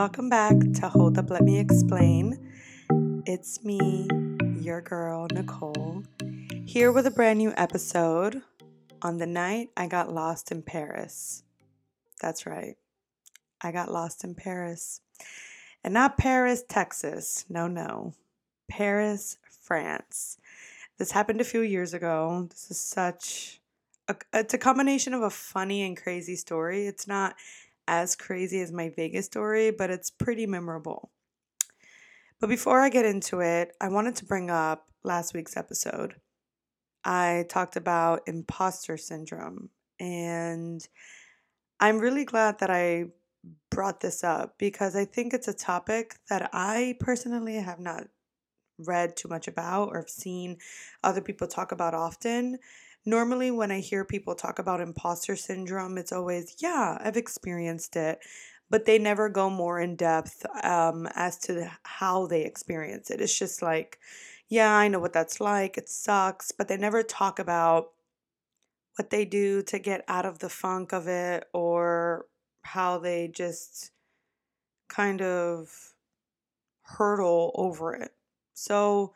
Welcome 0.00 0.30
back 0.30 0.56
to 0.76 0.88
Hold 0.88 1.18
Up, 1.18 1.28
Let 1.28 1.42
Me 1.42 1.58
Explain. 1.58 2.54
It's 3.26 3.62
me, 3.62 4.08
your 4.58 4.80
girl, 4.80 5.26
Nicole, 5.30 6.04
here 6.64 6.90
with 6.90 7.06
a 7.06 7.10
brand 7.10 7.38
new 7.38 7.52
episode 7.54 8.40
on 9.02 9.18
the 9.18 9.26
night 9.26 9.68
I 9.76 9.88
got 9.88 10.10
lost 10.10 10.50
in 10.52 10.62
Paris. 10.62 11.42
That's 12.18 12.46
right, 12.46 12.76
I 13.60 13.72
got 13.72 13.92
lost 13.92 14.24
in 14.24 14.34
Paris. 14.34 15.02
And 15.84 15.92
not 15.92 16.16
Paris, 16.16 16.64
Texas. 16.66 17.44
No, 17.50 17.66
no. 17.66 18.14
Paris, 18.70 19.36
France. 19.50 20.38
This 20.96 21.10
happened 21.10 21.42
a 21.42 21.44
few 21.44 21.60
years 21.60 21.92
ago. 21.92 22.46
This 22.48 22.70
is 22.70 22.80
such 22.80 23.60
a, 24.08 24.16
it's 24.32 24.54
a 24.54 24.58
combination 24.58 25.12
of 25.12 25.20
a 25.20 25.28
funny 25.28 25.82
and 25.82 25.94
crazy 25.94 26.36
story. 26.36 26.86
It's 26.86 27.06
not 27.06 27.34
as 27.90 28.14
crazy 28.14 28.60
as 28.60 28.70
my 28.70 28.88
Vegas 28.88 29.26
story, 29.26 29.72
but 29.72 29.90
it's 29.90 30.10
pretty 30.10 30.46
memorable. 30.46 31.10
But 32.40 32.48
before 32.48 32.80
I 32.80 32.88
get 32.88 33.04
into 33.04 33.40
it, 33.40 33.72
I 33.80 33.88
wanted 33.88 34.14
to 34.16 34.24
bring 34.24 34.48
up 34.48 34.86
last 35.02 35.34
week's 35.34 35.56
episode. 35.56 36.14
I 37.04 37.46
talked 37.48 37.74
about 37.74 38.22
imposter 38.28 38.96
syndrome, 38.96 39.70
and 39.98 40.86
I'm 41.80 41.98
really 41.98 42.24
glad 42.24 42.60
that 42.60 42.70
I 42.70 43.06
brought 43.72 44.00
this 44.00 44.22
up 44.22 44.54
because 44.56 44.94
I 44.94 45.04
think 45.04 45.34
it's 45.34 45.48
a 45.48 45.52
topic 45.52 46.14
that 46.28 46.48
I 46.52 46.94
personally 47.00 47.56
have 47.56 47.80
not 47.80 48.04
read 48.78 49.16
too 49.16 49.28
much 49.28 49.48
about 49.48 49.88
or 49.88 50.06
seen 50.06 50.58
other 51.02 51.20
people 51.20 51.48
talk 51.48 51.72
about 51.72 51.94
often 51.94 52.58
normally 53.04 53.50
when 53.50 53.70
I 53.70 53.80
hear 53.80 54.04
people 54.04 54.34
talk 54.34 54.58
about 54.58 54.80
imposter 54.80 55.36
syndrome, 55.36 55.98
it's 55.98 56.12
always, 56.12 56.56
yeah, 56.58 56.98
I've 57.00 57.16
experienced 57.16 57.96
it, 57.96 58.20
but 58.68 58.84
they 58.84 58.98
never 58.98 59.28
go 59.28 59.50
more 59.50 59.80
in 59.80 59.96
depth 59.96 60.44
um, 60.62 61.08
as 61.14 61.38
to 61.40 61.70
how 61.82 62.26
they 62.26 62.44
experience 62.44 63.10
it. 63.10 63.20
It's 63.20 63.38
just 63.38 63.62
like, 63.62 63.98
yeah, 64.48 64.74
I 64.74 64.88
know 64.88 64.98
what 64.98 65.12
that's 65.12 65.40
like. 65.40 65.78
It 65.78 65.88
sucks, 65.88 66.52
but 66.52 66.68
they 66.68 66.76
never 66.76 67.02
talk 67.02 67.38
about 67.38 67.92
what 68.96 69.10
they 69.10 69.24
do 69.24 69.62
to 69.62 69.78
get 69.78 70.04
out 70.08 70.26
of 70.26 70.40
the 70.40 70.48
funk 70.48 70.92
of 70.92 71.08
it 71.08 71.44
or 71.52 72.26
how 72.62 72.98
they 72.98 73.28
just 73.28 73.92
kind 74.88 75.22
of 75.22 75.94
hurdle 76.82 77.52
over 77.54 77.94
it. 77.94 78.12
So, 78.52 79.14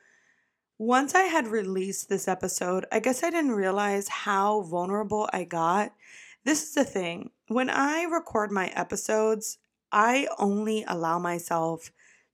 once 0.84 1.14
I 1.14 1.22
had 1.22 1.46
released 1.46 2.10
this 2.10 2.28
episode, 2.28 2.84
I 2.92 3.00
guess 3.00 3.22
I 3.22 3.30
didn't 3.30 3.52
realize 3.52 4.06
how 4.06 4.60
vulnerable 4.60 5.30
I 5.32 5.44
got. 5.44 5.94
This 6.44 6.62
is 6.62 6.74
the 6.74 6.84
thing 6.84 7.30
when 7.48 7.70
I 7.70 8.02
record 8.04 8.52
my 8.52 8.68
episodes, 8.68 9.58
I 9.90 10.28
only 10.38 10.84
allow 10.86 11.18
myself 11.18 11.90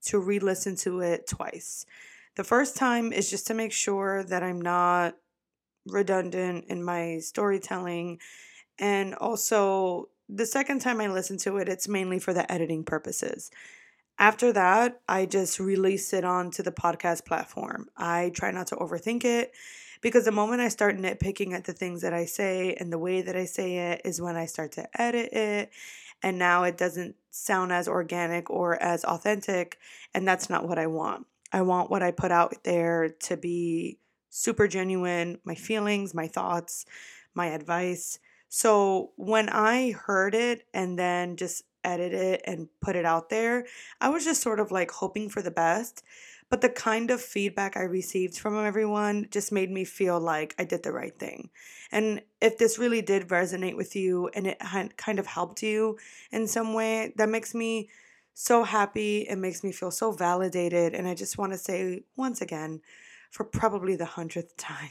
to 0.07 0.19
re 0.19 0.41
listen 0.41 0.75
to 0.77 1.01
it 1.01 1.29
twice. 1.29 1.87
The 2.35 2.45
first 2.45 2.77
time 2.77 3.13
is 3.13 3.31
just 3.31 3.47
to 3.49 3.55
make 3.55 3.73
sure 3.73 4.25
that 4.25 4.43
I'm 4.43 4.61
not 4.61 5.17
redundant 5.87 6.65
in 6.69 6.83
my 6.83 7.19
storytelling. 7.19 8.19
And 8.79 9.15
also, 9.15 10.09
the 10.29 10.47
second 10.47 10.81
time 10.81 11.01
I 11.01 11.07
listen 11.07 11.39
to 11.39 11.59
it, 11.59 11.69
it's 11.69 11.87
mainly 11.87 12.19
for 12.19 12.33
the 12.33 12.51
editing 12.51 12.83
purposes. 12.83 13.51
After 14.21 14.53
that, 14.53 15.01
I 15.09 15.25
just 15.25 15.59
release 15.59 16.13
it 16.13 16.27
onto 16.27 16.63
the 16.63 16.71
podcast 16.71 17.25
platform. 17.25 17.89
I 17.97 18.31
try 18.35 18.51
not 18.51 18.67
to 18.67 18.77
overthink 18.77 19.25
it 19.25 19.53
because 20.03 20.27
the 20.27 20.31
moment 20.31 20.61
I 20.61 20.69
start 20.69 20.99
nitpicking 20.99 21.55
at 21.55 21.65
the 21.65 21.73
things 21.73 22.03
that 22.03 22.13
I 22.13 22.27
say 22.27 22.75
and 22.79 22.93
the 22.93 22.99
way 22.99 23.23
that 23.23 23.35
I 23.35 23.47
say 23.47 23.79
it 23.79 24.03
is 24.05 24.21
when 24.21 24.37
I 24.37 24.45
start 24.45 24.73
to 24.73 25.01
edit 25.01 25.33
it. 25.33 25.71
And 26.23 26.39
now 26.39 26.65
it 26.65 26.77
doesn't 26.77 27.17
sound 27.31 27.73
as 27.73 27.89
organic 27.89 28.51
or 28.51 28.77
as 28.83 29.05
authentic. 29.05 29.79
And 30.13 30.29
that's 30.29 30.51
not 30.51 30.69
what 30.69 30.79
I 30.79 30.87
want. 30.87 31.27
I 31.51 31.63
want 31.63 31.91
what 31.91 32.03
I 32.03 32.11
put 32.11 32.31
out 32.31 32.63
there 32.63 33.09
to 33.21 33.39
be 33.39 34.01
super 34.29 34.69
genuine 34.69 35.39
my 35.45 35.55
feelings, 35.55 36.13
my 36.13 36.29
thoughts, 36.29 36.85
my 37.33 37.47
advice. 37.47 38.19
So 38.51 39.13
when 39.17 39.49
I 39.49 39.93
heard 39.93 40.35
it 40.35 40.67
and 40.75 40.99
then 40.99 41.37
just 41.37 41.65
edit 41.85 42.13
it 42.13 42.43
and 42.45 42.69
put 42.81 42.97
it 42.97 43.05
out 43.05 43.31
there. 43.31 43.67
I 44.01 44.09
was 44.09 44.25
just 44.25 44.43
sort 44.43 44.61
of 44.61 44.71
like 44.71 44.91
hoping 44.91 45.29
for 45.29 45.43
the 45.43 45.51
best. 45.51 46.03
But 46.51 46.63
the 46.63 46.69
kind 46.69 47.13
of 47.13 47.23
feedback 47.23 47.77
I 47.77 47.83
received 47.83 48.37
from 48.37 48.59
everyone 48.59 49.29
just 49.31 49.53
made 49.53 49.71
me 49.71 49.85
feel 49.85 50.19
like 50.19 50.55
I 50.59 50.65
did 50.65 50.83
the 50.83 50.93
right 50.93 51.17
thing. 51.17 51.51
And 51.93 52.23
if 52.41 52.59
this 52.59 52.77
really 52.77 53.03
did 53.03 53.29
resonate 53.29 53.77
with 53.77 53.95
you 53.95 54.29
and 54.35 54.49
it 54.49 54.61
had 54.61 54.97
kind 54.97 55.21
of 55.21 55.27
helped 55.27 55.63
you 55.63 55.97
in 56.33 56.49
some 56.49 56.75
way, 56.75 57.13
that 57.17 57.29
makes 57.29 57.55
me 57.55 57.89
so 58.35 58.65
happy. 58.65 59.21
It 59.29 59.37
makes 59.37 59.63
me 59.63 59.71
feel 59.71 59.93
so 59.93 60.11
validated. 60.11 60.93
And 60.93 61.07
I 61.07 61.15
just 61.15 61.39
want 61.39 61.53
to 61.53 61.59
say 61.59 62.03
once 62.17 62.41
again, 62.41 62.81
for 63.31 63.45
probably 63.45 63.95
the 63.95 64.05
hundredth 64.05 64.57
time, 64.57 64.91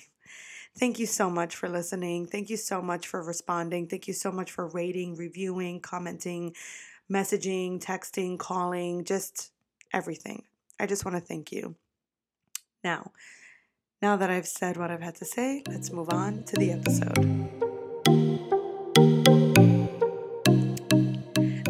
Thank 0.78 1.00
you 1.00 1.06
so 1.06 1.30
much 1.30 1.56
for 1.56 1.68
listening. 1.68 2.25
Thank 2.28 2.50
you 2.50 2.57
so 2.57 2.81
much 2.81 3.07
for 3.07 3.22
responding. 3.22 3.88
Thank 3.88 4.07
you 4.07 4.13
so 4.13 4.31
much 4.31 4.52
for 4.52 4.68
rating, 4.68 5.16
reviewing, 5.16 5.81
commenting, 5.81 6.56
messaging, 7.12 7.81
texting, 7.84 8.38
calling, 8.38 9.03
just 9.03 9.52
everything. 9.94 10.44
I 10.79 10.85
just 10.85 11.03
want 11.03 11.18
to 11.18 11.22
thank 11.22 11.52
you. 11.52 11.75
Now, 12.84 13.12
now 14.02 14.16
that 14.16 14.29
I've 14.29 14.47
said 14.47 14.78
what 14.78 14.91
I've 14.91 15.02
had 15.02 15.16
to 15.16 15.25
say, 15.25 15.63
let's 15.68 15.91
move 15.91 16.09
on 16.12 16.44
to 16.44 16.56
the 16.56 16.72
episode. 16.72 17.50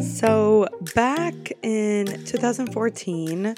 So, 0.00 0.68
back 0.94 1.34
in 1.62 2.06
2014, 2.26 3.54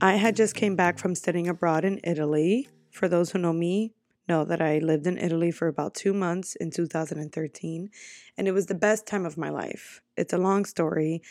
I 0.00 0.12
had 0.12 0.36
just 0.36 0.54
came 0.54 0.76
back 0.76 0.98
from 0.98 1.14
studying 1.14 1.48
abroad 1.48 1.84
in 1.84 2.00
Italy. 2.04 2.68
For 2.90 3.08
those 3.08 3.32
who 3.32 3.38
know 3.38 3.52
me, 3.52 3.92
know 4.28 4.44
that 4.44 4.60
I 4.60 4.78
lived 4.78 5.06
in 5.06 5.18
Italy 5.18 5.50
for 5.50 5.68
about 5.68 5.94
two 5.94 6.12
months 6.12 6.56
in 6.56 6.70
2013, 6.70 7.90
and 8.36 8.48
it 8.48 8.52
was 8.52 8.66
the 8.66 8.74
best 8.74 9.06
time 9.06 9.26
of 9.26 9.38
my 9.38 9.50
life. 9.50 10.00
It's 10.16 10.32
a 10.32 10.38
long 10.38 10.64
story, 10.64 11.22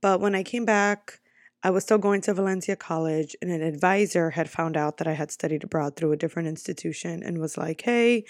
but 0.00 0.20
when 0.20 0.34
I 0.34 0.42
came 0.42 0.64
back, 0.64 1.20
I 1.62 1.70
was 1.70 1.82
still 1.82 1.98
going 1.98 2.20
to 2.22 2.34
Valencia 2.34 2.76
College, 2.76 3.34
and 3.40 3.50
an 3.50 3.62
advisor 3.62 4.30
had 4.30 4.50
found 4.50 4.76
out 4.76 4.98
that 4.98 5.06
I 5.06 5.14
had 5.14 5.30
studied 5.30 5.64
abroad 5.64 5.96
through 5.96 6.12
a 6.12 6.16
different 6.16 6.48
institution 6.48 7.22
and 7.22 7.38
was 7.38 7.56
like, 7.56 7.80
hey, 7.80 8.24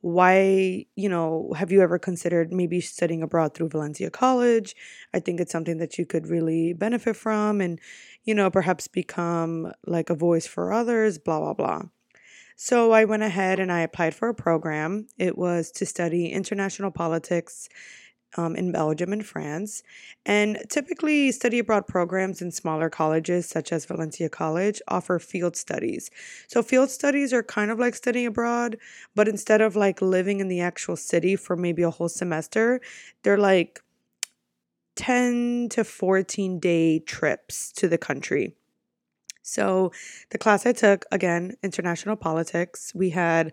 why, 0.00 0.86
you 0.94 1.08
know, 1.08 1.52
have 1.56 1.72
you 1.72 1.82
ever 1.82 1.98
considered 1.98 2.52
maybe 2.52 2.80
studying 2.80 3.22
abroad 3.22 3.54
through 3.54 3.68
Valencia 3.68 4.10
College? 4.10 4.76
I 5.12 5.20
think 5.20 5.40
it's 5.40 5.52
something 5.52 5.78
that 5.78 5.98
you 5.98 6.06
could 6.06 6.28
really 6.28 6.72
benefit 6.72 7.16
from 7.16 7.60
and, 7.60 7.80
you 8.24 8.34
know, 8.34 8.50
perhaps 8.50 8.88
become 8.88 9.72
like 9.86 10.08
a 10.08 10.14
voice 10.14 10.46
for 10.46 10.72
others, 10.72 11.18
blah, 11.18 11.40
blah, 11.40 11.54
blah. 11.54 11.82
So 12.60 12.90
I 12.90 13.04
went 13.04 13.22
ahead 13.22 13.60
and 13.60 13.70
I 13.70 13.82
applied 13.82 14.16
for 14.16 14.28
a 14.28 14.34
program. 14.34 15.06
It 15.16 15.38
was 15.38 15.70
to 15.70 15.86
study 15.86 16.32
international 16.32 16.90
politics 16.90 17.68
um, 18.36 18.56
in 18.56 18.72
Belgium 18.72 19.12
and 19.12 19.24
France. 19.24 19.84
And 20.26 20.58
typically, 20.68 21.30
study 21.30 21.60
abroad 21.60 21.86
programs 21.86 22.42
in 22.42 22.50
smaller 22.50 22.90
colleges, 22.90 23.48
such 23.48 23.70
as 23.72 23.86
Valencia 23.86 24.28
College, 24.28 24.82
offer 24.88 25.20
field 25.20 25.54
studies. 25.54 26.10
So, 26.48 26.60
field 26.60 26.90
studies 26.90 27.32
are 27.32 27.44
kind 27.44 27.70
of 27.70 27.78
like 27.78 27.94
studying 27.94 28.26
abroad, 28.26 28.76
but 29.14 29.28
instead 29.28 29.60
of 29.60 29.76
like 29.76 30.02
living 30.02 30.40
in 30.40 30.48
the 30.48 30.60
actual 30.60 30.96
city 30.96 31.36
for 31.36 31.56
maybe 31.56 31.82
a 31.82 31.90
whole 31.90 32.08
semester, 32.08 32.80
they're 33.22 33.38
like 33.38 33.80
10 34.96 35.68
to 35.70 35.84
14 35.84 36.58
day 36.58 36.98
trips 36.98 37.70
to 37.74 37.86
the 37.88 37.98
country. 37.98 38.57
So, 39.48 39.92
the 40.30 40.38
class 40.38 40.66
I 40.66 40.72
took, 40.72 41.06
again, 41.10 41.56
international 41.62 42.16
politics, 42.16 42.92
we 42.94 43.10
had 43.10 43.52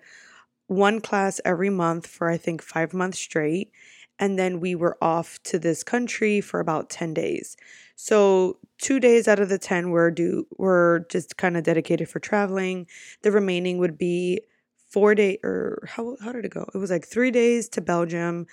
one 0.68 1.00
class 1.00 1.40
every 1.46 1.70
month 1.70 2.06
for 2.06 2.30
I 2.30 2.38
think 2.38 2.62
five 2.62 2.94
months 2.94 3.20
straight. 3.20 3.72
And 4.20 4.38
then 4.40 4.60
we 4.60 4.76
were 4.76 4.98
off 5.02 5.42
to 5.44 5.60
this 5.60 5.84
country 5.84 6.42
for 6.42 6.60
about 6.60 6.90
10 6.90 7.14
days. 7.14 7.56
So, 7.96 8.60
two 8.78 9.00
days 9.00 9.28
out 9.28 9.40
of 9.40 9.48
the 9.50 9.58
10 9.58 9.90
were, 9.90 10.12
do, 10.12 10.48
were 10.58 11.06
just 11.10 11.38
kind 11.38 11.56
of 11.56 11.64
dedicated 11.64 12.10
for 12.10 12.20
traveling. 12.20 12.88
The 13.24 13.32
remaining 13.32 13.78
would 13.78 13.98
be 13.98 14.42
four 14.90 15.16
day 15.16 15.40
or 15.44 15.86
how, 15.88 16.18
how 16.22 16.32
did 16.34 16.46
it 16.46 16.52
go? 16.54 16.66
It 16.74 16.78
was 16.78 16.92
like 16.92 17.06
three 17.06 17.32
days 17.32 17.70
to 17.70 17.82
Belgium, 17.82 18.48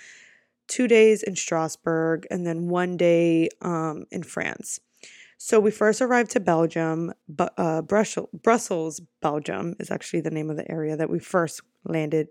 two 0.68 0.86
days 0.86 1.22
in 1.22 1.34
Strasbourg, 1.36 2.26
and 2.30 2.46
then 2.46 2.68
one 2.68 2.96
day 2.96 3.48
um, 3.60 4.06
in 4.12 4.22
France. 4.22 4.80
So 5.44 5.58
we 5.58 5.72
first 5.72 6.00
arrived 6.00 6.30
to 6.30 6.40
Belgium, 6.40 7.12
but 7.28 7.52
uh, 7.58 7.82
Brussels, 7.82 8.28
Brussels, 8.32 9.00
Belgium 9.20 9.74
is 9.80 9.90
actually 9.90 10.20
the 10.20 10.30
name 10.30 10.50
of 10.50 10.56
the 10.56 10.70
area 10.70 10.96
that 10.96 11.10
we 11.10 11.18
first 11.18 11.62
landed. 11.84 12.28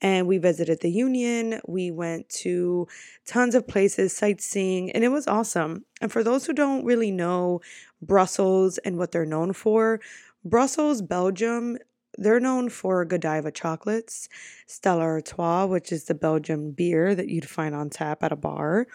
And 0.00 0.26
we 0.26 0.38
visited 0.38 0.80
the 0.80 0.90
Union. 0.90 1.60
We 1.68 1.92
went 1.92 2.28
to 2.30 2.88
tons 3.24 3.54
of 3.54 3.68
places, 3.68 4.12
sightseeing, 4.12 4.90
and 4.90 5.04
it 5.04 5.10
was 5.10 5.28
awesome. 5.28 5.84
And 6.00 6.10
for 6.10 6.24
those 6.24 6.46
who 6.46 6.52
don't 6.52 6.84
really 6.84 7.12
know 7.12 7.60
Brussels 8.02 8.78
and 8.78 8.98
what 8.98 9.12
they're 9.12 9.24
known 9.24 9.52
for, 9.52 10.00
Brussels, 10.44 11.00
Belgium, 11.00 11.78
they're 12.16 12.40
known 12.40 12.70
for 12.70 13.04
Godiva 13.04 13.52
chocolates, 13.52 14.28
Stella 14.66 15.02
Artois, 15.02 15.66
which 15.66 15.92
is 15.92 16.06
the 16.06 16.14
Belgian 16.14 16.72
beer 16.72 17.14
that 17.14 17.28
you'd 17.28 17.48
find 17.48 17.76
on 17.76 17.88
tap 17.88 18.24
at 18.24 18.32
a 18.32 18.36
bar. 18.36 18.88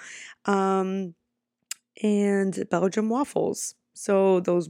Um, 0.44 1.16
and 2.02 2.66
Belgium 2.70 3.10
waffles. 3.10 3.76
So 3.94 4.40
those 4.40 4.70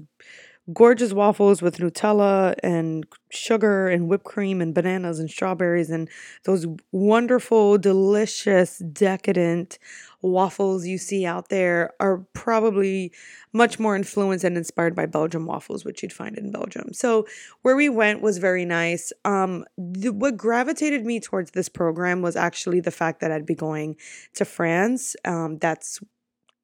gorgeous 0.72 1.12
waffles 1.12 1.62
with 1.62 1.78
Nutella 1.78 2.56
and 2.64 3.06
sugar 3.30 3.90
and 3.90 4.08
whipped 4.08 4.24
cream 4.24 4.62
and 4.62 4.74
bananas 4.74 5.20
and 5.20 5.30
strawberries 5.30 5.90
and 5.90 6.10
those 6.46 6.66
wonderful, 6.92 7.78
delicious, 7.78 8.78
decadent 8.78 9.78
waffles 10.22 10.86
you 10.86 10.98
see 10.98 11.26
out 11.26 11.50
there 11.50 11.92
are 12.00 12.20
probably 12.32 13.12
much 13.52 13.78
more 13.78 13.94
influenced 13.94 14.46
and 14.46 14.56
inspired 14.56 14.96
by 14.96 15.06
Belgium 15.06 15.46
waffles, 15.46 15.84
which 15.84 16.02
you'd 16.02 16.14
find 16.14 16.38
in 16.38 16.50
Belgium. 16.50 16.94
So 16.94 17.28
where 17.64 17.76
we 17.76 17.90
went 17.90 18.22
was 18.22 18.38
very 18.38 18.64
nice. 18.64 19.12
Um, 19.26 19.66
what 19.76 20.38
gravitated 20.38 21.06
me 21.06 21.20
towards 21.20 21.52
this 21.52 21.68
program 21.68 22.22
was 22.22 22.38
actually 22.38 22.80
the 22.80 22.92
fact 22.92 23.20
that 23.20 23.34
I'd 23.34 23.46
be 23.46 23.56
going 23.56 23.98
to 24.36 24.46
France. 24.46 25.18
Um, 25.26 25.58
that's 25.58 26.00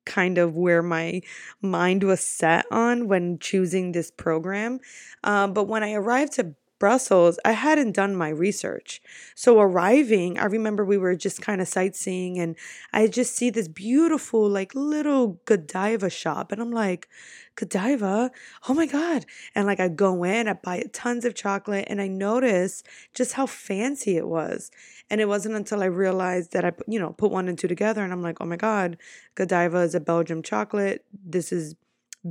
kind 0.05 0.37
of 0.37 0.55
where 0.55 0.81
my 0.81 1.21
mind 1.61 2.03
was 2.03 2.21
set 2.21 2.65
on 2.71 3.07
when 3.07 3.39
choosing 3.39 3.91
this 3.91 4.11
program. 4.11 4.79
Um, 5.23 5.53
but 5.53 5.65
when 5.65 5.83
I 5.83 5.93
arrived 5.93 6.33
to 6.33 6.55
Brussels, 6.79 7.37
I 7.43 7.51
hadn't 7.51 7.91
done 7.91 8.15
my 8.15 8.29
research. 8.29 9.01
So 9.35 9.59
arriving, 9.59 10.39
I 10.39 10.45
remember 10.45 10.85
we 10.85 10.97
were 10.97 11.15
just 11.15 11.41
kind 11.41 11.59
of 11.59 11.67
sightseeing 11.67 12.39
and 12.39 12.55
I 12.93 13.07
just 13.07 13.35
see 13.35 13.49
this 13.49 13.67
beautiful, 13.67 14.49
like 14.49 14.73
little 14.73 15.41
Godiva 15.45 16.09
shop. 16.09 16.51
And 16.51 16.61
I'm 16.61 16.71
like, 16.71 17.09
Godiva? 17.55 18.31
Oh 18.69 18.73
my 18.73 18.85
God. 18.85 19.25
And 19.53 19.67
like 19.67 19.81
I 19.81 19.89
go 19.89 20.23
in, 20.23 20.47
I 20.47 20.53
buy 20.53 20.85
tons 20.93 21.25
of 21.25 21.35
chocolate 21.35 21.85
and 21.87 22.01
I 22.01 22.07
notice 22.07 22.81
just 23.13 23.33
how 23.33 23.45
fancy 23.45 24.15
it 24.15 24.27
was. 24.27 24.71
And 25.09 25.19
it 25.19 25.27
wasn't 25.27 25.55
until 25.55 25.83
I 25.83 25.87
realized 25.87 26.53
that 26.53 26.63
I, 26.63 26.71
you 26.87 26.99
know, 26.99 27.11
put 27.11 27.31
one 27.31 27.49
and 27.49 27.59
two 27.59 27.67
together 27.67 28.03
and 28.03 28.13
I'm 28.13 28.21
like, 28.23 28.37
oh 28.39 28.45
my 28.45 28.55
God, 28.55 28.97
Godiva 29.35 29.79
is 29.79 29.95
a 29.95 29.99
Belgium 29.99 30.41
chocolate. 30.41 31.03
This 31.11 31.51
is 31.51 31.75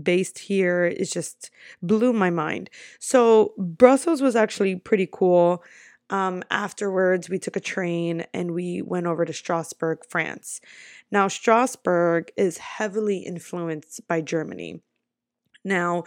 based 0.03 0.39
here 0.39 0.85
it 0.85 1.05
just 1.07 1.51
blew 1.83 2.13
my 2.13 2.31
mind. 2.31 2.71
So 2.99 3.55
Brussels 3.59 4.21
was 4.21 4.37
actually 4.37 4.77
pretty 4.77 5.09
cool. 5.11 5.63
Um, 6.11 6.43
afterwards, 6.51 7.29
we 7.29 7.39
took 7.39 7.57
a 7.57 7.61
train 7.61 8.25
and 8.33 8.53
we 8.53 8.81
went 8.83 9.07
over 9.07 9.25
to 9.25 9.33
Strasbourg, 9.33 9.99
France. 10.09 10.61
Now, 11.11 11.29
Strasbourg 11.29 12.31
is 12.37 12.59
heavily 12.59 13.19
influenced 13.19 14.07
by 14.09 14.23
Germany. 14.23 14.81
Now, 15.65 16.05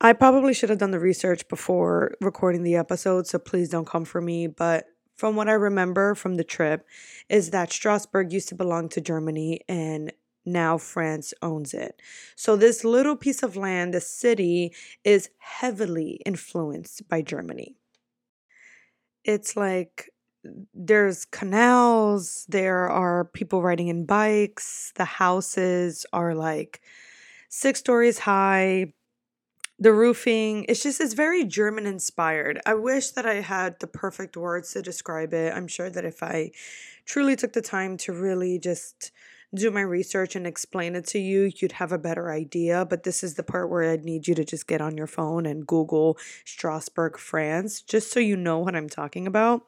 I 0.00 0.12
probably 0.12 0.54
should 0.54 0.70
have 0.70 0.78
done 0.78 0.92
the 0.92 1.00
research 1.00 1.48
before 1.48 2.14
recording 2.20 2.62
the 2.62 2.76
episode, 2.76 3.26
so 3.26 3.38
please 3.38 3.68
don't 3.68 3.86
come 3.86 4.04
for 4.04 4.20
me. 4.20 4.46
But 4.46 4.86
from 5.16 5.34
what 5.34 5.48
I 5.48 5.52
remember 5.52 6.14
from 6.14 6.36
the 6.36 6.44
trip, 6.44 6.86
is 7.28 7.50
that 7.50 7.72
Strasbourg 7.72 8.32
used 8.32 8.48
to 8.50 8.54
belong 8.54 8.88
to 8.90 9.00
Germany 9.00 9.60
and 9.68 10.12
now 10.44 10.78
France 10.78 11.34
owns 11.42 11.74
it. 11.74 12.00
So, 12.36 12.56
this 12.56 12.84
little 12.84 13.16
piece 13.16 13.42
of 13.42 13.56
land, 13.56 13.94
the 13.94 14.00
city, 14.00 14.74
is 15.04 15.30
heavily 15.38 16.20
influenced 16.24 17.08
by 17.08 17.22
Germany. 17.22 17.76
It's 19.24 19.56
like 19.56 20.10
there's 20.74 21.24
canals, 21.24 22.46
there 22.48 22.88
are 22.88 23.24
people 23.24 23.62
riding 23.62 23.88
in 23.88 24.06
bikes, 24.06 24.92
the 24.96 25.04
houses 25.04 26.06
are 26.12 26.34
like 26.34 26.80
six 27.48 27.80
stories 27.80 28.20
high. 28.20 28.92
The 29.80 29.92
roofing, 29.92 30.64
it's 30.68 30.82
just, 30.82 31.00
it's 31.00 31.14
very 31.14 31.44
German 31.44 31.86
inspired. 31.86 32.60
I 32.66 32.74
wish 32.74 33.10
that 33.10 33.26
I 33.26 33.34
had 33.34 33.78
the 33.78 33.86
perfect 33.86 34.36
words 34.36 34.72
to 34.72 34.82
describe 34.82 35.32
it. 35.32 35.54
I'm 35.54 35.68
sure 35.68 35.88
that 35.88 36.04
if 36.04 36.20
I 36.20 36.50
truly 37.04 37.36
took 37.36 37.52
the 37.52 37.62
time 37.62 37.96
to 37.98 38.12
really 38.12 38.58
just 38.58 39.12
do 39.54 39.70
my 39.70 39.80
research 39.80 40.36
and 40.36 40.46
explain 40.46 40.94
it 40.94 41.06
to 41.08 41.18
you, 41.18 41.50
you'd 41.56 41.72
have 41.72 41.92
a 41.92 41.98
better 41.98 42.30
idea. 42.30 42.84
But 42.84 43.02
this 43.02 43.22
is 43.22 43.34
the 43.34 43.42
part 43.42 43.70
where 43.70 43.90
I'd 43.90 44.04
need 44.04 44.28
you 44.28 44.34
to 44.34 44.44
just 44.44 44.66
get 44.66 44.80
on 44.80 44.96
your 44.96 45.06
phone 45.06 45.46
and 45.46 45.66
Google 45.66 46.18
Strasbourg, 46.44 47.18
France, 47.18 47.80
just 47.80 48.12
so 48.12 48.20
you 48.20 48.36
know 48.36 48.58
what 48.58 48.76
I'm 48.76 48.88
talking 48.88 49.26
about. 49.26 49.66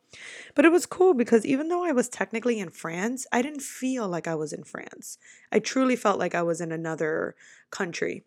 But 0.55 0.65
it 0.65 0.73
was 0.73 0.87
cool 0.87 1.15
because 1.15 1.47
even 1.47 1.69
though 1.69 1.85
I 1.85 1.93
was 1.93 2.09
technically 2.09 2.61
in 2.61 2.71
France, 2.71 3.27
I 3.32 3.43
didn't 3.43 3.62
feel 3.62 4.09
like 4.09 4.29
I 4.29 4.35
was 4.35 4.53
in 4.53 4.65
France. 4.65 5.19
I 5.50 5.59
truly 5.59 5.97
felt 5.97 6.19
like 6.19 6.35
I 6.35 6.43
was 6.43 6.61
in 6.61 6.73
another 6.73 7.35
country 7.71 8.25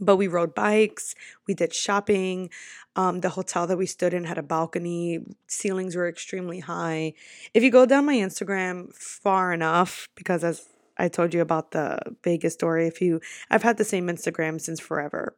but 0.00 0.16
we 0.16 0.26
rode 0.26 0.54
bikes 0.54 1.14
we 1.46 1.54
did 1.54 1.74
shopping 1.74 2.50
um, 2.96 3.20
the 3.20 3.30
hotel 3.30 3.66
that 3.66 3.76
we 3.76 3.86
stood 3.86 4.14
in 4.14 4.24
had 4.24 4.38
a 4.38 4.42
balcony 4.42 5.18
ceilings 5.48 5.96
were 5.96 6.08
extremely 6.08 6.60
high. 6.60 7.12
If 7.52 7.64
you 7.64 7.70
go 7.70 7.86
down 7.86 8.06
my 8.06 8.14
instagram 8.14 8.94
far 8.94 9.52
enough 9.52 10.08
because 10.14 10.44
as 10.44 10.66
i 10.96 11.08
told 11.08 11.34
you 11.34 11.40
about 11.40 11.72
the 11.72 11.98
vegas 12.22 12.54
story 12.54 12.86
if 12.86 13.00
you 13.00 13.20
i've 13.50 13.62
had 13.62 13.76
the 13.76 13.84
same 13.84 14.06
instagram 14.06 14.60
since 14.60 14.80
forever 14.80 15.36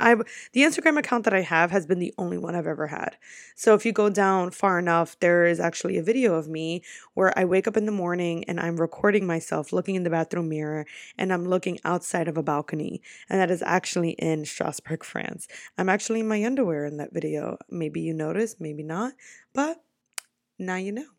I 0.00 0.14
the 0.52 0.62
Instagram 0.62 0.98
account 0.98 1.24
that 1.24 1.34
I 1.34 1.42
have 1.42 1.70
has 1.70 1.86
been 1.86 1.98
the 1.98 2.14
only 2.16 2.38
one 2.38 2.54
I've 2.54 2.66
ever 2.66 2.86
had. 2.86 3.16
So 3.54 3.74
if 3.74 3.84
you 3.84 3.92
go 3.92 4.08
down 4.08 4.50
far 4.50 4.78
enough, 4.78 5.18
there 5.20 5.44
is 5.46 5.60
actually 5.60 5.98
a 5.98 6.02
video 6.02 6.34
of 6.34 6.48
me 6.48 6.82
where 7.14 7.38
I 7.38 7.44
wake 7.44 7.68
up 7.68 7.76
in 7.76 7.86
the 7.86 7.92
morning 7.92 8.44
and 8.44 8.58
I'm 8.58 8.76
recording 8.76 9.26
myself 9.26 9.72
looking 9.72 9.94
in 9.94 10.04
the 10.04 10.10
bathroom 10.10 10.48
mirror 10.48 10.86
and 11.18 11.32
I'm 11.32 11.44
looking 11.44 11.78
outside 11.84 12.28
of 12.28 12.38
a 12.38 12.42
balcony. 12.42 13.02
And 13.28 13.40
that 13.40 13.50
is 13.50 13.62
actually 13.62 14.10
in 14.12 14.44
Strasbourg, 14.44 15.04
France. 15.04 15.46
I'm 15.76 15.88
actually 15.88 16.20
in 16.20 16.28
my 16.28 16.42
underwear 16.44 16.86
in 16.86 16.96
that 16.96 17.12
video. 17.12 17.58
Maybe 17.68 18.00
you 18.00 18.14
noticed, 18.14 18.60
maybe 18.60 18.82
not, 18.82 19.12
but 19.52 19.82
now 20.58 20.76
you 20.76 20.92
know. 20.92 21.17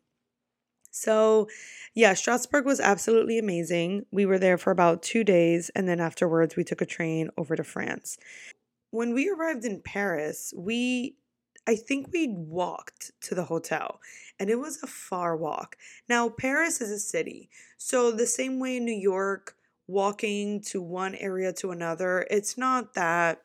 So, 0.90 1.48
yeah, 1.94 2.14
Strasbourg 2.14 2.64
was 2.64 2.80
absolutely 2.80 3.38
amazing. 3.38 4.06
We 4.10 4.26
were 4.26 4.38
there 4.38 4.58
for 4.58 4.70
about 4.70 5.02
two 5.02 5.24
days, 5.24 5.70
and 5.74 5.88
then 5.88 6.00
afterwards, 6.00 6.56
we 6.56 6.64
took 6.64 6.80
a 6.80 6.86
train 6.86 7.30
over 7.36 7.56
to 7.56 7.64
France. 7.64 8.18
When 8.90 9.14
we 9.14 9.30
arrived 9.30 9.64
in 9.64 9.82
Paris, 9.82 10.52
we 10.56 11.16
I 11.66 11.76
think 11.76 12.08
we 12.12 12.28
walked 12.28 13.12
to 13.22 13.34
the 13.34 13.44
hotel 13.44 14.00
and 14.38 14.50
it 14.50 14.58
was 14.58 14.82
a 14.82 14.86
far 14.86 15.36
walk. 15.36 15.76
Now, 16.08 16.28
Paris 16.28 16.80
is 16.80 16.90
a 16.90 16.98
city. 16.98 17.50
So, 17.76 18.10
the 18.10 18.26
same 18.26 18.58
way 18.58 18.78
in 18.78 18.84
New 18.84 18.92
York, 18.92 19.54
walking 19.86 20.62
to 20.62 20.80
one 20.80 21.14
area 21.16 21.52
to 21.54 21.70
another, 21.70 22.26
it's 22.30 22.56
not 22.56 22.94
that 22.94 23.42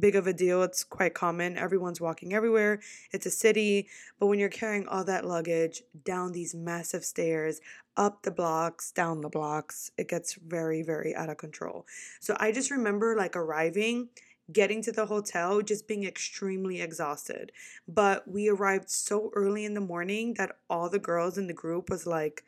big 0.00 0.16
of 0.16 0.26
a 0.26 0.32
deal. 0.32 0.62
It's 0.62 0.82
quite 0.82 1.14
common. 1.14 1.56
Everyone's 1.56 2.00
walking 2.00 2.32
everywhere. 2.32 2.80
It's 3.12 3.26
a 3.26 3.30
city. 3.30 3.88
But 4.18 4.26
when 4.26 4.38
you're 4.38 4.48
carrying 4.48 4.88
all 4.88 5.04
that 5.04 5.26
luggage 5.26 5.82
down 6.04 6.32
these 6.32 6.54
massive 6.54 7.04
stairs, 7.04 7.60
up 7.96 8.22
the 8.22 8.30
blocks, 8.30 8.90
down 8.90 9.20
the 9.20 9.28
blocks, 9.28 9.90
it 9.98 10.08
gets 10.08 10.34
very, 10.34 10.82
very 10.82 11.14
out 11.14 11.28
of 11.28 11.36
control. 11.36 11.86
So 12.20 12.36
I 12.40 12.50
just 12.50 12.70
remember 12.70 13.14
like 13.16 13.36
arriving, 13.36 14.08
getting 14.52 14.82
to 14.82 14.92
the 14.92 15.06
hotel, 15.06 15.60
just 15.62 15.86
being 15.86 16.04
extremely 16.04 16.80
exhausted. 16.80 17.52
But 17.86 18.26
we 18.26 18.48
arrived 18.48 18.90
so 18.90 19.30
early 19.34 19.64
in 19.64 19.74
the 19.74 19.80
morning 19.80 20.34
that 20.34 20.56
all 20.68 20.88
the 20.88 20.98
girls 20.98 21.38
in 21.38 21.46
the 21.46 21.52
group 21.52 21.90
was 21.90 22.06
like, 22.06 22.42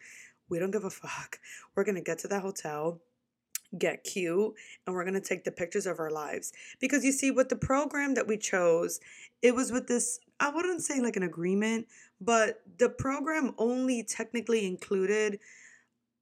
we 0.48 0.58
don't 0.58 0.70
give 0.70 0.84
a 0.84 0.90
fuck. 0.90 1.38
We're 1.74 1.84
going 1.84 1.94
to 1.96 2.00
get 2.00 2.18
to 2.20 2.28
the 2.28 2.40
hotel 2.40 3.00
get 3.78 4.04
cute 4.04 4.52
and 4.86 4.94
we're 4.94 5.04
going 5.04 5.14
to 5.14 5.20
take 5.20 5.44
the 5.44 5.50
pictures 5.50 5.86
of 5.86 5.98
our 5.98 6.10
lives. 6.10 6.52
Because 6.80 7.04
you 7.04 7.12
see 7.12 7.30
with 7.30 7.48
the 7.48 7.56
program 7.56 8.14
that 8.14 8.26
we 8.26 8.36
chose 8.36 9.00
it 9.42 9.54
was 9.54 9.72
with 9.72 9.88
this 9.88 10.20
i 10.40 10.48
wouldn't 10.48 10.82
say 10.82 11.00
like 11.00 11.16
an 11.16 11.22
agreement 11.24 11.86
but 12.20 12.62
the 12.78 12.88
program 12.88 13.52
only 13.58 14.02
technically 14.02 14.66
included 14.66 15.38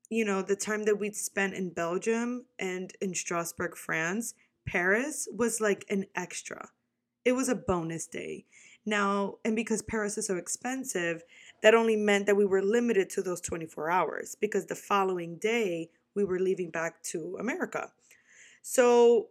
you 0.09 0.25
know 0.25 0.43
the 0.43 0.57
time 0.57 0.85
that 0.85 0.99
we'd 0.99 1.15
spent 1.15 1.55
in 1.55 1.71
belgium 1.71 2.45
and 2.59 2.93
in 3.01 3.15
strasbourg 3.15 3.77
france. 3.77 4.35
Paris 4.67 5.27
was 5.35 5.61
like 5.61 5.85
an 5.89 6.05
extra. 6.15 6.69
It 7.25 7.33
was 7.33 7.49
a 7.49 7.57
bonus 7.57 8.07
day. 8.07 8.45
Now 8.87 9.37
and 9.45 9.55
because 9.55 9.83
paris 9.83 10.19
is 10.19 10.27
so 10.27 10.37
expensive 10.37 11.23
that 11.63 11.75
only 11.75 11.97
meant 11.97 12.27
that 12.27 12.37
we 12.37 12.47
were 12.47 12.63
limited 12.63 13.11
to 13.11 13.23
those 13.23 13.41
24 13.41 13.91
hours 13.91 14.37
because 14.41 14.67
the 14.67 14.75
following 14.75 15.37
day 15.37 15.91
we 16.15 16.25
were 16.25 16.39
leaving 16.39 16.71
back 16.71 17.03
to 17.05 17.37
America. 17.39 17.93
So, 18.63 19.29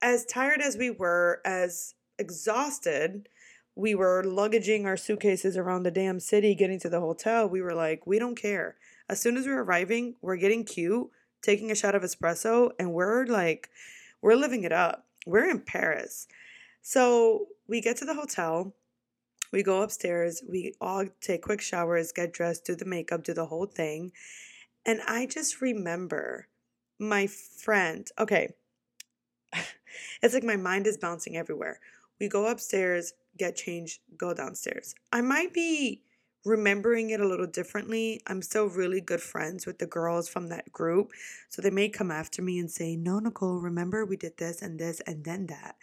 as 0.00 0.24
tired 0.24 0.60
as 0.60 0.76
we 0.76 0.90
were, 0.90 1.40
as 1.44 1.94
exhausted, 2.18 3.28
we 3.74 3.94
were 3.94 4.22
luggaging 4.24 4.84
our 4.84 4.96
suitcases 4.96 5.56
around 5.56 5.84
the 5.84 5.90
damn 5.90 6.20
city 6.20 6.54
getting 6.54 6.80
to 6.80 6.90
the 6.90 7.00
hotel. 7.00 7.48
We 7.48 7.62
were 7.62 7.74
like, 7.74 8.06
we 8.06 8.18
don't 8.18 8.34
care. 8.34 8.76
As 9.08 9.20
soon 9.20 9.36
as 9.36 9.46
we're 9.46 9.62
arriving, 9.62 10.16
we're 10.20 10.36
getting 10.36 10.64
cute, 10.64 11.08
taking 11.40 11.70
a 11.70 11.74
shot 11.74 11.94
of 11.94 12.02
espresso, 12.02 12.70
and 12.78 12.92
we're 12.92 13.24
like, 13.26 13.70
we're 14.20 14.36
living 14.36 14.64
it 14.64 14.72
up. 14.72 15.06
We're 15.26 15.48
in 15.48 15.60
Paris. 15.60 16.26
So 16.82 17.46
we 17.68 17.80
get 17.80 17.96
to 17.98 18.04
the 18.04 18.14
hotel. 18.14 18.74
We 19.52 19.62
go 19.62 19.82
upstairs. 19.82 20.42
We 20.48 20.74
all 20.80 21.06
take 21.20 21.42
quick 21.42 21.60
showers, 21.60 22.12
get 22.12 22.32
dressed, 22.32 22.64
do 22.64 22.74
the 22.74 22.84
makeup, 22.84 23.22
do 23.22 23.34
the 23.34 23.46
whole 23.46 23.66
thing. 23.66 24.12
And 24.84 25.00
I 25.06 25.26
just 25.26 25.60
remember 25.60 26.48
my 26.98 27.26
friend, 27.26 28.08
okay, 28.18 28.54
it's 30.22 30.34
like 30.34 30.44
my 30.44 30.56
mind 30.56 30.86
is 30.86 30.96
bouncing 30.96 31.36
everywhere. 31.36 31.80
We 32.20 32.28
go 32.28 32.46
upstairs, 32.46 33.12
get 33.38 33.56
changed, 33.56 34.00
go 34.16 34.34
downstairs. 34.34 34.94
I 35.12 35.20
might 35.20 35.52
be 35.52 36.02
remembering 36.44 37.10
it 37.10 37.20
a 37.20 37.26
little 37.26 37.46
differently. 37.46 38.20
I'm 38.26 38.42
still 38.42 38.66
really 38.66 39.00
good 39.00 39.20
friends 39.20 39.66
with 39.66 39.78
the 39.78 39.86
girls 39.86 40.28
from 40.28 40.48
that 40.48 40.72
group. 40.72 41.10
So 41.48 41.62
they 41.62 41.70
may 41.70 41.88
come 41.88 42.10
after 42.10 42.42
me 42.42 42.58
and 42.58 42.70
say, 42.70 42.96
No, 42.96 43.18
Nicole, 43.18 43.60
remember 43.60 44.04
we 44.04 44.16
did 44.16 44.36
this 44.38 44.62
and 44.62 44.78
this 44.78 45.00
and 45.00 45.24
then 45.24 45.46
that. 45.46 45.76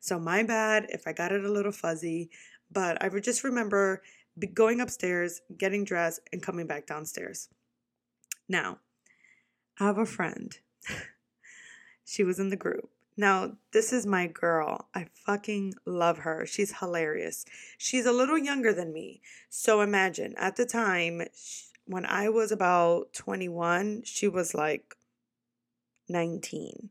So 0.00 0.18
my 0.18 0.42
bad 0.42 0.86
if 0.90 1.06
I 1.06 1.12
got 1.12 1.32
it 1.32 1.44
a 1.44 1.52
little 1.52 1.72
fuzzy, 1.72 2.30
but 2.70 3.02
I 3.02 3.08
would 3.08 3.24
just 3.24 3.44
remember 3.44 4.02
going 4.54 4.80
upstairs, 4.80 5.40
getting 5.56 5.84
dressed, 5.84 6.20
and 6.32 6.42
coming 6.42 6.66
back 6.66 6.86
downstairs. 6.86 7.48
Now, 8.48 8.78
I 9.78 9.84
have 9.84 9.98
a 9.98 10.06
friend. 10.06 10.56
she 12.04 12.22
was 12.24 12.38
in 12.38 12.50
the 12.50 12.56
group. 12.56 12.90
Now, 13.16 13.52
this 13.72 13.92
is 13.92 14.06
my 14.06 14.26
girl. 14.26 14.88
I 14.94 15.06
fucking 15.24 15.74
love 15.86 16.18
her. 16.18 16.44
She's 16.44 16.78
hilarious. 16.78 17.46
She's 17.78 18.04
a 18.04 18.12
little 18.12 18.36
younger 18.36 18.74
than 18.74 18.92
me. 18.92 19.22
So 19.48 19.80
imagine 19.80 20.34
at 20.36 20.56
the 20.56 20.66
time 20.66 21.22
when 21.86 22.04
I 22.04 22.28
was 22.28 22.52
about 22.52 23.12
21, 23.14 24.02
she 24.04 24.28
was 24.28 24.54
like 24.54 24.96
19, 26.08 26.90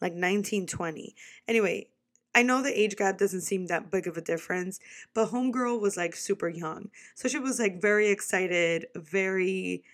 like 0.00 0.14
19, 0.14 0.66
20. 0.66 1.14
Anyway, 1.46 1.88
I 2.34 2.42
know 2.42 2.62
the 2.62 2.78
age 2.78 2.96
gap 2.96 3.18
doesn't 3.18 3.42
seem 3.42 3.66
that 3.66 3.90
big 3.90 4.06
of 4.06 4.16
a 4.16 4.22
difference, 4.22 4.78
but 5.14 5.30
Homegirl 5.30 5.80
was 5.80 5.96
like 5.96 6.14
super 6.14 6.48
young. 6.48 6.90
So 7.14 7.28
she 7.28 7.38
was 7.38 7.58
like 7.58 7.80
very 7.80 8.08
excited, 8.08 8.86
very 8.94 9.84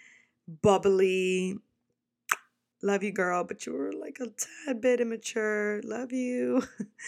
bubbly, 0.46 1.56
love 2.82 3.02
you, 3.02 3.12
girl, 3.12 3.44
but 3.44 3.64
you 3.64 3.72
were 3.72 3.92
like 3.92 4.18
a 4.20 4.26
tad 4.26 4.80
bit 4.80 5.00
immature. 5.00 5.80
Love 5.84 6.12
you. 6.12 6.62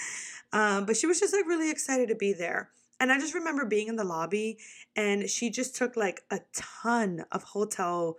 um, 0.53 0.87
but 0.87 0.97
she 0.97 1.07
was 1.07 1.21
just 1.21 1.35
like 1.35 1.47
really 1.47 1.71
excited 1.71 2.09
to 2.09 2.15
be 2.15 2.33
there. 2.33 2.71
And 3.01 3.11
I 3.13 3.19
just 3.19 3.35
remember 3.35 3.65
being 3.65 3.89
in 3.89 3.97
the 3.97 4.05
lobby 4.05 4.59
and 4.97 5.29
she 5.29 5.51
just 5.51 5.75
took 5.75 5.97
like 5.97 6.23
a 6.31 6.41
ton 6.55 7.25
of 7.33 7.43
hotel, 7.43 8.17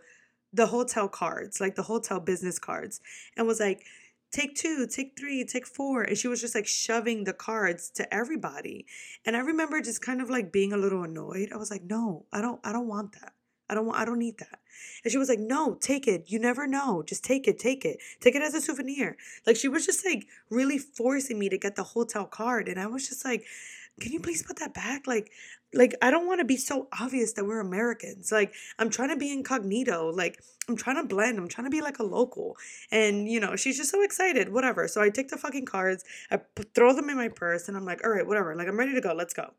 the 0.53 0.67
hotel 0.67 1.07
cards, 1.07 1.62
like 1.62 1.75
the 1.75 1.84
hotel 1.84 2.19
business 2.19 2.60
cards, 2.60 3.00
and 3.38 3.48
was 3.48 3.60
like, 3.60 3.86
take 4.31 4.55
two, 4.55 4.86
take 4.86 5.17
three, 5.17 5.45
take 5.45 5.65
four. 5.65 6.03
And 6.03 6.17
she 6.17 6.27
was 6.27 6.41
just 6.41 6.55
like 6.55 6.67
shoving 6.67 7.24
the 7.24 7.34
cards 7.34 7.89
to 7.91 8.13
everybody. 8.13 8.86
And 9.25 9.36
I 9.36 9.39
remember 9.39 9.81
just 9.81 10.01
kind 10.01 10.22
of 10.22 10.29
like 10.29 10.51
being 10.51 10.74
a 10.74 10.77
little 10.77 11.03
annoyed. 11.03 11.51
I 11.53 11.57
was 11.57 11.72
like, 11.72 11.84
no, 11.84 12.25
I 12.34 12.41
don't, 12.41 12.60
I 12.65 12.74
don't 12.74 12.88
want 12.88 13.13
that. 13.13 13.34
I 13.69 13.74
don't 13.74 13.86
want 13.86 14.00
I 14.00 14.05
don't 14.05 14.19
need 14.19 14.38
that. 14.39 14.60
And 15.03 15.12
she 15.12 15.17
was 15.17 15.29
like, 15.29 15.39
"No, 15.39 15.75
take 15.75 16.08
it. 16.08 16.25
You 16.27 16.39
never 16.39 16.67
know. 16.67 17.03
Just 17.03 17.24
take 17.24 17.48
it. 17.48 17.60
Take 17.60 17.86
it. 17.86 18.00
Take 18.20 18.36
it 18.36 18.41
as 18.41 18.53
a 18.53 18.62
souvenir." 18.62 19.17
Like 19.46 19.55
she 19.55 19.67
was 19.67 19.86
just 19.86 20.05
like 20.05 20.27
really 20.50 20.77
forcing 20.77 21.39
me 21.39 21.50
to 21.50 21.58
get 21.58 21.75
the 21.75 21.84
hotel 21.84 22.25
card 22.25 22.67
and 22.67 22.79
I 22.79 22.88
was 22.88 23.08
just 23.08 23.25
like, 23.25 23.46
"Can 24.00 24.12
you 24.12 24.20
please 24.20 24.44
put 24.44 24.60
that 24.60 24.74
back?" 24.74 25.08
Like 25.08 25.32
like 25.75 25.94
I 26.01 26.10
don't 26.10 26.25
want 26.25 26.39
to 26.39 26.46
be 26.46 26.58
so 26.58 26.88
obvious 27.00 27.34
that 27.34 27.46
we're 27.46 27.60
Americans. 27.60 28.32
Like 28.32 28.53
I'm 28.79 28.89
trying 28.89 29.10
to 29.10 29.17
be 29.17 29.32
incognito. 29.32 30.10
Like 30.10 30.41
I'm 30.67 30.75
trying 30.75 30.96
to 30.96 31.03
blend. 31.03 31.38
I'm 31.38 31.48
trying 31.48 31.65
to 31.65 31.72
be 31.72 31.82
like 31.82 32.00
a 32.00 32.03
local. 32.03 32.55
And 32.91 33.29
you 33.29 33.39
know, 33.39 33.55
she's 33.55 33.77
just 33.77 33.91
so 33.91 34.01
excited. 34.01 34.51
Whatever. 34.51 34.88
So 34.88 35.01
I 35.01 35.10
take 35.10 35.29
the 35.29 35.38
fucking 35.38 35.65
cards. 35.65 36.03
I 36.32 36.39
throw 36.74 36.94
them 36.94 37.10
in 37.10 37.17
my 37.17 37.27
purse 37.29 37.67
and 37.67 37.77
I'm 37.77 37.86
like, 37.86 38.03
"All 38.03 38.12
right, 38.12 38.25
whatever. 38.25 38.55
Like 38.55 38.67
I'm 38.67 38.77
ready 38.79 38.94
to 38.94 39.01
go. 39.01 39.13
Let's 39.13 39.34
go." 39.34 39.53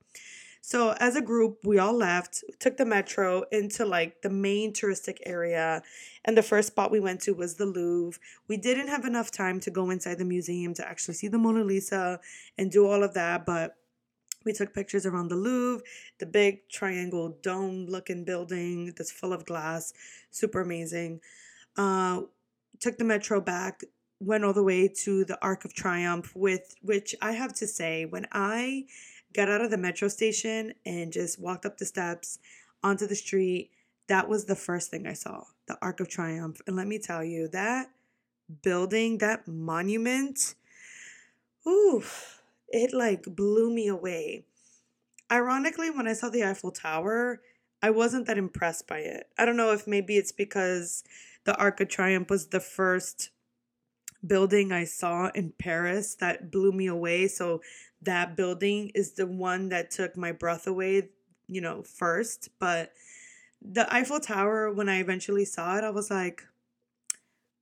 So 0.67 0.97
as 0.99 1.15
a 1.15 1.23
group, 1.23 1.61
we 1.63 1.79
all 1.79 1.97
left, 1.97 2.43
took 2.59 2.77
the 2.77 2.85
metro 2.85 3.45
into 3.53 3.85
like 3.85 4.23
the 4.23 4.31
main 4.31 4.73
touristic 4.73 5.19
area. 5.25 5.81
And 6.25 6.37
the 6.37 6.43
first 6.43 6.67
spot 6.67 6.91
we 6.91 6.99
went 6.99 7.21
to 7.21 7.35
was 7.35 7.55
the 7.55 7.67
Louvre. 7.67 8.19
We 8.49 8.57
didn't 8.57 8.89
have 8.89 9.05
enough 9.05 9.31
time 9.31 9.61
to 9.61 9.71
go 9.71 9.91
inside 9.91 10.19
the 10.19 10.25
museum 10.25 10.75
to 10.75 10.89
actually 10.89 11.15
see 11.15 11.29
the 11.29 11.39
Mona 11.39 11.63
Lisa 11.63 12.19
and 12.59 12.69
do 12.69 12.85
all 12.85 13.05
of 13.05 13.15
that, 13.15 13.47
but 13.47 13.77
we 14.45 14.53
took 14.53 14.75
pictures 14.75 15.07
around 15.07 15.29
the 15.29 15.37
Louvre, 15.37 15.85
the 16.19 16.27
big 16.27 16.69
triangle 16.69 17.39
dome 17.43 17.87
looking 17.87 18.25
building 18.25 18.93
that's 18.97 19.13
full 19.13 19.33
of 19.33 19.47
glass, 19.47 19.93
super 20.33 20.63
amazing. 20.63 21.21
Uh, 21.77 22.23
took 22.81 22.99
the 22.99 23.05
metro 23.05 23.41
back, 23.41 23.83
went 24.19 24.45
all 24.45 24.53
the 24.53 24.65
way 24.65 24.89
to 24.89 25.25
the 25.25 25.39
Arc 25.41 25.65
of 25.65 25.75
Triumph, 25.75 26.35
with 26.35 26.75
which 26.83 27.15
I 27.23 27.33
have 27.33 27.53
to 27.55 27.69
say, 27.69 28.05
when 28.05 28.27
I 28.33 28.87
got 29.37 29.51
out 29.51 29.61
of 29.61 29.71
the 29.71 29.77
metro 29.77 30.09
station 30.09 30.73
and 30.87 31.13
just 31.13 31.39
walked 31.39 31.67
up 31.67 31.77
the 31.77 31.85
steps 31.85 32.39
onto 32.83 33.07
the 33.07 33.15
street. 33.15 33.71
That 34.09 34.29
was 34.29 34.47
the 34.47 34.57
first 34.57 34.91
thing 34.91 35.07
I 35.07 35.13
saw 35.13 35.45
the 35.69 35.77
Arc 35.83 36.01
of 36.01 36.09
Triumph. 36.09 36.61
And 36.67 36.77
let 36.77 36.87
me 36.87 36.99
tell 36.99 37.23
you, 37.23 37.49
that 37.49 37.91
building, 38.63 39.19
that 39.19 39.47
monument, 39.47 40.55
ooh, 41.67 42.03
it 42.69 42.95
like 42.95 43.25
blew 43.25 43.73
me 43.73 43.89
away. 43.89 44.45
Ironically, 45.31 45.91
when 45.91 46.07
I 46.07 46.13
saw 46.13 46.31
the 46.31 46.45
Eiffel 46.45 46.71
Tower, 46.71 47.41
I 47.83 47.91
wasn't 47.91 48.27
that 48.27 48.39
impressed 48.39 48.87
by 48.87 48.99
it. 48.99 49.29
I 49.37 49.45
don't 49.45 49.57
know 49.57 49.73
if 49.73 49.87
maybe 49.87 50.17
it's 50.17 50.33
because 50.33 51.05
the 51.45 51.57
Arc 51.57 51.81
of 51.81 51.89
Triumph 51.89 52.31
was 52.31 52.47
the 52.49 52.61
first 52.61 53.31
building 54.27 54.73
I 54.73 54.85
saw 54.85 55.31
in 55.35 55.53
Paris 55.59 56.15
that 56.17 56.51
blew 56.51 56.73
me 56.73 56.87
away. 56.87 57.29
So 57.29 57.63
that 58.03 58.37
building 58.37 58.91
is 58.95 59.13
the 59.13 59.27
one 59.27 59.69
that 59.71 59.91
took 59.91 60.17
my 60.17 60.33
breath 60.33 60.67
away, 60.67 61.11
you 61.49 61.61
know, 61.61 61.83
first. 61.83 62.49
But 62.59 62.93
the 63.63 63.93
Eiffel 63.93 64.21
Tower, 64.21 64.73
when 64.73 64.89
I 64.89 65.01
eventually 65.01 65.45
saw 65.45 65.77
it, 65.77 65.85
I 65.85 65.91
was 65.91 66.11
like, 66.11 66.45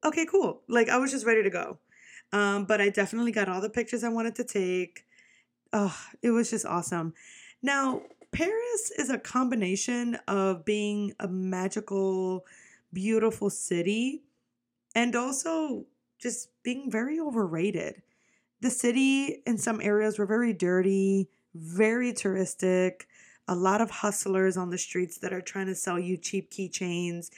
okay, 0.05 0.27
cool. 0.27 0.63
Like 0.69 0.89
I 0.89 0.99
was 0.99 1.11
just 1.11 1.27
ready 1.27 1.43
to 1.43 1.51
go. 1.51 1.79
Um, 2.33 2.65
but 2.65 2.81
I 2.81 2.89
definitely 2.89 3.33
got 3.33 3.49
all 3.49 3.61
the 3.61 3.71
pictures 3.71 4.03
I 4.03 4.09
wanted 4.09 4.35
to 4.37 4.45
take. 4.45 5.05
Oh, 5.73 5.97
it 6.23 6.31
was 6.31 6.51
just 6.51 6.67
awesome. 6.67 7.15
Now, 7.63 8.03
Paris 8.33 8.91
is 8.99 9.11
a 9.11 9.19
combination 9.19 10.17
of 10.27 10.65
being 10.65 11.15
a 11.21 11.29
magical, 11.29 12.45
beautiful 12.93 13.51
city 13.51 14.23
and 14.95 15.15
also 15.15 15.87
just 16.25 16.49
being 16.63 16.91
very 16.91 17.21
overrated. 17.21 18.01
The 18.63 18.71
city 18.71 19.43
in 19.47 19.59
some 19.59 19.79
areas 19.83 20.19
were 20.19 20.25
very 20.25 20.55
dirty, 20.55 21.29
very 21.55 22.15
touristic, 22.15 23.03
a 23.47 23.55
lot 23.55 23.83
of 23.83 23.91
hustlers 23.91 24.57
on 24.57 24.71
the 24.71 24.79
streets 24.79 25.19
that 25.19 25.35
are 25.35 25.43
trying 25.43 25.67
to 25.67 25.75
sell 25.75 25.99
you 25.99 26.17
cheap 26.17 26.51
keychains, 26.51 27.29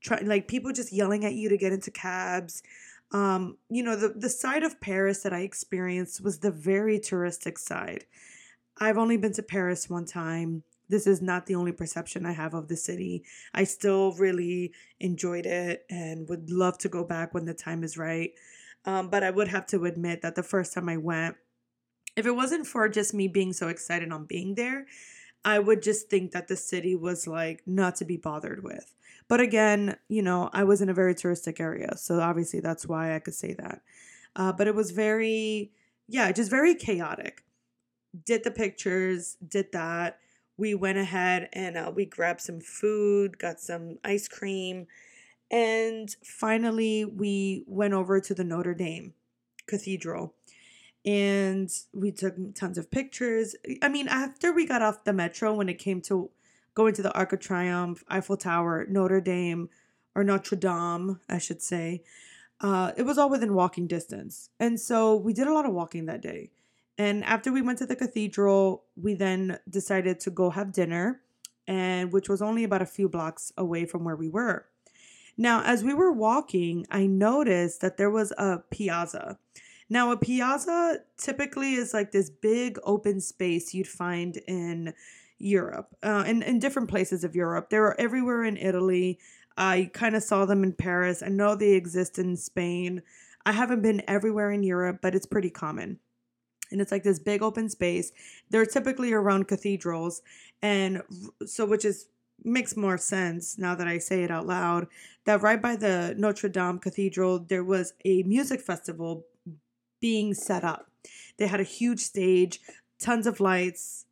try, 0.00 0.20
like 0.20 0.46
people 0.46 0.72
just 0.72 0.92
yelling 0.92 1.24
at 1.24 1.34
you 1.34 1.48
to 1.48 1.56
get 1.56 1.72
into 1.72 1.90
cabs. 1.90 2.62
Um, 3.10 3.56
you 3.68 3.82
know, 3.82 3.96
the, 3.96 4.10
the 4.10 4.28
side 4.28 4.62
of 4.62 4.80
Paris 4.80 5.24
that 5.24 5.32
I 5.32 5.40
experienced 5.40 6.22
was 6.22 6.38
the 6.38 6.52
very 6.52 7.00
touristic 7.00 7.58
side. 7.58 8.04
I've 8.78 8.96
only 8.96 9.16
been 9.16 9.32
to 9.32 9.42
Paris 9.42 9.90
one 9.90 10.04
time. 10.04 10.62
This 10.88 11.06
is 11.06 11.20
not 11.20 11.46
the 11.46 11.54
only 11.54 11.72
perception 11.72 12.26
I 12.26 12.32
have 12.32 12.54
of 12.54 12.68
the 12.68 12.76
city. 12.76 13.24
I 13.52 13.64
still 13.64 14.12
really 14.12 14.72
enjoyed 15.00 15.46
it 15.46 15.84
and 15.90 16.28
would 16.28 16.50
love 16.50 16.78
to 16.78 16.88
go 16.88 17.04
back 17.04 17.34
when 17.34 17.44
the 17.44 17.54
time 17.54 17.82
is 17.82 17.98
right. 17.98 18.32
Um, 18.84 19.10
but 19.10 19.22
I 19.22 19.30
would 19.30 19.48
have 19.48 19.66
to 19.68 19.84
admit 19.84 20.22
that 20.22 20.36
the 20.36 20.42
first 20.42 20.72
time 20.72 20.88
I 20.88 20.96
went, 20.96 21.36
if 22.16 22.24
it 22.24 22.34
wasn't 22.34 22.66
for 22.66 22.88
just 22.88 23.12
me 23.12 23.28
being 23.28 23.52
so 23.52 23.68
excited 23.68 24.12
on 24.12 24.24
being 24.24 24.54
there, 24.54 24.86
I 25.44 25.58
would 25.58 25.82
just 25.82 26.08
think 26.08 26.32
that 26.32 26.48
the 26.48 26.56
city 26.56 26.96
was 26.96 27.26
like 27.26 27.62
not 27.66 27.96
to 27.96 28.04
be 28.04 28.16
bothered 28.16 28.62
with. 28.62 28.94
But 29.28 29.40
again, 29.40 29.96
you 30.08 30.22
know, 30.22 30.50
I 30.52 30.64
was 30.64 30.80
in 30.80 30.88
a 30.88 30.94
very 30.94 31.14
touristic 31.14 31.60
area. 31.60 31.96
So 31.96 32.20
obviously 32.20 32.60
that's 32.60 32.86
why 32.86 33.14
I 33.14 33.18
could 33.18 33.34
say 33.34 33.54
that. 33.54 33.80
Uh, 34.34 34.52
but 34.52 34.66
it 34.66 34.74
was 34.74 34.92
very, 34.92 35.72
yeah, 36.08 36.30
just 36.32 36.50
very 36.50 36.74
chaotic. 36.74 37.42
Did 38.24 38.44
the 38.44 38.50
pictures, 38.50 39.36
did 39.46 39.72
that. 39.72 40.18
We 40.56 40.74
went 40.74 40.98
ahead 40.98 41.48
and 41.52 41.76
uh, 41.76 41.92
we 41.94 42.06
grabbed 42.06 42.40
some 42.40 42.60
food, 42.60 43.38
got 43.38 43.60
some 43.60 43.98
ice 44.04 44.26
cream, 44.28 44.86
and 45.50 46.14
finally, 46.24 47.04
we 47.04 47.64
went 47.66 47.94
over 47.94 48.20
to 48.20 48.34
the 48.34 48.44
Notre 48.44 48.74
Dame 48.74 49.14
Cathedral 49.66 50.34
and 51.04 51.70
we 51.94 52.10
took 52.10 52.34
tons 52.54 52.78
of 52.78 52.90
pictures. 52.90 53.54
I 53.80 53.88
mean, 53.88 54.08
after 54.08 54.52
we 54.52 54.66
got 54.66 54.82
off 54.82 55.04
the 55.04 55.12
metro, 55.12 55.54
when 55.54 55.68
it 55.68 55.78
came 55.78 56.00
to 56.02 56.30
going 56.74 56.94
to 56.94 57.02
the 57.02 57.12
Arc 57.12 57.32
of 57.32 57.40
Triumph, 57.40 58.02
Eiffel 58.08 58.36
Tower, 58.36 58.86
Notre 58.88 59.20
Dame, 59.20 59.68
or 60.16 60.24
Notre 60.24 60.56
Dame, 60.56 61.20
I 61.28 61.38
should 61.38 61.62
say, 61.62 62.02
uh, 62.60 62.90
it 62.96 63.04
was 63.04 63.18
all 63.18 63.30
within 63.30 63.54
walking 63.54 63.86
distance. 63.86 64.50
And 64.58 64.80
so 64.80 65.14
we 65.14 65.32
did 65.32 65.46
a 65.46 65.52
lot 65.52 65.66
of 65.66 65.72
walking 65.72 66.06
that 66.06 66.22
day. 66.22 66.50
And 66.98 67.24
after 67.24 67.52
we 67.52 67.62
went 67.62 67.78
to 67.78 67.86
the 67.86 67.96
cathedral, 67.96 68.84
we 68.96 69.14
then 69.14 69.58
decided 69.68 70.18
to 70.20 70.30
go 70.30 70.50
have 70.50 70.72
dinner, 70.72 71.20
and 71.66 72.12
which 72.12 72.28
was 72.28 72.40
only 72.40 72.64
about 72.64 72.82
a 72.82 72.86
few 72.86 73.08
blocks 73.08 73.52
away 73.56 73.84
from 73.84 74.04
where 74.04 74.16
we 74.16 74.28
were. 74.28 74.66
Now, 75.36 75.62
as 75.64 75.84
we 75.84 75.92
were 75.92 76.12
walking, 76.12 76.86
I 76.90 77.06
noticed 77.06 77.82
that 77.82 77.98
there 77.98 78.10
was 78.10 78.32
a 78.38 78.62
piazza. 78.70 79.38
Now, 79.90 80.10
a 80.10 80.16
piazza 80.16 81.00
typically 81.18 81.74
is 81.74 81.92
like 81.92 82.10
this 82.10 82.30
big 82.30 82.78
open 82.82 83.20
space 83.20 83.74
you'd 83.74 83.86
find 83.86 84.38
in 84.48 84.94
Europe, 85.38 85.94
uh, 86.02 86.24
in, 86.26 86.42
in 86.42 86.58
different 86.58 86.88
places 86.88 87.22
of 87.22 87.36
Europe. 87.36 87.68
They 87.68 87.76
are 87.76 87.94
everywhere 87.98 88.44
in 88.44 88.56
Italy. 88.56 89.18
I 89.56 89.90
kind 89.92 90.16
of 90.16 90.22
saw 90.22 90.46
them 90.46 90.64
in 90.64 90.72
Paris. 90.72 91.22
I 91.22 91.28
know 91.28 91.54
they 91.54 91.72
exist 91.72 92.18
in 92.18 92.36
Spain. 92.36 93.02
I 93.44 93.52
haven't 93.52 93.82
been 93.82 94.02
everywhere 94.08 94.50
in 94.50 94.62
Europe, 94.62 94.98
but 95.02 95.14
it's 95.14 95.26
pretty 95.26 95.50
common. 95.50 96.00
And 96.70 96.80
it's 96.80 96.92
like 96.92 97.02
this 97.02 97.18
big 97.18 97.42
open 97.42 97.68
space. 97.68 98.12
They're 98.50 98.66
typically 98.66 99.12
around 99.12 99.48
cathedrals. 99.48 100.22
And 100.62 101.02
so, 101.44 101.66
which 101.66 101.84
is 101.84 102.06
makes 102.44 102.76
more 102.76 102.98
sense 102.98 103.58
now 103.58 103.74
that 103.74 103.88
I 103.88 103.98
say 103.98 104.22
it 104.22 104.30
out 104.30 104.46
loud 104.46 104.86
that 105.24 105.42
right 105.42 105.60
by 105.60 105.74
the 105.74 106.14
Notre 106.16 106.48
Dame 106.48 106.78
Cathedral, 106.78 107.40
there 107.40 107.64
was 107.64 107.94
a 108.04 108.22
music 108.22 108.60
festival 108.60 109.26
being 110.00 110.34
set 110.34 110.62
up. 110.62 110.90
They 111.38 111.46
had 111.46 111.60
a 111.60 111.64
huge 111.64 112.00
stage, 112.00 112.60
tons 112.98 113.26
of 113.26 113.40
lights, 113.40 114.06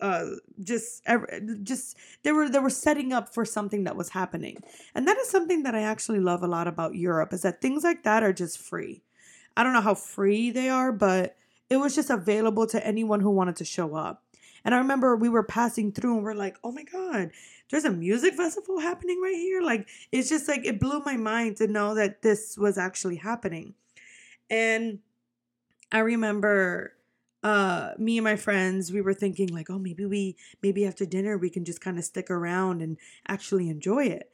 uh, 0.00 0.26
just 0.62 1.02
just 1.62 1.96
they 2.22 2.32
were 2.32 2.48
they 2.48 2.58
were 2.58 2.70
setting 2.70 3.12
up 3.12 3.34
for 3.34 3.44
something 3.44 3.84
that 3.84 3.96
was 3.96 4.10
happening, 4.10 4.62
and 4.94 5.06
that 5.06 5.18
is 5.18 5.28
something 5.28 5.62
that 5.64 5.74
I 5.74 5.82
actually 5.82 6.20
love 6.20 6.42
a 6.42 6.48
lot 6.48 6.66
about 6.66 6.94
Europe 6.94 7.32
is 7.32 7.42
that 7.42 7.60
things 7.60 7.84
like 7.84 8.02
that 8.04 8.22
are 8.22 8.32
just 8.32 8.58
free. 8.58 9.02
I 9.56 9.62
don't 9.62 9.72
know 9.72 9.80
how 9.80 9.94
free 9.94 10.50
they 10.50 10.68
are, 10.68 10.92
but 10.92 11.36
it 11.70 11.76
was 11.76 11.94
just 11.94 12.10
available 12.10 12.66
to 12.66 12.84
anyone 12.86 13.20
who 13.20 13.30
wanted 13.30 13.56
to 13.56 13.64
show 13.64 13.94
up. 13.94 14.24
And 14.64 14.74
I 14.74 14.78
remember 14.78 15.16
we 15.16 15.28
were 15.28 15.42
passing 15.42 15.92
through 15.92 16.16
and 16.16 16.24
we're 16.24 16.34
like, 16.34 16.58
oh 16.62 16.72
my 16.72 16.82
God, 16.82 17.30
there's 17.70 17.84
a 17.84 17.90
music 17.90 18.34
festival 18.34 18.80
happening 18.80 19.20
right 19.22 19.34
here. 19.34 19.62
Like, 19.62 19.88
it's 20.12 20.28
just 20.28 20.48
like, 20.48 20.66
it 20.66 20.80
blew 20.80 21.00
my 21.06 21.16
mind 21.16 21.56
to 21.58 21.66
know 21.66 21.94
that 21.94 22.20
this 22.22 22.58
was 22.58 22.76
actually 22.76 23.16
happening. 23.16 23.74
And 24.50 24.98
I 25.92 26.00
remember 26.00 26.94
uh 27.42 27.92
me 27.96 28.18
and 28.18 28.24
my 28.24 28.36
friends 28.36 28.92
we 28.92 29.00
were 29.00 29.14
thinking 29.14 29.48
like 29.48 29.70
oh 29.70 29.78
maybe 29.78 30.04
we 30.04 30.36
maybe 30.62 30.84
after 30.84 31.06
dinner 31.06 31.38
we 31.38 31.48
can 31.48 31.64
just 31.64 31.80
kind 31.80 31.96
of 31.96 32.04
stick 32.04 32.30
around 32.30 32.82
and 32.82 32.98
actually 33.28 33.70
enjoy 33.70 34.04
it 34.04 34.30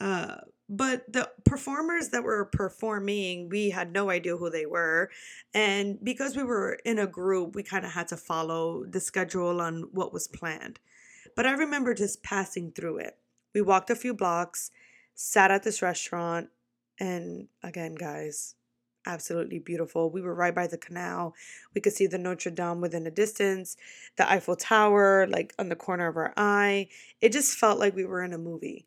uh 0.00 0.36
but 0.68 1.10
the 1.12 1.30
performers 1.44 2.08
that 2.08 2.24
were 2.24 2.44
performing 2.44 3.48
we 3.48 3.70
had 3.70 3.92
no 3.92 4.10
idea 4.10 4.36
who 4.36 4.50
they 4.50 4.66
were 4.66 5.10
and 5.54 5.98
because 6.02 6.36
we 6.36 6.42
were 6.42 6.78
in 6.84 6.98
a 6.98 7.06
group 7.06 7.54
we 7.54 7.62
kind 7.62 7.84
of 7.84 7.92
had 7.92 8.08
to 8.08 8.16
follow 8.16 8.84
the 8.84 9.00
schedule 9.00 9.60
on 9.60 9.88
what 9.92 10.12
was 10.12 10.28
planned. 10.28 10.78
But 11.36 11.46
i 11.46 11.52
remember 11.52 11.94
just 11.94 12.22
passing 12.22 12.72
through 12.72 12.98
it. 12.98 13.18
We 13.54 13.62
walked 13.62 13.90
a 13.90 13.96
few 13.96 14.14
blocks 14.14 14.70
sat 15.14 15.50
at 15.50 15.62
this 15.62 15.82
restaurant 15.82 16.48
and 16.98 17.48
again 17.62 17.94
guys 17.94 18.54
absolutely 19.08 19.60
beautiful. 19.60 20.10
We 20.10 20.20
were 20.20 20.34
right 20.34 20.52
by 20.52 20.66
the 20.66 20.76
canal. 20.76 21.32
We 21.76 21.80
could 21.80 21.92
see 21.92 22.08
the 22.08 22.18
notre 22.18 22.50
dame 22.50 22.80
within 22.80 23.06
a 23.06 23.10
distance 23.10 23.76
the 24.16 24.28
eiffel 24.28 24.56
tower 24.56 25.28
like 25.28 25.54
on 25.60 25.68
the 25.68 25.76
corner 25.76 26.08
of 26.08 26.16
our 26.16 26.32
eye. 26.36 26.88
It 27.20 27.30
just 27.30 27.56
felt 27.56 27.78
like 27.78 27.94
we 27.94 28.04
were 28.04 28.24
in 28.24 28.32
a 28.32 28.38
movie 28.38 28.86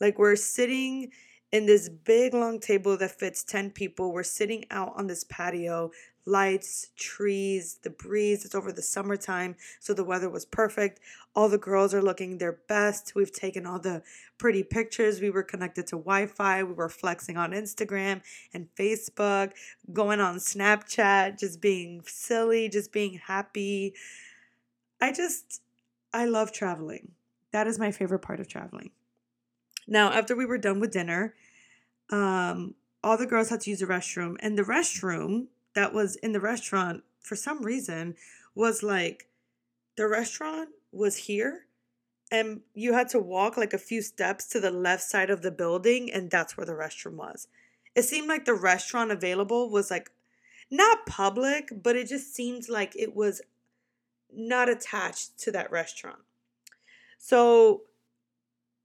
like 0.00 0.18
we're 0.18 0.36
sitting 0.36 1.10
in 1.52 1.66
this 1.66 1.88
big 1.88 2.34
long 2.34 2.58
table 2.60 2.96
that 2.96 3.18
fits 3.18 3.44
10 3.44 3.70
people. 3.70 4.12
We're 4.12 4.22
sitting 4.22 4.64
out 4.70 4.92
on 4.96 5.06
this 5.06 5.24
patio, 5.24 5.90
lights, 6.26 6.90
trees, 6.96 7.78
the 7.82 7.90
breeze. 7.90 8.44
It's 8.44 8.54
over 8.54 8.72
the 8.72 8.82
summertime, 8.82 9.56
so 9.78 9.94
the 9.94 10.04
weather 10.04 10.28
was 10.28 10.44
perfect. 10.44 11.00
All 11.34 11.48
the 11.48 11.58
girls 11.58 11.94
are 11.94 12.02
looking 12.02 12.38
their 12.38 12.58
best. 12.68 13.14
We've 13.14 13.32
taken 13.32 13.64
all 13.64 13.78
the 13.78 14.02
pretty 14.38 14.64
pictures. 14.64 15.20
We 15.20 15.30
were 15.30 15.44
connected 15.44 15.86
to 15.88 15.96
Wi 15.96 16.26
Fi. 16.26 16.64
We 16.64 16.72
were 16.72 16.88
flexing 16.88 17.36
on 17.36 17.52
Instagram 17.52 18.22
and 18.52 18.68
Facebook, 18.74 19.52
going 19.92 20.20
on 20.20 20.36
Snapchat, 20.36 21.38
just 21.38 21.60
being 21.60 22.02
silly, 22.06 22.68
just 22.68 22.92
being 22.92 23.20
happy. 23.26 23.94
I 25.00 25.12
just, 25.12 25.62
I 26.12 26.24
love 26.24 26.52
traveling. 26.52 27.12
That 27.52 27.66
is 27.66 27.78
my 27.78 27.92
favorite 27.92 28.20
part 28.20 28.40
of 28.40 28.48
traveling. 28.48 28.90
Now, 29.86 30.10
after 30.12 30.34
we 30.34 30.46
were 30.46 30.58
done 30.58 30.80
with 30.80 30.92
dinner, 30.92 31.34
um, 32.10 32.74
all 33.02 33.16
the 33.16 33.26
girls 33.26 33.50
had 33.50 33.60
to 33.62 33.70
use 33.70 33.80
the 33.80 33.86
restroom, 33.86 34.36
and 34.40 34.58
the 34.58 34.62
restroom 34.62 35.46
that 35.74 35.92
was 35.92 36.16
in 36.16 36.32
the 36.32 36.40
restaurant 36.40 37.04
for 37.20 37.36
some 37.36 37.62
reason 37.62 38.16
was 38.54 38.82
like 38.82 39.28
the 39.96 40.08
restaurant 40.08 40.70
was 40.90 41.16
here 41.16 41.66
and 42.32 42.60
you 42.74 42.92
had 42.92 43.08
to 43.10 43.18
walk 43.18 43.56
like 43.56 43.72
a 43.72 43.78
few 43.78 44.02
steps 44.02 44.46
to 44.46 44.58
the 44.58 44.70
left 44.70 45.02
side 45.02 45.30
of 45.30 45.42
the 45.42 45.50
building 45.50 46.10
and 46.10 46.30
that's 46.30 46.56
where 46.56 46.66
the 46.66 46.72
restroom 46.72 47.14
was. 47.14 47.46
It 47.94 48.02
seemed 48.02 48.28
like 48.28 48.44
the 48.44 48.54
restaurant 48.54 49.10
available 49.10 49.70
was 49.70 49.90
like 49.90 50.10
not 50.70 51.06
public 51.06 51.70
but 51.82 51.94
it 51.94 52.08
just 52.08 52.34
seemed 52.34 52.68
like 52.68 52.96
it 52.96 53.14
was 53.14 53.42
not 54.32 54.68
attached 54.68 55.38
to 55.40 55.52
that 55.52 55.70
restaurant. 55.70 56.20
So 57.18 57.82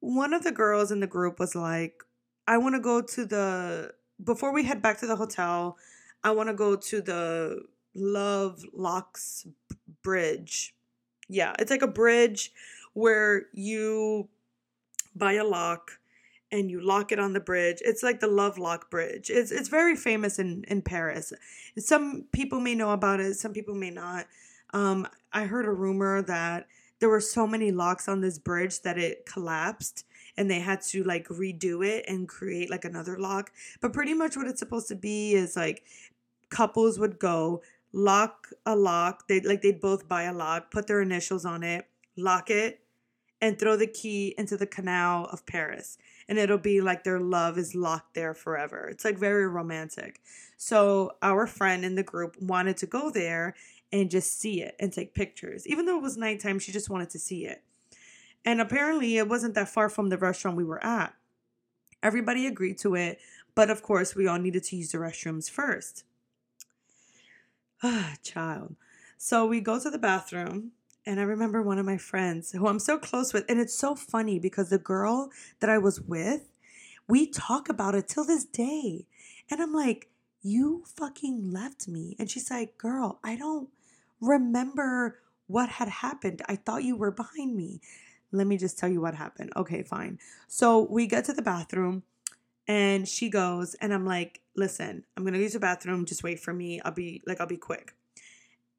one 0.01 0.33
of 0.33 0.43
the 0.43 0.51
girls 0.51 0.91
in 0.91 0.99
the 0.99 1.07
group 1.07 1.39
was 1.39 1.55
like, 1.55 2.03
I 2.47 2.57
want 2.57 2.75
to 2.75 2.81
go 2.81 3.01
to 3.01 3.25
the, 3.25 3.93
before 4.21 4.51
we 4.51 4.65
head 4.65 4.81
back 4.81 4.99
to 4.99 5.07
the 5.07 5.15
hotel, 5.15 5.77
I 6.23 6.31
want 6.31 6.49
to 6.49 6.53
go 6.53 6.75
to 6.75 7.01
the 7.01 7.63
Love 7.95 8.63
Locks 8.73 9.47
Bridge. 10.03 10.75
Yeah, 11.29 11.53
it's 11.59 11.71
like 11.71 11.81
a 11.81 11.87
bridge 11.87 12.51
where 12.93 13.43
you 13.53 14.27
buy 15.15 15.33
a 15.33 15.43
lock 15.43 15.99
and 16.51 16.69
you 16.69 16.81
lock 16.81 17.11
it 17.11 17.19
on 17.19 17.33
the 17.33 17.39
bridge. 17.39 17.77
It's 17.81 18.03
like 18.03 18.19
the 18.19 18.27
Love 18.27 18.57
Lock 18.57 18.89
Bridge. 18.91 19.29
It's 19.29 19.51
it's 19.51 19.69
very 19.69 19.95
famous 19.95 20.39
in 20.39 20.65
in 20.67 20.81
Paris. 20.81 21.31
Some 21.77 22.25
people 22.33 22.59
may 22.59 22.75
know 22.75 22.91
about 22.91 23.19
it, 23.19 23.35
some 23.35 23.53
people 23.53 23.75
may 23.75 23.91
not. 23.91 24.27
Um, 24.73 25.07
I 25.31 25.45
heard 25.45 25.65
a 25.65 25.71
rumor 25.71 26.21
that 26.23 26.67
there 27.01 27.09
were 27.09 27.19
so 27.19 27.45
many 27.45 27.71
locks 27.71 28.07
on 28.07 28.21
this 28.21 28.37
bridge 28.37 28.81
that 28.83 28.97
it 28.97 29.25
collapsed 29.25 30.05
and 30.37 30.49
they 30.49 30.59
had 30.59 30.81
to 30.81 31.03
like 31.03 31.27
redo 31.27 31.85
it 31.85 32.05
and 32.07 32.29
create 32.29 32.69
like 32.69 32.85
another 32.85 33.17
lock. 33.17 33.51
But 33.81 33.91
pretty 33.91 34.13
much 34.13 34.37
what 34.37 34.47
it's 34.47 34.59
supposed 34.59 34.87
to 34.89 34.95
be 34.95 35.33
is 35.33 35.57
like 35.57 35.83
couples 36.49 36.99
would 36.99 37.19
go 37.19 37.63
lock 37.91 38.49
a 38.65 38.75
lock. 38.75 39.27
They 39.27 39.41
like 39.41 39.61
they'd 39.63 39.81
both 39.81 40.07
buy 40.07 40.23
a 40.23 40.33
lock, 40.33 40.71
put 40.71 40.87
their 40.87 41.01
initials 41.01 41.43
on 41.43 41.63
it, 41.63 41.87
lock 42.15 42.51
it, 42.51 42.81
and 43.41 43.57
throw 43.57 43.75
the 43.75 43.87
key 43.87 44.35
into 44.37 44.55
the 44.55 44.67
canal 44.67 45.25
of 45.25 45.45
Paris. 45.47 45.97
And 46.29 46.37
it'll 46.37 46.59
be 46.59 46.81
like 46.81 47.03
their 47.03 47.19
love 47.19 47.57
is 47.57 47.73
locked 47.73 48.13
there 48.13 48.35
forever. 48.35 48.87
It's 48.87 49.03
like 49.03 49.17
very 49.17 49.47
romantic. 49.47 50.21
So 50.55 51.13
our 51.23 51.47
friend 51.47 51.83
in 51.83 51.95
the 51.95 52.03
group 52.03 52.39
wanted 52.39 52.77
to 52.77 52.85
go 52.85 53.09
there 53.09 53.55
and 53.91 54.09
just 54.09 54.39
see 54.39 54.61
it 54.61 54.75
and 54.79 54.91
take 54.91 55.13
pictures. 55.13 55.67
Even 55.67 55.85
though 55.85 55.97
it 55.97 56.03
was 56.03 56.17
nighttime, 56.17 56.59
she 56.59 56.71
just 56.71 56.89
wanted 56.89 57.09
to 57.11 57.19
see 57.19 57.45
it. 57.45 57.63
And 58.45 58.59
apparently, 58.59 59.17
it 59.17 59.27
wasn't 59.27 59.53
that 59.55 59.69
far 59.69 59.89
from 59.89 60.09
the 60.09 60.17
restaurant 60.17 60.57
we 60.57 60.63
were 60.63 60.83
at. 60.83 61.13
Everybody 62.01 62.47
agreed 62.47 62.79
to 62.79 62.95
it, 62.95 63.19
but 63.53 63.69
of 63.69 63.83
course, 63.83 64.15
we 64.15 64.27
all 64.27 64.39
needed 64.39 64.63
to 64.65 64.75
use 64.75 64.91
the 64.91 64.97
restrooms 64.97 65.49
first. 65.49 66.03
Ah, 67.83 68.15
child. 68.23 68.75
So 69.17 69.45
we 69.45 69.61
go 69.61 69.79
to 69.79 69.89
the 69.91 69.99
bathroom, 69.99 70.71
and 71.05 71.19
I 71.19 71.23
remember 71.23 71.61
one 71.61 71.77
of 71.77 71.85
my 71.85 71.97
friends 71.97 72.51
who 72.51 72.67
I'm 72.67 72.79
so 72.79 72.97
close 72.97 73.33
with, 73.33 73.45
and 73.47 73.59
it's 73.59 73.77
so 73.77 73.93
funny 73.95 74.39
because 74.39 74.69
the 74.69 74.79
girl 74.79 75.29
that 75.59 75.69
I 75.69 75.77
was 75.77 76.01
with, 76.01 76.51
we 77.07 77.27
talk 77.27 77.69
about 77.69 77.93
it 77.93 78.07
till 78.07 78.25
this 78.25 78.45
day. 78.45 79.05
And 79.49 79.61
I'm 79.61 79.73
like, 79.73 80.09
you 80.41 80.83
fucking 80.95 81.51
left 81.51 81.87
me. 81.87 82.15
And 82.17 82.31
she's 82.31 82.49
like, 82.49 82.77
girl, 82.77 83.19
I 83.23 83.35
don't 83.35 83.69
remember 84.21 85.19
what 85.47 85.69
had 85.69 85.89
happened. 85.89 86.41
I 86.47 86.55
thought 86.55 86.83
you 86.83 86.95
were 86.95 87.11
behind 87.11 87.55
me. 87.55 87.81
Let 88.31 88.47
me 88.47 88.57
just 88.57 88.79
tell 88.79 88.89
you 88.89 89.01
what 89.01 89.15
happened. 89.15 89.51
Okay, 89.57 89.83
fine. 89.83 90.19
So 90.47 90.87
we 90.89 91.07
get 91.07 91.25
to 91.25 91.33
the 91.33 91.41
bathroom 91.41 92.03
and 92.67 93.07
she 93.07 93.29
goes, 93.29 93.73
and 93.75 93.93
I'm 93.93 94.05
like, 94.05 94.39
listen, 94.55 95.03
I'm 95.17 95.25
gonna 95.25 95.39
use 95.39 95.53
the 95.53 95.59
bathroom. 95.59 96.05
Just 96.05 96.23
wait 96.23 96.39
for 96.39 96.53
me. 96.53 96.79
I'll 96.85 96.93
be 96.93 97.21
like, 97.25 97.41
I'll 97.41 97.47
be 97.47 97.57
quick. 97.57 97.93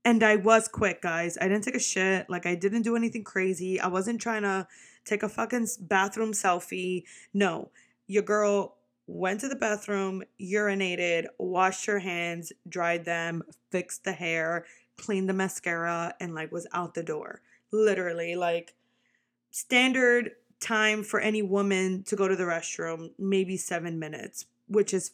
And 0.04 0.22
I 0.22 0.36
was 0.36 0.66
quick, 0.66 1.02
guys. 1.02 1.36
I 1.38 1.48
didn't 1.48 1.64
take 1.64 1.76
a 1.76 1.80
shit. 1.80 2.28
Like, 2.28 2.46
I 2.46 2.54
didn't 2.54 2.82
do 2.82 2.96
anything 2.96 3.22
crazy. 3.22 3.78
I 3.78 3.88
wasn't 3.88 4.20
trying 4.20 4.42
to 4.42 4.66
take 5.04 5.22
a 5.22 5.28
fucking 5.28 5.68
bathroom 5.80 6.32
selfie. 6.32 7.04
No, 7.32 7.70
your 8.06 8.22
girl 8.22 8.76
went 9.06 9.40
to 9.40 9.48
the 9.48 9.56
bathroom, 9.56 10.22
urinated, 10.40 11.26
washed 11.38 11.86
her 11.86 11.98
hands, 11.98 12.52
dried 12.68 13.04
them, 13.04 13.42
fixed 13.70 14.04
the 14.04 14.12
hair, 14.12 14.64
cleaned 15.02 15.28
the 15.28 15.34
mascara, 15.34 16.14
and 16.20 16.34
like 16.34 16.52
was 16.52 16.66
out 16.72 16.94
the 16.94 17.02
door. 17.02 17.42
Literally, 17.72 18.36
like 18.36 18.74
standard 19.50 20.32
time 20.60 21.02
for 21.02 21.20
any 21.20 21.42
woman 21.42 22.04
to 22.04 22.16
go 22.16 22.28
to 22.28 22.36
the 22.36 22.44
restroom, 22.44 23.10
maybe 23.18 23.56
seven 23.56 23.98
minutes, 23.98 24.46
which 24.68 24.94
is 24.94 25.10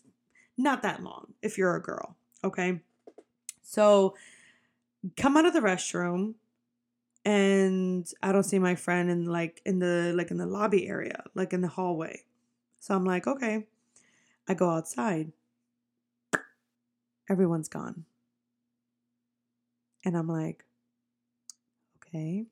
not 0.56 0.82
that 0.82 1.02
long 1.02 1.32
if 1.42 1.56
you're 1.56 1.74
a 1.74 1.82
girl. 1.82 2.16
Okay. 2.44 2.80
So 3.62 4.14
come 5.16 5.36
out 5.36 5.46
of 5.46 5.54
the 5.54 5.60
restroom 5.60 6.34
and 7.24 8.06
I 8.22 8.32
don't 8.32 8.44
see 8.44 8.58
my 8.58 8.74
friend 8.74 9.10
in 9.10 9.26
like 9.26 9.62
in 9.64 9.78
the 9.78 10.12
like 10.14 10.30
in 10.30 10.36
the 10.36 10.46
lobby 10.46 10.86
area, 10.88 11.24
like 11.34 11.52
in 11.52 11.62
the 11.62 11.68
hallway. 11.68 12.22
So 12.80 12.94
I'm 12.94 13.04
like, 13.04 13.26
okay. 13.26 13.66
I 14.48 14.54
go 14.54 14.70
outside. 14.70 15.32
Everyone's 17.28 17.68
gone. 17.68 18.04
And 20.04 20.16
I'm 20.16 20.28
like, 20.28 20.64
okay, 21.98 22.46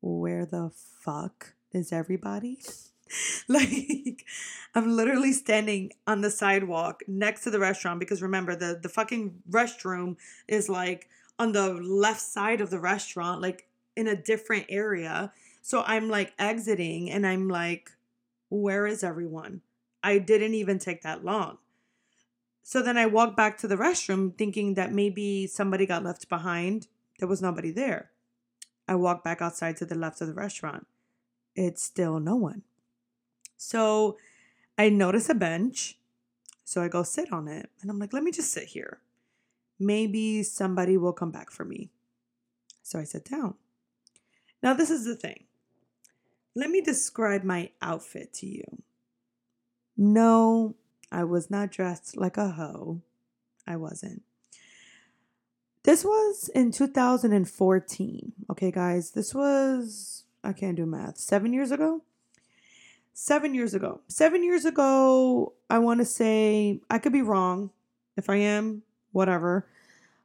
where 0.00 0.46
the 0.46 0.70
fuck 0.74 1.54
is 1.72 1.92
everybody? 1.92 2.60
like 3.48 4.24
I'm 4.74 4.94
literally 4.94 5.32
standing 5.32 5.92
on 6.06 6.20
the 6.20 6.30
sidewalk 6.30 7.02
next 7.06 7.42
to 7.44 7.50
the 7.50 7.58
restaurant 7.58 8.00
because 8.00 8.22
remember 8.22 8.54
the 8.54 8.78
the 8.80 8.88
fucking 8.88 9.42
restroom 9.50 10.16
is 10.46 10.68
like 10.68 11.08
on 11.38 11.52
the 11.52 11.72
left 11.72 12.20
side 12.20 12.60
of 12.60 12.70
the 12.70 12.80
restaurant 12.80 13.40
like 13.40 13.66
in 13.96 14.06
a 14.06 14.16
different 14.16 14.66
area. 14.68 15.32
So 15.62 15.82
I'm 15.86 16.08
like 16.08 16.32
exiting 16.38 17.10
and 17.10 17.26
I'm 17.26 17.48
like, 17.48 17.90
where 18.48 18.86
is 18.86 19.02
everyone? 19.02 19.62
I 20.02 20.18
didn't 20.18 20.54
even 20.54 20.78
take 20.78 21.02
that 21.02 21.24
long. 21.24 21.58
So 22.68 22.82
then 22.82 22.98
I 22.98 23.06
walked 23.06 23.34
back 23.34 23.56
to 23.58 23.66
the 23.66 23.78
restroom 23.78 24.36
thinking 24.36 24.74
that 24.74 24.92
maybe 24.92 25.46
somebody 25.46 25.86
got 25.86 26.04
left 26.04 26.28
behind. 26.28 26.86
There 27.18 27.26
was 27.26 27.40
nobody 27.40 27.70
there. 27.70 28.10
I 28.86 28.94
walked 28.94 29.24
back 29.24 29.40
outside 29.40 29.78
to 29.78 29.86
the 29.86 29.94
left 29.94 30.20
of 30.20 30.28
the 30.28 30.34
restaurant. 30.34 30.86
It's 31.56 31.82
still 31.82 32.20
no 32.20 32.36
one. 32.36 32.64
So 33.56 34.18
I 34.76 34.90
notice 34.90 35.30
a 35.30 35.34
bench. 35.34 35.96
So 36.62 36.82
I 36.82 36.88
go 36.88 37.04
sit 37.04 37.32
on 37.32 37.48
it 37.48 37.70
and 37.80 37.90
I'm 37.90 37.98
like, 37.98 38.12
let 38.12 38.22
me 38.22 38.30
just 38.30 38.52
sit 38.52 38.64
here. 38.64 38.98
Maybe 39.80 40.42
somebody 40.42 40.98
will 40.98 41.14
come 41.14 41.30
back 41.30 41.50
for 41.50 41.64
me. 41.64 41.88
So 42.82 42.98
I 42.98 43.04
sit 43.04 43.24
down. 43.24 43.54
Now, 44.62 44.74
this 44.74 44.90
is 44.90 45.06
the 45.06 45.16
thing. 45.16 45.44
Let 46.54 46.68
me 46.68 46.82
describe 46.82 47.44
my 47.44 47.70
outfit 47.80 48.34
to 48.34 48.46
you. 48.46 48.82
No, 49.96 50.74
I 51.10 51.24
was 51.24 51.50
not 51.50 51.70
dressed 51.70 52.16
like 52.16 52.36
a 52.36 52.50
hoe. 52.50 53.00
I 53.66 53.76
wasn't. 53.76 54.22
This 55.84 56.04
was 56.04 56.50
in 56.54 56.70
2014. 56.70 58.32
Okay, 58.50 58.70
guys, 58.70 59.12
this 59.12 59.34
was, 59.34 60.24
I 60.44 60.52
can't 60.52 60.76
do 60.76 60.86
math, 60.86 61.18
seven 61.18 61.52
years 61.52 61.70
ago? 61.70 62.02
Seven 63.14 63.54
years 63.54 63.74
ago. 63.74 64.00
Seven 64.06 64.44
years 64.44 64.64
ago, 64.64 65.54
I 65.70 65.78
want 65.78 66.00
to 66.00 66.04
say, 66.04 66.80
I 66.90 66.98
could 66.98 67.12
be 67.12 67.22
wrong. 67.22 67.70
If 68.16 68.28
I 68.28 68.36
am, 68.36 68.82
whatever. 69.12 69.66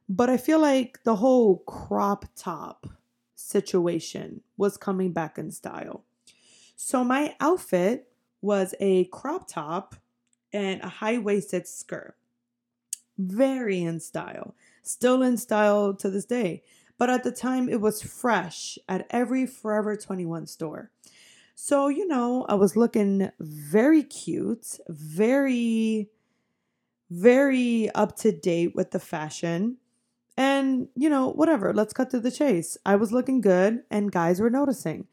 But 0.08 0.28
I 0.28 0.36
feel 0.36 0.60
like 0.60 1.02
the 1.04 1.16
whole 1.16 1.58
crop 1.58 2.26
top 2.36 2.86
situation 3.34 4.42
was 4.56 4.76
coming 4.76 5.12
back 5.12 5.38
in 5.38 5.50
style. 5.50 6.04
So 6.76 7.04
my 7.04 7.36
outfit 7.40 8.08
was 8.42 8.74
a 8.80 9.04
crop 9.06 9.48
top 9.48 9.94
and 10.54 10.80
a 10.82 10.88
high 10.88 11.18
waisted 11.18 11.66
skirt. 11.66 12.14
Very 13.18 13.82
in 13.82 14.00
style. 14.00 14.54
Still 14.82 15.22
in 15.22 15.36
style 15.36 15.94
to 15.94 16.08
this 16.08 16.24
day. 16.24 16.62
But 16.96 17.10
at 17.10 17.24
the 17.24 17.32
time, 17.32 17.68
it 17.68 17.80
was 17.80 18.02
fresh 18.02 18.78
at 18.88 19.06
every 19.10 19.46
Forever 19.46 19.96
21 19.96 20.46
store. 20.46 20.90
So, 21.56 21.88
you 21.88 22.06
know, 22.06 22.46
I 22.48 22.54
was 22.54 22.76
looking 22.76 23.30
very 23.40 24.02
cute, 24.02 24.78
very, 24.88 26.10
very 27.10 27.90
up 27.90 28.16
to 28.18 28.32
date 28.32 28.74
with 28.74 28.92
the 28.92 29.00
fashion. 29.00 29.78
And, 30.36 30.88
you 30.96 31.08
know, 31.08 31.30
whatever, 31.30 31.72
let's 31.72 31.92
cut 31.92 32.10
to 32.10 32.20
the 32.20 32.30
chase. 32.30 32.76
I 32.84 32.96
was 32.96 33.12
looking 33.12 33.40
good 33.40 33.82
and 33.90 34.10
guys 34.10 34.40
were 34.40 34.50
noticing. 34.50 35.06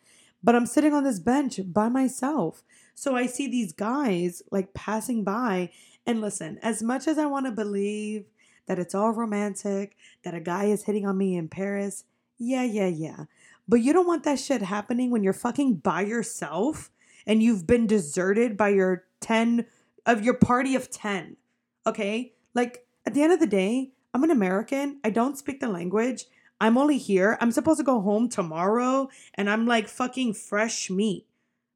But 0.43 0.55
I'm 0.55 0.65
sitting 0.65 0.93
on 0.93 1.03
this 1.03 1.19
bench 1.19 1.59
by 1.65 1.89
myself. 1.89 2.63
So 2.95 3.15
I 3.15 3.25
see 3.25 3.47
these 3.47 3.73
guys 3.73 4.41
like 4.51 4.73
passing 4.73 5.23
by. 5.23 5.71
And 6.05 6.21
listen, 6.21 6.57
as 6.61 6.81
much 6.81 7.07
as 7.07 7.17
I 7.17 7.25
want 7.25 7.45
to 7.45 7.51
believe 7.51 8.25
that 8.67 8.79
it's 8.79 8.95
all 8.95 9.11
romantic, 9.11 9.95
that 10.23 10.33
a 10.33 10.39
guy 10.39 10.65
is 10.65 10.83
hitting 10.83 11.05
on 11.05 11.17
me 11.17 11.35
in 11.35 11.47
Paris, 11.47 12.03
yeah, 12.37 12.63
yeah, 12.63 12.87
yeah. 12.87 13.25
But 13.67 13.81
you 13.81 13.93
don't 13.93 14.07
want 14.07 14.23
that 14.23 14.39
shit 14.39 14.61
happening 14.61 15.11
when 15.11 15.23
you're 15.23 15.33
fucking 15.33 15.75
by 15.75 16.01
yourself 16.01 16.91
and 17.25 17.43
you've 17.43 17.67
been 17.67 17.87
deserted 17.87 18.57
by 18.57 18.69
your 18.69 19.05
10 19.21 19.65
of 20.05 20.23
your 20.23 20.33
party 20.33 20.75
of 20.75 20.89
10. 20.89 21.37
Okay? 21.85 22.33
Like 22.53 22.85
at 23.05 23.13
the 23.13 23.21
end 23.21 23.33
of 23.33 23.39
the 23.39 23.47
day, 23.47 23.91
I'm 24.13 24.23
an 24.23 24.31
American. 24.31 24.99
I 25.03 25.09
don't 25.09 25.37
speak 25.37 25.59
the 25.59 25.69
language. 25.69 26.25
I'm 26.61 26.77
only 26.77 26.99
here. 26.99 27.39
I'm 27.41 27.51
supposed 27.51 27.79
to 27.79 27.83
go 27.83 28.01
home 28.01 28.29
tomorrow 28.29 29.09
and 29.33 29.49
I'm 29.49 29.65
like 29.65 29.87
fucking 29.87 30.35
fresh 30.35 30.91
meat. 30.91 31.25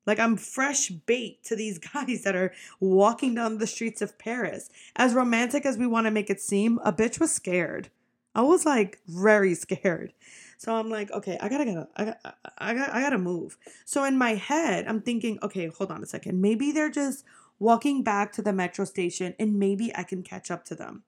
Like 0.05 0.19
I'm 0.19 0.37
fresh 0.37 0.89
bait 0.89 1.43
to 1.45 1.55
these 1.55 1.79
guys 1.93 2.21
that 2.23 2.35
are 2.35 2.53
walking 2.79 3.33
down 3.33 3.57
the 3.57 3.65
streets 3.65 4.03
of 4.03 4.19
Paris. 4.19 4.69
As 4.95 5.15
romantic 5.15 5.65
as 5.65 5.79
we 5.79 5.87
want 5.87 6.05
to 6.05 6.11
make 6.11 6.29
it 6.29 6.39
seem, 6.39 6.79
a 6.85 6.93
bitch 6.93 7.19
was 7.19 7.33
scared. 7.33 7.89
I 8.35 8.43
was 8.43 8.63
like 8.63 8.99
very 9.07 9.55
scared. 9.55 10.13
So 10.59 10.75
I'm 10.75 10.91
like, 10.91 11.11
okay, 11.11 11.39
I 11.41 11.49
gotta 11.49 11.65
get, 11.65 11.89
I 11.95 12.05
got, 12.05 12.37
I 12.59 12.73
got, 12.75 12.89
I 12.91 13.01
gotta 13.01 13.17
move. 13.17 13.57
So 13.85 14.03
in 14.03 14.19
my 14.19 14.35
head, 14.35 14.85
I'm 14.87 15.01
thinking, 15.01 15.39
okay, 15.41 15.67
hold 15.67 15.91
on 15.91 16.03
a 16.03 16.05
second. 16.05 16.39
Maybe 16.39 16.71
they're 16.71 16.91
just 16.91 17.25
walking 17.57 18.03
back 18.03 18.31
to 18.33 18.43
the 18.43 18.53
metro 18.53 18.85
station, 18.85 19.33
and 19.39 19.57
maybe 19.57 19.91
I 19.95 20.03
can 20.03 20.21
catch 20.21 20.51
up 20.51 20.63
to 20.65 20.75
them. 20.75 21.03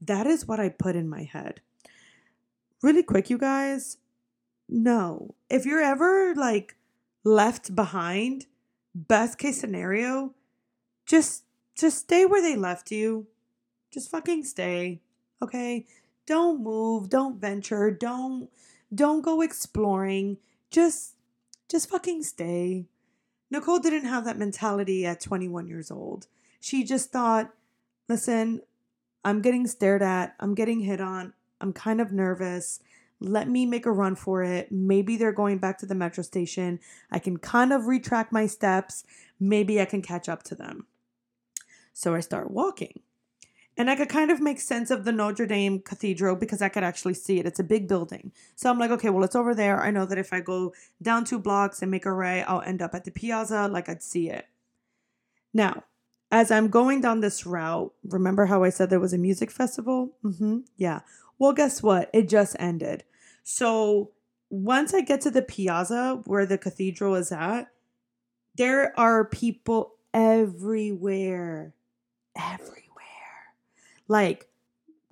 That 0.00 0.26
is 0.26 0.48
what 0.48 0.58
I 0.58 0.70
put 0.70 0.96
in 0.96 1.08
my 1.08 1.24
head. 1.24 1.60
Really 2.82 3.02
quick, 3.02 3.28
you 3.28 3.38
guys. 3.38 3.98
No, 4.68 5.34
if 5.50 5.66
you're 5.66 5.82
ever 5.82 6.34
like 6.34 6.76
left 7.24 7.74
behind, 7.74 8.46
best 8.94 9.38
case 9.38 9.60
scenario, 9.60 10.34
just 11.06 11.44
just 11.76 11.98
stay 11.98 12.24
where 12.24 12.42
they 12.42 12.56
left 12.56 12.90
you. 12.90 13.26
Just 13.90 14.10
fucking 14.10 14.44
stay. 14.44 15.00
Okay? 15.42 15.86
Don't 16.26 16.62
move, 16.62 17.10
don't 17.10 17.40
venture, 17.40 17.90
don't 17.90 18.48
don't 18.94 19.22
go 19.22 19.40
exploring. 19.40 20.38
Just 20.70 21.16
just 21.68 21.90
fucking 21.90 22.22
stay. 22.22 22.86
Nicole 23.50 23.80
didn't 23.80 24.04
have 24.04 24.24
that 24.24 24.38
mentality 24.38 25.04
at 25.04 25.20
21 25.20 25.66
years 25.66 25.90
old. 25.90 26.28
She 26.60 26.84
just 26.84 27.10
thought, 27.10 27.52
listen, 28.08 28.62
I'm 29.24 29.42
getting 29.42 29.66
stared 29.66 30.02
at, 30.02 30.36
I'm 30.38 30.54
getting 30.54 30.80
hit 30.80 31.00
on, 31.00 31.32
I'm 31.60 31.72
kind 31.72 32.00
of 32.00 32.12
nervous. 32.12 32.80
Let 33.20 33.48
me 33.48 33.66
make 33.66 33.86
a 33.86 33.92
run 33.92 34.14
for 34.14 34.42
it. 34.42 34.72
Maybe 34.72 35.16
they're 35.16 35.32
going 35.32 35.58
back 35.58 35.78
to 35.78 35.86
the 35.86 35.94
metro 35.94 36.22
station. 36.22 36.80
I 37.10 37.18
can 37.18 37.38
kind 37.38 37.72
of 37.72 37.86
retract 37.86 38.32
my 38.32 38.46
steps. 38.46 39.04
Maybe 39.38 39.80
I 39.80 39.84
can 39.84 40.00
catch 40.00 40.28
up 40.28 40.42
to 40.44 40.54
them. 40.54 40.86
So 41.92 42.14
I 42.14 42.20
start 42.20 42.50
walking. 42.50 43.00
And 43.76 43.90
I 43.90 43.96
could 43.96 44.08
kind 44.08 44.30
of 44.30 44.40
make 44.40 44.60
sense 44.60 44.90
of 44.90 45.04
the 45.04 45.12
Notre 45.12 45.46
Dame 45.46 45.80
Cathedral 45.80 46.36
because 46.36 46.60
I 46.60 46.68
could 46.68 46.82
actually 46.82 47.14
see 47.14 47.38
it. 47.38 47.46
It's 47.46 47.60
a 47.60 47.64
big 47.64 47.88
building. 47.88 48.32
So 48.54 48.68
I'm 48.68 48.78
like, 48.78 48.90
okay, 48.90 49.10
well, 49.10 49.24
it's 49.24 49.36
over 49.36 49.54
there. 49.54 49.80
I 49.80 49.90
know 49.90 50.04
that 50.06 50.18
if 50.18 50.32
I 50.32 50.40
go 50.40 50.74
down 51.00 51.24
two 51.24 51.38
blocks 51.38 51.80
and 51.80 51.90
make 51.90 52.04
a 52.04 52.12
right, 52.12 52.44
I'll 52.46 52.62
end 52.62 52.82
up 52.82 52.94
at 52.94 53.04
the 53.04 53.10
piazza, 53.10 53.68
like 53.68 53.88
I'd 53.88 54.02
see 54.02 54.28
it. 54.28 54.46
Now, 55.54 55.84
as 56.30 56.50
I'm 56.50 56.68
going 56.68 57.00
down 57.00 57.20
this 57.20 57.46
route, 57.46 57.92
remember 58.04 58.46
how 58.46 58.62
I 58.62 58.70
said 58.70 58.90
there 58.90 59.00
was 59.00 59.12
a 59.12 59.18
music 59.18 59.50
festival? 59.50 60.12
Mm-hmm. 60.24 60.58
Yeah. 60.76 61.00
Well, 61.40 61.54
guess 61.54 61.82
what? 61.82 62.10
It 62.12 62.28
just 62.28 62.54
ended. 62.60 63.02
So 63.42 64.10
once 64.50 64.92
I 64.92 65.00
get 65.00 65.22
to 65.22 65.30
the 65.30 65.42
piazza 65.42 66.20
where 66.26 66.44
the 66.44 66.58
cathedral 66.58 67.14
is 67.14 67.32
at, 67.32 67.68
there 68.56 68.92
are 69.00 69.24
people 69.24 69.94
everywhere. 70.12 71.72
Everywhere. 72.36 72.76
Like 74.06 74.48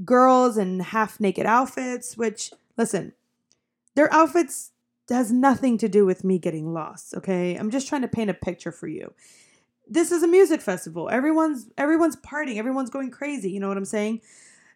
girls 0.04 0.58
in 0.58 0.80
half 0.80 1.18
naked 1.18 1.46
outfits, 1.46 2.16
which, 2.18 2.52
listen, 2.76 3.14
their 3.94 4.12
outfits 4.12 4.72
has 5.08 5.32
nothing 5.32 5.78
to 5.78 5.88
do 5.88 6.04
with 6.04 6.24
me 6.24 6.38
getting 6.38 6.74
lost, 6.74 7.14
okay? 7.14 7.54
I'm 7.54 7.70
just 7.70 7.88
trying 7.88 8.02
to 8.02 8.08
paint 8.08 8.28
a 8.28 8.34
picture 8.34 8.70
for 8.70 8.86
you. 8.86 9.14
This 9.88 10.12
is 10.12 10.22
a 10.22 10.28
music 10.28 10.60
festival. 10.60 11.08
Everyone's 11.08 11.68
everyone's 11.78 12.16
partying, 12.16 12.58
everyone's 12.58 12.90
going 12.90 13.10
crazy, 13.10 13.50
you 13.50 13.60
know 13.60 13.68
what 13.68 13.78
I'm 13.78 13.86
saying? 13.86 14.20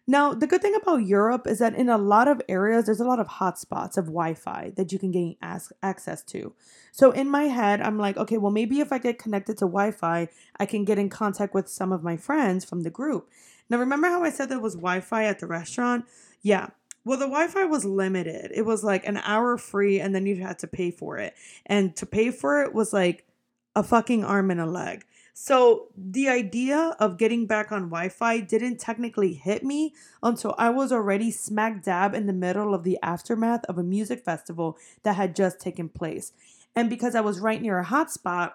Now, 0.05 0.33
the 0.33 0.47
good 0.47 0.61
thing 0.61 0.75
about 0.75 1.05
Europe 1.05 1.47
is 1.47 1.59
that 1.59 1.75
in 1.75 1.87
a 1.87 1.97
lot 1.97 2.27
of 2.27 2.41
areas, 2.49 2.85
there's 2.85 2.99
a 2.99 3.05
lot 3.05 3.21
of 3.21 3.27
hotspots 3.27 3.95
of 3.95 4.07
Wi 4.07 4.33
Fi 4.33 4.73
that 4.75 4.91
you 4.91 4.99
can 4.99 5.11
gain 5.11 5.37
access 5.41 6.21
to. 6.23 6.53
So 6.91 7.11
in 7.11 7.29
my 7.29 7.43
head, 7.43 7.81
I'm 7.81 7.97
like, 7.97 8.17
okay, 8.17 8.37
well, 8.37 8.51
maybe 8.51 8.81
if 8.81 8.91
I 8.91 8.97
get 8.97 9.17
connected 9.17 9.57
to 9.59 9.65
Wi 9.65 9.91
Fi, 9.91 10.27
I 10.59 10.65
can 10.65 10.83
get 10.83 10.99
in 10.99 11.09
contact 11.09 11.53
with 11.53 11.69
some 11.69 11.93
of 11.93 12.03
my 12.03 12.17
friends 12.17 12.65
from 12.65 12.81
the 12.81 12.89
group. 12.89 13.29
Now, 13.69 13.77
remember 13.77 14.07
how 14.09 14.23
I 14.23 14.29
said 14.29 14.49
there 14.49 14.59
was 14.59 14.75
Wi 14.75 14.99
Fi 14.99 15.23
at 15.23 15.39
the 15.39 15.47
restaurant? 15.47 16.05
Yeah. 16.41 16.71
Well, 17.05 17.17
the 17.17 17.25
Wi 17.25 17.47
Fi 17.47 17.63
was 17.63 17.85
limited. 17.85 18.51
It 18.53 18.65
was 18.65 18.83
like 18.83 19.07
an 19.07 19.17
hour 19.17 19.57
free, 19.57 20.01
and 20.01 20.13
then 20.13 20.25
you 20.25 20.35
had 20.35 20.59
to 20.59 20.67
pay 20.67 20.91
for 20.91 21.17
it. 21.17 21.33
And 21.65 21.95
to 21.95 22.05
pay 22.05 22.29
for 22.29 22.61
it 22.61 22.73
was 22.73 22.91
like 22.91 23.25
a 23.73 23.83
fucking 23.83 24.25
arm 24.25 24.51
and 24.51 24.59
a 24.59 24.65
leg. 24.65 25.05
So 25.33 25.87
the 25.97 26.29
idea 26.29 26.95
of 26.99 27.17
getting 27.17 27.47
back 27.47 27.71
on 27.71 27.89
Wi 27.89 28.09
Fi 28.09 28.39
didn't 28.39 28.79
technically 28.79 29.33
hit 29.33 29.63
me 29.63 29.93
until 30.21 30.53
I 30.59 30.69
was 30.69 30.91
already 30.91 31.31
smack 31.31 31.83
dab 31.83 32.13
in 32.13 32.27
the 32.27 32.33
middle 32.33 32.73
of 32.75 32.83
the 32.83 32.99
aftermath 33.01 33.65
of 33.65 33.79
a 33.79 33.83
music 33.83 34.23
festival 34.23 34.77
that 35.01 35.15
had 35.15 35.35
just 35.35 35.59
taken 35.59 35.89
place. 35.89 36.33
And 36.75 36.89
because 36.89 37.15
I 37.15 37.21
was 37.21 37.39
right 37.39 37.61
near 37.61 37.79
a 37.79 37.85
hotspot, 37.85 38.53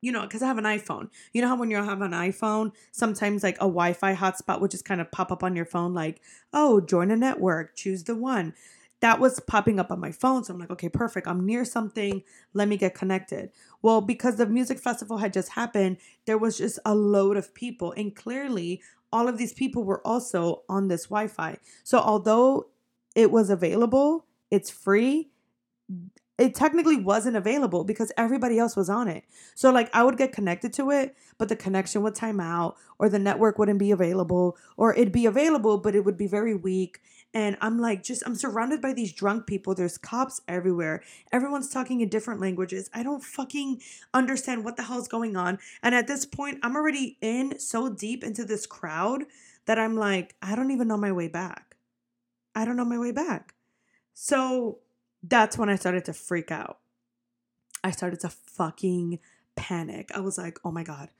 you 0.00 0.12
know, 0.12 0.22
because 0.22 0.42
I 0.42 0.46
have 0.46 0.58
an 0.58 0.64
iPhone. 0.64 1.10
You 1.32 1.42
know 1.42 1.48
how 1.48 1.56
when 1.56 1.70
you 1.70 1.76
have 1.76 2.00
an 2.00 2.12
iPhone, 2.12 2.72
sometimes 2.90 3.42
like 3.42 3.56
a 3.56 3.60
Wi 3.60 3.92
Fi 3.92 4.14
hotspot 4.14 4.60
would 4.60 4.70
just 4.70 4.84
kind 4.84 5.00
of 5.00 5.10
pop 5.10 5.30
up 5.30 5.42
on 5.42 5.56
your 5.56 5.64
phone, 5.66 5.92
like, 5.92 6.22
oh, 6.54 6.80
join 6.80 7.10
a 7.10 7.16
network, 7.16 7.76
choose 7.76 8.04
the 8.04 8.14
one 8.14 8.54
that 9.06 9.20
was 9.20 9.38
popping 9.38 9.78
up 9.78 9.92
on 9.92 10.00
my 10.00 10.10
phone. 10.10 10.42
So 10.42 10.52
I'm 10.52 10.58
like, 10.58 10.70
okay, 10.72 10.88
perfect. 10.88 11.28
I'm 11.28 11.46
near 11.46 11.64
something. 11.64 12.24
Let 12.54 12.66
me 12.66 12.76
get 12.76 12.96
connected. 12.96 13.52
Well, 13.80 14.00
because 14.00 14.34
the 14.36 14.46
music 14.46 14.80
festival 14.80 15.18
had 15.18 15.32
just 15.32 15.50
happened, 15.52 15.98
there 16.24 16.36
was 16.38 16.58
just 16.58 16.80
a 16.84 16.92
load 16.96 17.36
of 17.36 17.54
people. 17.54 17.92
And 17.92 18.16
clearly, 18.16 18.82
all 19.12 19.28
of 19.28 19.38
these 19.38 19.52
people 19.52 19.84
were 19.84 20.04
also 20.04 20.62
on 20.68 20.88
this 20.88 21.04
Wi 21.04 21.28
Fi. 21.28 21.58
So 21.84 22.00
although 22.00 22.66
it 23.14 23.30
was 23.30 23.48
available, 23.48 24.26
it's 24.50 24.70
free. 24.70 25.30
it 26.38 26.54
technically 26.54 26.96
wasn't 26.96 27.36
available 27.36 27.84
because 27.84 28.12
everybody 28.18 28.58
else 28.58 28.76
was 28.76 28.90
on 28.90 29.08
it. 29.08 29.24
So 29.54 29.70
like 29.70 29.88
I 29.94 30.02
would 30.02 30.18
get 30.18 30.32
connected 30.32 30.72
to 30.74 30.90
it, 30.90 31.16
but 31.38 31.48
the 31.48 31.56
connection 31.56 32.02
would 32.02 32.14
time 32.14 32.40
out 32.40 32.76
or 32.98 33.08
the 33.08 33.18
network 33.18 33.58
wouldn't 33.58 33.78
be 33.78 33.90
available 33.90 34.56
or 34.76 34.94
it'd 34.94 35.12
be 35.12 35.26
available 35.26 35.78
but 35.78 35.94
it 35.94 36.04
would 36.04 36.18
be 36.18 36.26
very 36.26 36.54
weak 36.54 37.00
and 37.36 37.58
I'm 37.60 37.78
like 37.78 38.02
just 38.02 38.22
I'm 38.24 38.34
surrounded 38.34 38.80
by 38.80 38.94
these 38.94 39.12
drunk 39.12 39.46
people. 39.46 39.74
There's 39.74 39.98
cops 39.98 40.40
everywhere. 40.48 41.02
Everyone's 41.30 41.68
talking 41.68 42.00
in 42.00 42.08
different 42.08 42.40
languages. 42.40 42.88
I 42.94 43.02
don't 43.02 43.22
fucking 43.22 43.82
understand 44.14 44.64
what 44.64 44.78
the 44.78 44.84
hell's 44.84 45.06
going 45.06 45.36
on. 45.36 45.58
And 45.82 45.94
at 45.94 46.06
this 46.06 46.24
point, 46.24 46.60
I'm 46.62 46.74
already 46.74 47.18
in 47.20 47.58
so 47.58 47.90
deep 47.90 48.24
into 48.24 48.46
this 48.46 48.66
crowd 48.66 49.24
that 49.66 49.78
I'm 49.78 49.96
like 49.96 50.34
I 50.40 50.56
don't 50.56 50.70
even 50.70 50.88
know 50.88 50.96
my 50.96 51.12
way 51.12 51.28
back. 51.28 51.76
I 52.54 52.64
don't 52.64 52.76
know 52.76 52.86
my 52.86 52.98
way 52.98 53.12
back. 53.12 53.52
So 54.14 54.78
that's 55.22 55.58
when 55.58 55.68
I 55.68 55.76
started 55.76 56.06
to 56.06 56.14
freak 56.14 56.50
out. 56.50 56.78
I 57.84 57.90
started 57.90 58.20
to 58.20 58.30
fucking 58.30 59.18
panic. 59.56 60.10
I 60.14 60.20
was 60.20 60.38
like, 60.38 60.58
oh 60.64 60.72
my 60.72 60.84
God. 60.84 61.10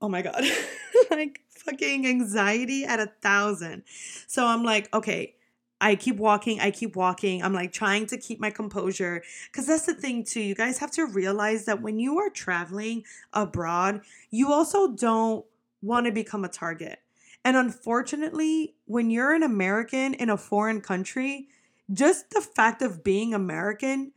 Oh 0.00 0.08
my 0.08 0.22
God. 0.22 0.42
like 1.10 1.40
fucking 1.48 2.06
anxiety 2.06 2.84
at 2.84 3.00
a 3.00 3.10
thousand. 3.22 3.84
So 4.26 4.46
I'm 4.46 4.62
like, 4.62 4.92
okay, 4.94 5.34
I 5.80 5.94
keep 5.94 6.16
walking, 6.16 6.60
I 6.60 6.70
keep 6.70 6.96
walking. 6.96 7.42
I'm 7.42 7.52
like 7.52 7.72
trying 7.72 8.06
to 8.06 8.16
keep 8.16 8.40
my 8.40 8.50
composure. 8.50 9.22
Because 9.50 9.66
that's 9.66 9.86
the 9.86 9.94
thing, 9.94 10.24
too. 10.24 10.40
You 10.40 10.54
guys 10.54 10.78
have 10.78 10.90
to 10.92 11.04
realize 11.06 11.66
that 11.66 11.82
when 11.82 11.98
you 11.98 12.18
are 12.18 12.30
traveling 12.30 13.04
abroad, 13.32 14.00
you 14.30 14.52
also 14.52 14.92
don't 14.92 15.44
want 15.82 16.06
to 16.06 16.12
become 16.12 16.44
a 16.44 16.48
target. 16.48 17.00
And 17.44 17.56
unfortunately, 17.56 18.74
when 18.86 19.10
you're 19.10 19.34
an 19.34 19.42
American 19.42 20.14
in 20.14 20.30
a 20.30 20.36
foreign 20.36 20.80
country, 20.80 21.48
just 21.92 22.30
the 22.30 22.40
fact 22.40 22.82
of 22.82 23.04
being 23.04 23.34
American, 23.34 24.12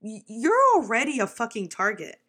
you're 0.00 0.60
already 0.74 1.18
a 1.18 1.26
fucking 1.26 1.68
target. 1.68 2.20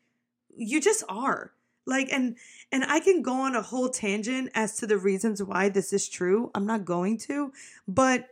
You 0.58 0.82
just 0.82 1.04
are. 1.08 1.52
Like 1.86 2.10
and 2.12 2.38
and 2.72 2.84
I 2.86 3.00
can 3.00 3.22
go 3.22 3.34
on 3.34 3.56
a 3.56 3.62
whole 3.62 3.90
tangent 3.90 4.52
as 4.56 4.76
to 4.78 4.88
the 4.88 4.98
reasons 4.98 5.44
why 5.44 5.70
this 5.70 5.94
is 5.94 6.10
true. 6.10 6.52
I'm 6.56 6.66
not 6.66 6.86
going 6.86 7.18
to, 7.20 7.52
but 7.88 8.30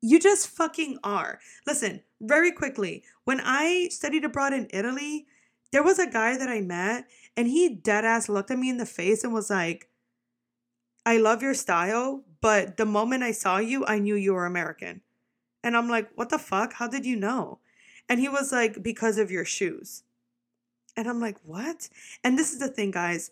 you 0.00 0.20
just 0.20 0.48
fucking 0.48 0.98
are. 1.02 1.40
Listen, 1.66 2.02
very 2.20 2.52
quickly, 2.52 3.02
when 3.24 3.40
I 3.42 3.88
studied 3.90 4.24
abroad 4.24 4.52
in 4.52 4.68
Italy, 4.70 5.26
there 5.72 5.82
was 5.82 5.98
a 5.98 6.08
guy 6.08 6.36
that 6.36 6.48
I 6.48 6.60
met 6.60 7.08
and 7.36 7.48
he 7.48 7.68
dead 7.68 8.04
ass 8.04 8.28
looked 8.28 8.50
at 8.50 8.58
me 8.58 8.70
in 8.70 8.78
the 8.78 8.86
face 8.86 9.24
and 9.24 9.32
was 9.32 9.50
like, 9.50 9.88
I 11.04 11.16
love 11.18 11.42
your 11.42 11.54
style, 11.54 12.24
but 12.40 12.76
the 12.76 12.86
moment 12.86 13.22
I 13.22 13.32
saw 13.32 13.58
you, 13.58 13.84
I 13.86 13.98
knew 13.98 14.14
you 14.14 14.34
were 14.34 14.46
American. 14.46 15.00
And 15.62 15.76
I'm 15.76 15.88
like, 15.88 16.10
what 16.14 16.30
the 16.30 16.38
fuck? 16.38 16.74
How 16.74 16.86
did 16.86 17.04
you 17.04 17.16
know? 17.16 17.58
And 18.08 18.20
he 18.20 18.28
was 18.28 18.52
like, 18.52 18.82
because 18.82 19.18
of 19.18 19.30
your 19.30 19.44
shoes. 19.44 20.02
And 20.98 21.08
I'm 21.08 21.20
like, 21.20 21.36
what? 21.44 21.88
And 22.24 22.36
this 22.36 22.52
is 22.52 22.58
the 22.58 22.66
thing, 22.66 22.90
guys. 22.90 23.30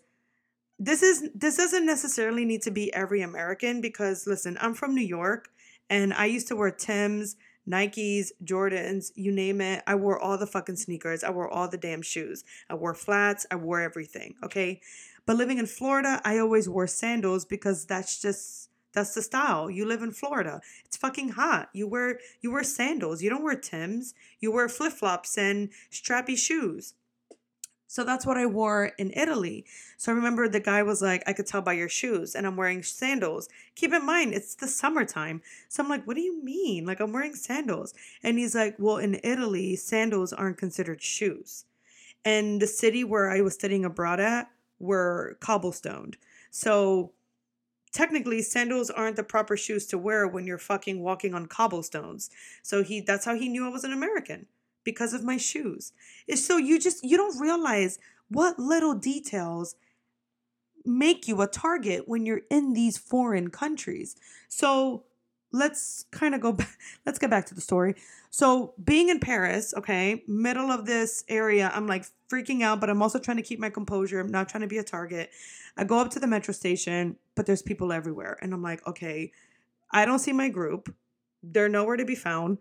This 0.79 1.03
is 1.03 1.29
this 1.35 1.57
doesn't 1.57 1.85
necessarily 1.85 2.45
need 2.45 2.61
to 2.61 2.71
be 2.71 2.93
every 2.93 3.21
American 3.21 3.81
because 3.81 4.25
listen, 4.25 4.57
I'm 4.61 4.73
from 4.73 4.95
New 4.95 5.05
York 5.05 5.49
and 5.89 6.13
I 6.13 6.27
used 6.27 6.47
to 6.47 6.55
wear 6.55 6.71
Tim's, 6.71 7.35
Nikes, 7.67 8.27
Jordans, 8.41 9.11
you 9.15 9.33
name 9.33 9.59
it. 9.59 9.83
I 9.85 9.95
wore 9.95 10.17
all 10.17 10.37
the 10.37 10.47
fucking 10.47 10.77
sneakers. 10.77 11.25
I 11.25 11.31
wore 11.31 11.49
all 11.49 11.67
the 11.67 11.77
damn 11.77 12.01
shoes. 12.01 12.45
I 12.69 12.75
wore 12.75 12.93
flats. 12.93 13.45
I 13.51 13.55
wore 13.55 13.81
everything. 13.81 14.35
Okay. 14.41 14.79
But 15.25 15.35
living 15.35 15.57
in 15.57 15.65
Florida, 15.65 16.21
I 16.23 16.37
always 16.37 16.69
wore 16.69 16.87
sandals 16.87 17.43
because 17.43 17.85
that's 17.85 18.21
just 18.21 18.69
that's 18.93 19.13
the 19.13 19.21
style. 19.21 19.69
You 19.69 19.85
live 19.85 20.03
in 20.03 20.11
Florida. 20.11 20.61
It's 20.85 20.95
fucking 20.95 21.29
hot. 21.29 21.67
You 21.73 21.85
wear 21.85 22.19
you 22.39 22.49
wear 22.49 22.63
sandals. 22.63 23.21
You 23.21 23.29
don't 23.29 23.43
wear 23.43 23.57
Tims. 23.57 24.13
You 24.39 24.53
wear 24.53 24.69
flip-flops 24.69 25.37
and 25.37 25.69
strappy 25.91 26.37
shoes. 26.37 26.93
So 27.87 28.03
that's 28.03 28.25
what 28.25 28.37
I 28.37 28.45
wore 28.45 28.91
in 28.97 29.11
Italy. 29.15 29.65
So 29.95 30.11
I 30.11 30.15
remember 30.15 30.47
the 30.47 30.59
guy 30.59 30.83
was 30.83 31.01
like, 31.01 31.23
I 31.25 31.33
could 31.33 31.47
tell 31.47 31.61
by 31.61 31.73
your 31.73 31.89
shoes, 31.89 32.35
and 32.35 32.45
I'm 32.45 32.57
wearing 32.57 32.83
sandals. 32.83 33.47
Keep 33.75 33.93
in 33.93 34.05
mind, 34.05 34.33
it's 34.33 34.55
the 34.55 34.67
summertime. 34.67 35.41
So 35.69 35.81
I'm 35.81 35.89
like, 35.89 36.05
what 36.05 36.15
do 36.15 36.21
you 36.21 36.43
mean? 36.43 36.85
Like, 36.85 36.99
I'm 36.99 37.13
wearing 37.13 37.33
sandals. 37.33 37.93
And 38.21 38.37
he's 38.37 38.55
like, 38.55 38.75
well, 38.77 38.97
in 38.97 39.19
Italy, 39.23 39.75
sandals 39.77 40.33
aren't 40.33 40.57
considered 40.57 41.01
shoes. 41.01 41.65
And 42.25 42.61
the 42.61 42.67
city 42.67 43.05
where 43.05 43.29
I 43.31 43.41
was 43.41 43.53
studying 43.53 43.85
abroad 43.85 44.19
at 44.19 44.49
were 44.79 45.37
cobblestoned. 45.39 46.17
So 46.51 47.13
technically 47.93 48.41
sandals 48.41 48.89
aren't 48.89 49.15
the 49.15 49.23
proper 49.23 49.55
shoes 49.55 49.85
to 49.87 49.97
wear 49.97 50.27
when 50.27 50.45
you're 50.45 50.57
fucking 50.57 51.01
walking 51.01 51.33
on 51.33 51.45
cobblestones. 51.45 52.29
So 52.61 52.83
he 52.83 52.99
that's 53.01 53.25
how 53.25 53.35
he 53.35 53.47
knew 53.47 53.65
I 53.65 53.69
was 53.69 53.83
an 53.83 53.93
American 53.93 54.47
because 54.87 55.13
of 55.13 55.21
my 55.21 55.35
shoes. 55.35 55.91
It's 56.27 56.45
so 56.45 56.55
you 56.55 56.79
just 56.79 57.03
you 57.03 57.17
don't 57.17 57.37
realize 57.41 57.99
what 58.29 58.57
little 58.57 58.93
details 58.93 59.75
make 60.85 61.27
you 61.27 61.41
a 61.41 61.47
target 61.47 62.07
when 62.07 62.25
you're 62.25 62.43
in 62.49 62.71
these 62.71 62.97
foreign 62.97 63.49
countries. 63.49 64.15
So 64.47 65.03
let's 65.51 66.05
kind 66.11 66.33
of 66.33 66.39
go 66.39 66.53
back 66.53 66.77
let's 67.05 67.19
get 67.19 67.29
back 67.29 67.45
to 67.47 67.53
the 67.53 67.59
story. 67.59 67.95
So 68.29 68.75
being 68.81 69.09
in 69.09 69.19
Paris, 69.19 69.73
okay, 69.77 70.23
middle 70.25 70.71
of 70.71 70.85
this 70.85 71.25
area, 71.27 71.69
I'm 71.73 71.85
like 71.85 72.05
freaking 72.31 72.61
out, 72.61 72.79
but 72.79 72.89
I'm 72.89 73.01
also 73.01 73.19
trying 73.19 73.37
to 73.37 73.43
keep 73.43 73.59
my 73.59 73.69
composure. 73.69 74.21
I'm 74.21 74.31
not 74.31 74.47
trying 74.47 74.61
to 74.61 74.67
be 74.67 74.77
a 74.77 74.83
target. 74.83 75.31
I 75.75 75.83
go 75.83 75.99
up 75.99 76.11
to 76.11 76.19
the 76.21 76.27
metro 76.27 76.53
station, 76.53 77.17
but 77.35 77.45
there's 77.45 77.61
people 77.61 77.91
everywhere. 77.91 78.37
And 78.41 78.53
I'm 78.53 78.63
like, 78.63 78.87
okay, 78.87 79.33
I 79.91 80.05
don't 80.05 80.19
see 80.19 80.31
my 80.31 80.47
group. 80.47 80.95
They're 81.43 81.67
nowhere 81.67 81.97
to 81.97 82.05
be 82.05 82.15
found. 82.15 82.59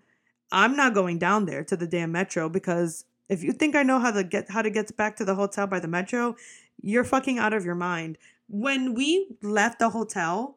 I'm 0.52 0.76
not 0.76 0.94
going 0.94 1.18
down 1.18 1.46
there 1.46 1.64
to 1.64 1.76
the 1.76 1.86
damn 1.86 2.12
metro 2.12 2.48
because 2.48 3.04
if 3.28 3.42
you 3.42 3.52
think 3.52 3.74
I 3.74 3.82
know 3.82 3.98
how 3.98 4.12
to 4.12 4.22
get 4.22 4.50
how 4.50 4.62
to 4.62 4.70
get 4.70 4.96
back 4.96 5.16
to 5.16 5.24
the 5.24 5.34
hotel 5.34 5.66
by 5.66 5.80
the 5.80 5.88
metro, 5.88 6.36
you're 6.80 7.04
fucking 7.04 7.38
out 7.38 7.52
of 7.52 7.64
your 7.64 7.74
mind. 7.74 8.18
When 8.48 8.94
we 8.94 9.28
left 9.42 9.78
the 9.80 9.90
hotel 9.90 10.56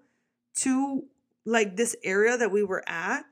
to 0.57 1.05
like 1.45 1.75
this 1.75 1.95
area 2.03 2.37
that 2.37 2.51
we 2.51 2.63
were 2.63 2.83
at, 2.87 3.23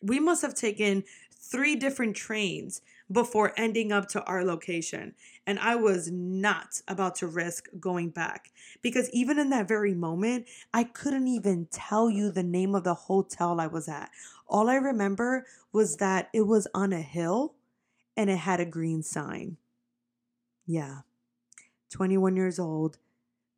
we 0.00 0.20
must 0.20 0.42
have 0.42 0.54
taken 0.54 1.04
three 1.32 1.74
different 1.74 2.14
trains 2.14 2.80
before 3.10 3.52
ending 3.56 3.92
up 3.92 4.08
to 4.08 4.22
our 4.24 4.44
location. 4.44 5.14
And 5.46 5.58
I 5.58 5.76
was 5.76 6.10
not 6.10 6.80
about 6.88 7.16
to 7.16 7.26
risk 7.26 7.68
going 7.78 8.10
back 8.10 8.50
because 8.80 9.10
even 9.10 9.38
in 9.38 9.50
that 9.50 9.68
very 9.68 9.94
moment, 9.94 10.46
I 10.72 10.84
couldn't 10.84 11.28
even 11.28 11.68
tell 11.70 12.08
you 12.08 12.30
the 12.30 12.42
name 12.42 12.74
of 12.74 12.84
the 12.84 12.94
hotel 12.94 13.60
I 13.60 13.66
was 13.66 13.88
at. 13.88 14.10
All 14.48 14.70
I 14.70 14.76
remember 14.76 15.46
was 15.72 15.96
that 15.98 16.30
it 16.32 16.46
was 16.46 16.66
on 16.74 16.92
a 16.92 17.02
hill 17.02 17.54
and 18.16 18.30
it 18.30 18.38
had 18.38 18.60
a 18.60 18.64
green 18.64 19.02
sign. 19.02 19.58
Yeah. 20.66 21.00
21 21.90 22.36
years 22.36 22.58
old, 22.58 22.98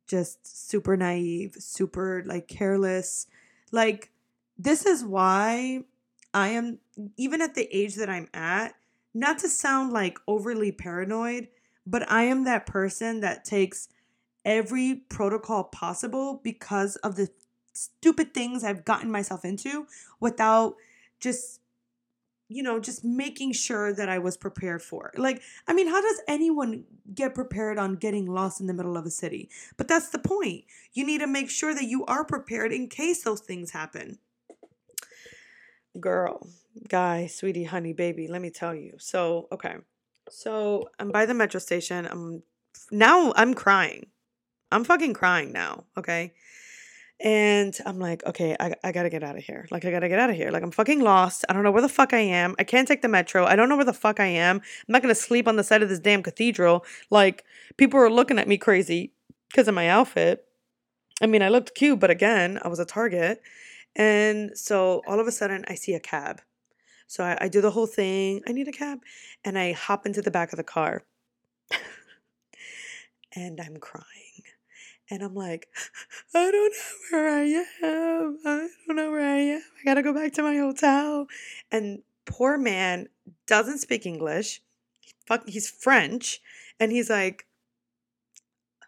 just 0.07 0.45
super 0.45 0.97
naive, 0.97 1.55
super 1.57 2.23
like 2.25 2.47
careless. 2.47 3.27
Like, 3.71 4.11
this 4.57 4.85
is 4.85 5.03
why 5.03 5.83
I 6.33 6.49
am, 6.49 6.79
even 7.15 7.41
at 7.41 7.55
the 7.55 7.67
age 7.75 7.95
that 7.95 8.09
I'm 8.09 8.27
at, 8.33 8.75
not 9.13 9.39
to 9.39 9.49
sound 9.49 9.91
like 9.91 10.19
overly 10.27 10.71
paranoid, 10.71 11.47
but 11.87 12.09
I 12.11 12.23
am 12.23 12.43
that 12.43 12.65
person 12.65 13.21
that 13.21 13.45
takes 13.45 13.87
every 14.43 15.03
protocol 15.09 15.63
possible 15.63 16.39
because 16.43 16.97
of 16.97 17.15
the 17.15 17.29
stupid 17.73 18.33
things 18.33 18.63
I've 18.63 18.85
gotten 18.85 19.09
myself 19.09 19.45
into 19.45 19.87
without 20.19 20.75
just 21.19 21.61
you 22.49 22.63
know, 22.63 22.79
just 22.79 23.03
making 23.03 23.51
sure 23.51 23.93
that 23.93 24.07
I 24.07 24.19
was 24.19 24.37
prepared 24.37 24.81
for. 24.81 25.11
Like, 25.17 25.41
I 25.67 25.73
mean, 25.73 25.87
how 25.87 25.99
does 25.99 26.21
anyone 26.29 26.85
get 27.13 27.35
prepared 27.35 27.77
on 27.77 27.95
getting 27.95 28.25
lost 28.25 28.61
in 28.61 28.67
the 28.67 28.73
middle 28.73 28.95
of 28.95 29.05
a 29.05 29.11
city? 29.11 29.49
But 29.75 29.89
that's 29.89 30.09
the 30.09 30.19
point. 30.19 30.63
You 30.93 31.05
need 31.05 31.17
to 31.17 31.27
make 31.27 31.49
sure 31.49 31.73
that 31.73 31.83
you 31.83 32.05
are 32.05 32.23
prepared 32.23 32.71
in 32.71 32.87
case 32.87 33.23
those 33.23 33.41
things 33.41 33.71
happen. 33.71 34.19
Girl, 35.99 36.47
guy, 36.87 37.27
sweetie, 37.27 37.65
honey, 37.65 37.91
baby, 37.91 38.29
let 38.29 38.41
me 38.41 38.49
tell 38.49 38.73
you. 38.73 38.93
So, 38.97 39.49
okay. 39.51 39.75
So, 40.29 40.89
I'm 40.99 41.11
by 41.11 41.25
the 41.25 41.33
metro 41.33 41.59
station. 41.59 42.05
I'm 42.05 42.43
now 42.91 43.33
I'm 43.35 43.53
crying. 43.53 44.07
I'm 44.71 44.83
fucking 44.83 45.13
crying 45.13 45.51
now, 45.51 45.85
okay? 45.97 46.33
And 47.19 47.75
I'm 47.85 47.99
like, 47.99 48.23
okay, 48.25 48.55
I, 48.59 48.75
I 48.83 48.91
gotta 48.91 49.09
get 49.09 49.23
out 49.23 49.37
of 49.37 49.43
here. 49.43 49.67
Like, 49.71 49.85
I 49.85 49.91
gotta 49.91 50.09
get 50.09 50.19
out 50.19 50.29
of 50.29 50.35
here. 50.35 50.51
Like, 50.51 50.61
I'm 50.61 50.71
fucking 50.71 50.99
lost. 51.01 51.45
I 51.49 51.53
don't 51.53 51.63
know 51.63 51.71
where 51.71 51.81
the 51.81 51.89
fuck 51.89 52.13
I 52.13 52.19
am. 52.19 52.55
I 52.59 52.63
can't 52.63 52.87
take 52.87 53.01
the 53.01 53.07
metro. 53.07 53.45
I 53.45 53.55
don't 53.55 53.69
know 53.69 53.75
where 53.75 53.85
the 53.85 53.93
fuck 53.93 54.19
I 54.19 54.27
am. 54.27 54.57
I'm 54.57 54.63
not 54.87 55.01
gonna 55.01 55.15
sleep 55.15 55.47
on 55.47 55.55
the 55.55 55.63
side 55.63 55.81
of 55.81 55.89
this 55.89 55.99
damn 55.99 56.21
cathedral. 56.21 56.85
Like, 57.09 57.43
people 57.77 57.99
are 57.99 58.09
looking 58.09 58.37
at 58.37 58.47
me 58.47 58.57
crazy 58.57 59.13
because 59.49 59.67
of 59.67 59.73
my 59.73 59.89
outfit. 59.89 60.45
I 61.21 61.25
mean, 61.25 61.41
I 61.41 61.49
looked 61.49 61.73
cute, 61.73 61.99
but 61.99 62.11
again, 62.11 62.59
I 62.61 62.67
was 62.67 62.79
a 62.79 62.85
target. 62.85 63.41
And 63.95 64.55
so 64.55 65.01
all 65.07 65.19
of 65.19 65.25
a 65.25 65.31
sudden, 65.31 65.65
I 65.67 65.73
see 65.73 65.95
a 65.95 65.99
cab. 65.99 66.41
So 67.07 67.23
I, 67.23 67.37
I 67.41 67.47
do 67.47 67.61
the 67.61 67.71
whole 67.71 67.87
thing. 67.87 68.41
I 68.47 68.51
need 68.51 68.67
a 68.67 68.71
cab. 68.71 68.99
And 69.43 69.57
I 69.57 69.71
hop 69.71 70.05
into 70.05 70.21
the 70.21 70.31
back 70.31 70.51
of 70.53 70.57
the 70.57 70.63
car. 70.63 71.03
and 73.35 73.59
I'm 73.59 73.77
crying. 73.77 74.03
And 75.09 75.23
I'm 75.23 75.33
like, 75.33 75.69
I 76.35 76.51
don't 76.51 76.73
know 76.73 77.17
where 77.17 77.29
I 77.29 77.43
am. 77.43 78.37
I 78.45 78.67
don't 78.85 78.95
know 78.95 79.11
where 79.11 79.21
I 79.21 79.39
am. 79.39 79.61
I 79.79 79.85
gotta 79.85 80.03
go 80.03 80.13
back 80.13 80.33
to 80.33 80.43
my 80.43 80.57
hotel. 80.57 81.27
And 81.71 82.03
poor 82.25 82.57
man 82.57 83.07
doesn't 83.47 83.79
speak 83.79 84.05
English. 84.05 84.61
Fuck, 85.25 85.47
he's 85.47 85.69
French, 85.69 86.41
and 86.79 86.91
he's 86.91 87.09
like, 87.09 87.47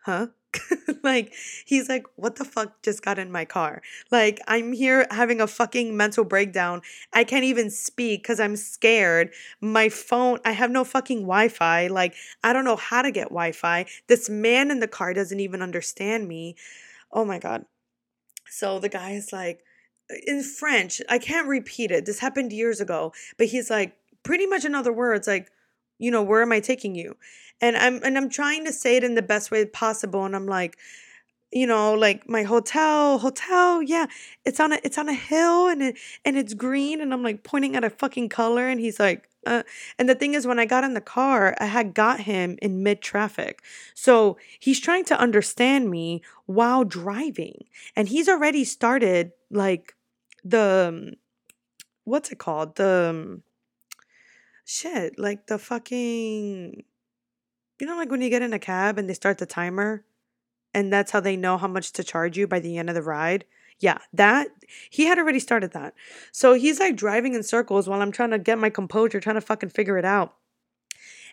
huh? 0.05 0.27
like 1.03 1.33
he's 1.65 1.89
like 1.89 2.05
what 2.15 2.35
the 2.37 2.45
fuck 2.45 2.81
just 2.81 3.03
got 3.03 3.19
in 3.19 3.31
my 3.31 3.45
car? 3.45 3.81
Like 4.11 4.39
i'm 4.47 4.73
here 4.73 5.05
having 5.11 5.41
a 5.41 5.47
fucking 5.47 5.95
mental 5.95 6.23
breakdown. 6.23 6.81
I 7.13 7.23
can't 7.23 7.43
even 7.43 7.69
speak 7.69 8.23
because 8.23 8.39
i'm 8.39 8.55
scared. 8.55 9.31
My 9.61 9.89
phone 9.89 10.39
i 10.45 10.51
have 10.51 10.71
no 10.71 10.83
fucking 10.83 11.21
wi-fi. 11.21 11.87
Like 11.87 12.15
i 12.43 12.53
don't 12.53 12.65
know 12.65 12.75
how 12.75 13.01
to 13.01 13.11
get 13.11 13.29
wi-fi. 13.29 13.85
This 14.07 14.29
man 14.29 14.71
in 14.71 14.79
the 14.79 14.87
car 14.87 15.13
doesn't 15.13 15.39
even 15.39 15.61
understand 15.61 16.27
me. 16.27 16.55
Oh 17.11 17.25
my 17.25 17.39
god. 17.39 17.65
So 18.49 18.79
the 18.79 18.89
guy 18.89 19.11
is 19.11 19.31
like 19.31 19.61
in 20.25 20.41
french 20.41 21.01
i 21.07 21.19
can't 21.19 21.47
repeat 21.47 21.91
it. 21.91 22.05
This 22.05 22.19
happened 22.19 22.51
years 22.51 22.81
ago. 22.81 23.13
But 23.37 23.47
he's 23.47 23.69
like 23.69 23.95
pretty 24.23 24.47
much 24.47 24.65
in 24.65 24.75
other 24.75 24.93
words 24.93 25.27
like 25.27 25.51
you 25.99 26.09
know 26.11 26.23
where 26.23 26.41
am 26.41 26.51
i 26.51 26.59
taking 26.59 26.95
you? 26.95 27.15
And 27.61 27.77
i'm 27.77 28.01
and 28.03 28.17
i'm 28.17 28.29
trying 28.29 28.65
to 28.65 28.73
say 28.73 28.97
it 28.97 29.03
in 29.03 29.15
the 29.15 29.21
best 29.21 29.51
way 29.51 29.65
possible 29.65 30.25
and 30.25 30.35
i'm 30.35 30.47
like 30.47 30.77
you 31.51 31.67
know 31.67 31.93
like 31.93 32.29
my 32.29 32.43
hotel 32.43 33.17
hotel 33.17 33.81
yeah 33.81 34.05
it's 34.45 34.59
on 34.59 34.71
a 34.73 34.79
it's 34.83 34.97
on 34.97 35.09
a 35.09 35.13
hill 35.13 35.67
and 35.67 35.81
it 35.81 35.97
and 36.23 36.37
it's 36.37 36.53
green 36.53 37.01
and 37.01 37.13
i'm 37.13 37.23
like 37.23 37.43
pointing 37.43 37.75
at 37.75 37.83
a 37.83 37.89
fucking 37.89 38.29
color 38.29 38.67
and 38.67 38.79
he's 38.79 38.99
like 38.99 39.27
uh, 39.47 39.63
and 39.97 40.09
the 40.09 40.15
thing 40.15 40.33
is 40.33 40.45
when 40.45 40.59
i 40.59 40.65
got 40.65 40.83
in 40.83 40.93
the 40.93 41.01
car 41.01 41.55
i 41.59 41.65
had 41.65 41.93
got 41.93 42.21
him 42.21 42.57
in 42.61 42.83
mid 42.83 43.01
traffic. 43.01 43.61
So 43.95 44.37
he's 44.59 44.79
trying 44.79 45.05
to 45.05 45.19
understand 45.19 45.89
me 45.89 46.21
while 46.45 46.83
driving 46.83 47.65
and 47.95 48.09
he's 48.09 48.27
already 48.29 48.63
started 48.65 49.31
like 49.49 49.95
the 50.43 50.89
um, 50.89 51.13
what's 52.03 52.31
it 52.31 52.37
called? 52.39 52.75
The 52.75 53.09
um, 53.11 53.43
shit 54.69 55.17
like 55.17 55.47
the 55.47 55.57
fucking 55.57 56.83
you 57.79 57.87
know, 57.87 57.95
like 57.95 58.11
when 58.11 58.21
you 58.21 58.29
get 58.29 58.41
in 58.41 58.53
a 58.53 58.59
cab 58.59 58.97
and 58.97 59.09
they 59.09 59.13
start 59.13 59.37
the 59.37 59.45
timer 59.45 60.03
and 60.73 60.93
that's 60.93 61.11
how 61.11 61.19
they 61.19 61.35
know 61.35 61.57
how 61.57 61.67
much 61.67 61.91
to 61.93 62.03
charge 62.03 62.37
you 62.37 62.45
by 62.45 62.59
the 62.59 62.77
end 62.77 62.89
of 62.89 62.95
the 62.95 63.01
ride. 63.01 63.45
Yeah, 63.79 63.99
that 64.13 64.49
he 64.89 65.05
had 65.05 65.17
already 65.17 65.39
started 65.39 65.71
that. 65.71 65.93
So 66.33 66.53
he's 66.53 66.79
like 66.79 66.97
driving 66.97 67.33
in 67.33 67.43
circles 67.43 67.87
while 67.87 68.01
I'm 68.01 68.11
trying 68.11 68.31
to 68.31 68.37
get 68.37 68.59
my 68.59 68.69
composure, 68.69 69.21
trying 69.21 69.35
to 69.37 69.41
fucking 69.41 69.69
figure 69.69 69.97
it 69.97 70.05
out. 70.05 70.35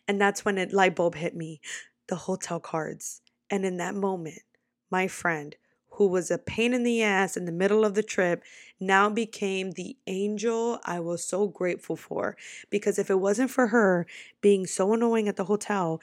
And 0.06 0.20
that's 0.20 0.44
when 0.44 0.56
it 0.56 0.72
light 0.72 0.94
bulb 0.94 1.16
hit 1.16 1.34
me 1.34 1.60
the 2.06 2.16
hotel 2.16 2.60
cards. 2.60 3.20
And 3.50 3.66
in 3.66 3.78
that 3.78 3.96
moment, 3.96 4.42
my 4.90 5.08
friend, 5.08 5.56
who 5.96 6.06
was 6.06 6.30
a 6.30 6.38
pain 6.38 6.74
in 6.74 6.82
the 6.82 7.02
ass 7.02 7.36
in 7.36 7.44
the 7.44 7.52
middle 7.52 7.84
of 7.84 7.94
the 7.94 8.02
trip, 8.02 8.42
now 8.78 9.08
became 9.08 9.72
the 9.72 9.96
angel 10.06 10.78
I 10.84 11.00
was 11.00 11.24
so 11.24 11.48
grateful 11.48 11.96
for. 11.96 12.36
Because 12.70 12.98
if 12.98 13.10
it 13.10 13.20
wasn't 13.20 13.50
for 13.50 13.68
her 13.68 14.06
being 14.40 14.66
so 14.66 14.92
annoying 14.92 15.28
at 15.28 15.36
the 15.36 15.44
hotel, 15.44 16.00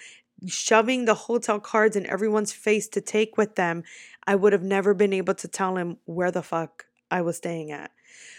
shoving 0.47 1.05
the 1.05 1.13
hotel 1.13 1.59
cards 1.59 1.95
in 1.95 2.05
everyone's 2.07 2.51
face 2.51 2.87
to 2.89 3.01
take 3.01 3.37
with 3.37 3.55
them, 3.55 3.83
I 4.25 4.35
would 4.35 4.53
have 4.53 4.63
never 4.63 4.93
been 4.93 5.13
able 5.13 5.35
to 5.35 5.47
tell 5.47 5.77
him 5.77 5.97
where 6.05 6.31
the 6.31 6.41
fuck 6.41 6.85
I 7.11 7.21
was 7.21 7.37
staying 7.37 7.71
at. 7.71 7.91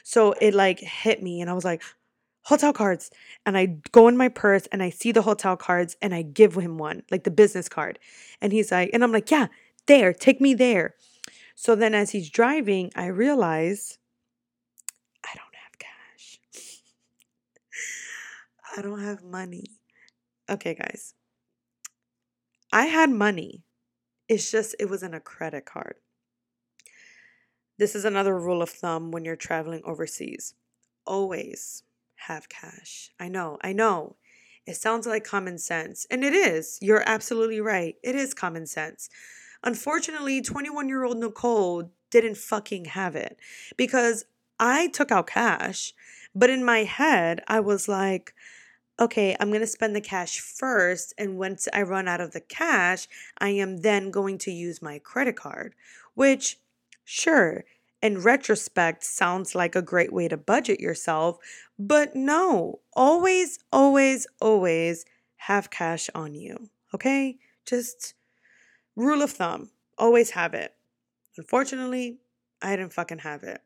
So 0.02 0.34
it 0.40 0.54
like 0.54 0.80
hit 0.80 1.22
me 1.22 1.40
and 1.40 1.48
I 1.48 1.52
was 1.54 1.64
like, 1.64 1.82
hotel 2.42 2.72
cards. 2.72 3.10
And 3.46 3.56
I 3.56 3.76
go 3.92 4.08
in 4.08 4.16
my 4.16 4.28
purse 4.28 4.66
and 4.72 4.82
I 4.82 4.90
see 4.90 5.12
the 5.12 5.22
hotel 5.22 5.56
cards 5.56 5.96
and 6.02 6.14
I 6.14 6.22
give 6.22 6.56
him 6.56 6.78
one, 6.78 7.04
like 7.10 7.24
the 7.24 7.30
business 7.30 7.68
card. 7.68 7.98
And 8.40 8.52
he's 8.52 8.72
like, 8.72 8.90
and 8.92 9.04
I'm 9.04 9.12
like, 9.12 9.30
yeah, 9.30 9.46
there, 9.86 10.12
take 10.12 10.40
me 10.40 10.54
there. 10.54 10.94
So 11.54 11.74
then 11.74 11.94
as 11.94 12.10
he's 12.10 12.30
driving, 12.30 12.90
I 12.94 13.06
realize 13.06 13.98
I 15.24 15.30
don't 15.34 15.54
have 15.62 15.78
cash. 15.78 16.40
I 18.76 18.82
don't 18.82 19.02
have 19.02 19.22
money. 19.22 19.64
Okay, 20.50 20.74
guys. 20.74 21.14
I 22.72 22.86
had 22.86 23.10
money. 23.10 23.62
It's 24.28 24.50
just, 24.50 24.74
it 24.78 24.90
was 24.90 25.02
in 25.02 25.14
a 25.14 25.20
credit 25.20 25.64
card. 25.64 25.96
This 27.78 27.94
is 27.94 28.04
another 28.04 28.38
rule 28.38 28.62
of 28.62 28.70
thumb 28.70 29.10
when 29.10 29.24
you're 29.24 29.36
traveling 29.36 29.82
overseas 29.84 30.54
always 31.06 31.82
have 32.16 32.48
cash. 32.48 33.10
I 33.18 33.28
know, 33.28 33.58
I 33.62 33.72
know. 33.72 34.16
It 34.66 34.76
sounds 34.76 35.06
like 35.06 35.24
common 35.24 35.58
sense, 35.58 36.06
and 36.10 36.24
it 36.24 36.32
is. 36.32 36.78
You're 36.80 37.02
absolutely 37.06 37.60
right. 37.60 37.96
It 38.02 38.14
is 38.14 38.32
common 38.32 38.66
sense. 38.66 39.10
Unfortunately, 39.64 40.42
21 40.42 40.88
year 40.88 41.04
old 41.04 41.16
Nicole 41.16 41.90
didn't 42.10 42.36
fucking 42.36 42.84
have 42.84 43.16
it 43.16 43.38
because 43.76 44.26
I 44.60 44.88
took 44.88 45.10
out 45.10 45.26
cash, 45.26 45.94
but 46.34 46.50
in 46.50 46.64
my 46.64 46.84
head, 46.84 47.42
I 47.48 47.60
was 47.60 47.88
like, 47.88 48.34
okay, 49.00 49.36
I'm 49.40 49.48
going 49.48 49.60
to 49.60 49.66
spend 49.66 49.96
the 49.96 50.00
cash 50.00 50.38
first. 50.38 51.14
And 51.18 51.38
once 51.38 51.66
I 51.72 51.82
run 51.82 52.06
out 52.06 52.20
of 52.20 52.32
the 52.32 52.40
cash, 52.40 53.08
I 53.38 53.48
am 53.50 53.78
then 53.78 54.10
going 54.10 54.38
to 54.38 54.52
use 54.52 54.82
my 54.82 54.98
credit 54.98 55.34
card, 55.34 55.74
which, 56.14 56.58
sure, 57.02 57.64
in 58.02 58.20
retrospect, 58.20 59.02
sounds 59.02 59.54
like 59.54 59.74
a 59.74 59.82
great 59.82 60.12
way 60.12 60.28
to 60.28 60.36
budget 60.36 60.78
yourself. 60.78 61.38
But 61.78 62.14
no, 62.14 62.80
always, 62.92 63.58
always, 63.72 64.26
always 64.40 65.04
have 65.36 65.70
cash 65.70 66.10
on 66.14 66.34
you. 66.34 66.68
Okay? 66.92 67.38
Just 67.66 68.14
rule 68.96 69.22
of 69.22 69.30
thumb 69.30 69.70
always 69.98 70.30
have 70.30 70.54
it. 70.54 70.74
Unfortunately, 71.36 72.18
I 72.62 72.76
didn't 72.76 72.92
fucking 72.92 73.18
have 73.18 73.42
it 73.42 73.60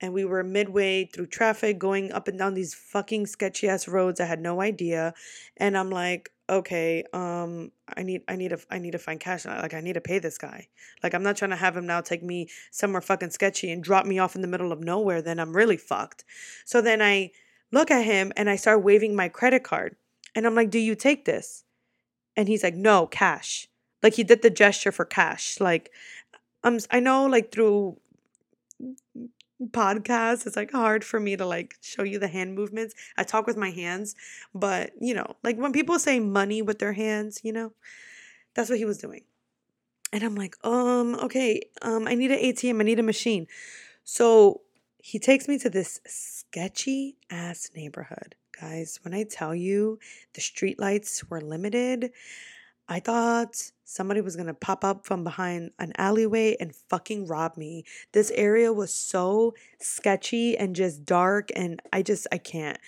and 0.00 0.12
we 0.12 0.24
were 0.24 0.42
midway 0.42 1.04
through 1.06 1.26
traffic 1.26 1.78
going 1.78 2.12
up 2.12 2.28
and 2.28 2.38
down 2.38 2.54
these 2.54 2.74
fucking 2.74 3.26
sketchy 3.26 3.68
ass 3.68 3.88
roads. 3.88 4.20
I 4.20 4.26
had 4.26 4.40
no 4.40 4.60
idea. 4.60 5.14
And 5.56 5.78
I'm 5.78 5.90
like, 5.90 6.30
okay, 6.50 7.04
um, 7.12 7.70
I 7.96 8.02
need 8.02 8.22
I 8.28 8.36
need 8.36 8.50
to 8.50 8.58
I 8.70 8.78
need 8.78 8.90
to 8.92 8.98
find 8.98 9.18
cash. 9.18 9.46
Like 9.46 9.72
I 9.72 9.80
need 9.80 9.94
to 9.94 10.00
pay 10.00 10.18
this 10.18 10.36
guy. 10.36 10.68
Like 11.02 11.14
I'm 11.14 11.22
not 11.22 11.36
trying 11.36 11.52
to 11.52 11.56
have 11.56 11.76
him 11.76 11.86
now 11.86 12.00
take 12.00 12.22
me 12.22 12.48
somewhere 12.70 13.00
fucking 13.00 13.30
sketchy 13.30 13.70
and 13.70 13.82
drop 13.82 14.04
me 14.04 14.18
off 14.18 14.34
in 14.34 14.42
the 14.42 14.48
middle 14.48 14.72
of 14.72 14.80
nowhere. 14.80 15.22
Then 15.22 15.38
I'm 15.40 15.56
really 15.56 15.76
fucked. 15.76 16.24
So 16.64 16.80
then 16.80 17.00
I 17.00 17.30
look 17.72 17.90
at 17.90 18.04
him 18.04 18.32
and 18.36 18.50
I 18.50 18.56
start 18.56 18.82
waving 18.82 19.16
my 19.16 19.28
credit 19.28 19.62
card. 19.62 19.96
And 20.34 20.46
I'm 20.46 20.54
like, 20.54 20.70
do 20.70 20.78
you 20.78 20.94
take 20.96 21.24
this? 21.24 21.64
And 22.36 22.48
he's 22.48 22.64
like, 22.64 22.74
no, 22.74 23.06
cash. 23.06 23.68
Like 24.04 24.14
he 24.14 24.22
did 24.22 24.42
the 24.42 24.50
gesture 24.50 24.92
for 24.92 25.06
cash. 25.06 25.58
Like 25.60 25.90
I'm 26.62 26.78
I 26.90 27.00
know 27.00 27.26
like 27.26 27.50
through 27.50 27.96
podcast 29.70 30.46
it's 30.46 30.56
like 30.56 30.72
hard 30.72 31.02
for 31.04 31.18
me 31.18 31.36
to 31.36 31.46
like 31.46 31.76
show 31.80 32.02
you 32.02 32.18
the 32.18 32.28
hand 32.28 32.54
movements. 32.54 32.94
I 33.16 33.24
talk 33.24 33.46
with 33.46 33.56
my 33.56 33.70
hands 33.70 34.14
but 34.54 34.92
you 35.00 35.14
know 35.14 35.36
like 35.42 35.56
when 35.56 35.72
people 35.72 35.98
say 35.98 36.20
money 36.20 36.60
with 36.60 36.78
their 36.80 36.92
hands 36.92 37.40
you 37.42 37.52
know 37.52 37.72
that's 38.54 38.68
what 38.68 38.78
he 38.78 38.84
was 38.84 38.98
doing. 38.98 39.22
And 40.12 40.22
i'm 40.22 40.34
like 40.34 40.54
um 40.64 41.14
okay 41.16 41.62
um 41.82 42.06
i 42.06 42.14
need 42.14 42.30
an 42.30 42.38
atm 42.38 42.80
i 42.80 42.84
need 42.84 42.98
a 42.98 43.02
machine. 43.02 43.46
So 44.04 44.60
he 44.98 45.18
takes 45.18 45.48
me 45.48 45.58
to 45.60 45.70
this 45.70 46.00
sketchy 46.06 47.16
ass 47.30 47.70
neighborhood. 47.74 48.34
Guys 48.60 49.00
when 49.02 49.14
i 49.14 49.24
tell 49.24 49.54
you 49.54 49.98
the 50.34 50.42
streetlights 50.42 51.28
were 51.30 51.40
limited 51.40 52.12
I 52.88 53.00
thought 53.00 53.72
somebody 53.84 54.20
was 54.20 54.36
to 54.36 54.54
pop 54.54 54.84
up 54.84 55.06
from 55.06 55.24
behind 55.24 55.70
an 55.78 55.92
alleyway 55.96 56.56
and 56.60 56.74
fucking 56.74 57.26
rob 57.26 57.56
me. 57.56 57.84
This 58.12 58.30
area 58.32 58.72
was 58.72 58.92
so 58.92 59.54
sketchy 59.80 60.56
and 60.56 60.76
just 60.76 61.04
dark 61.04 61.50
and 61.56 61.80
I 61.92 62.02
just 62.02 62.26
I 62.30 62.38
can't. 62.38 62.78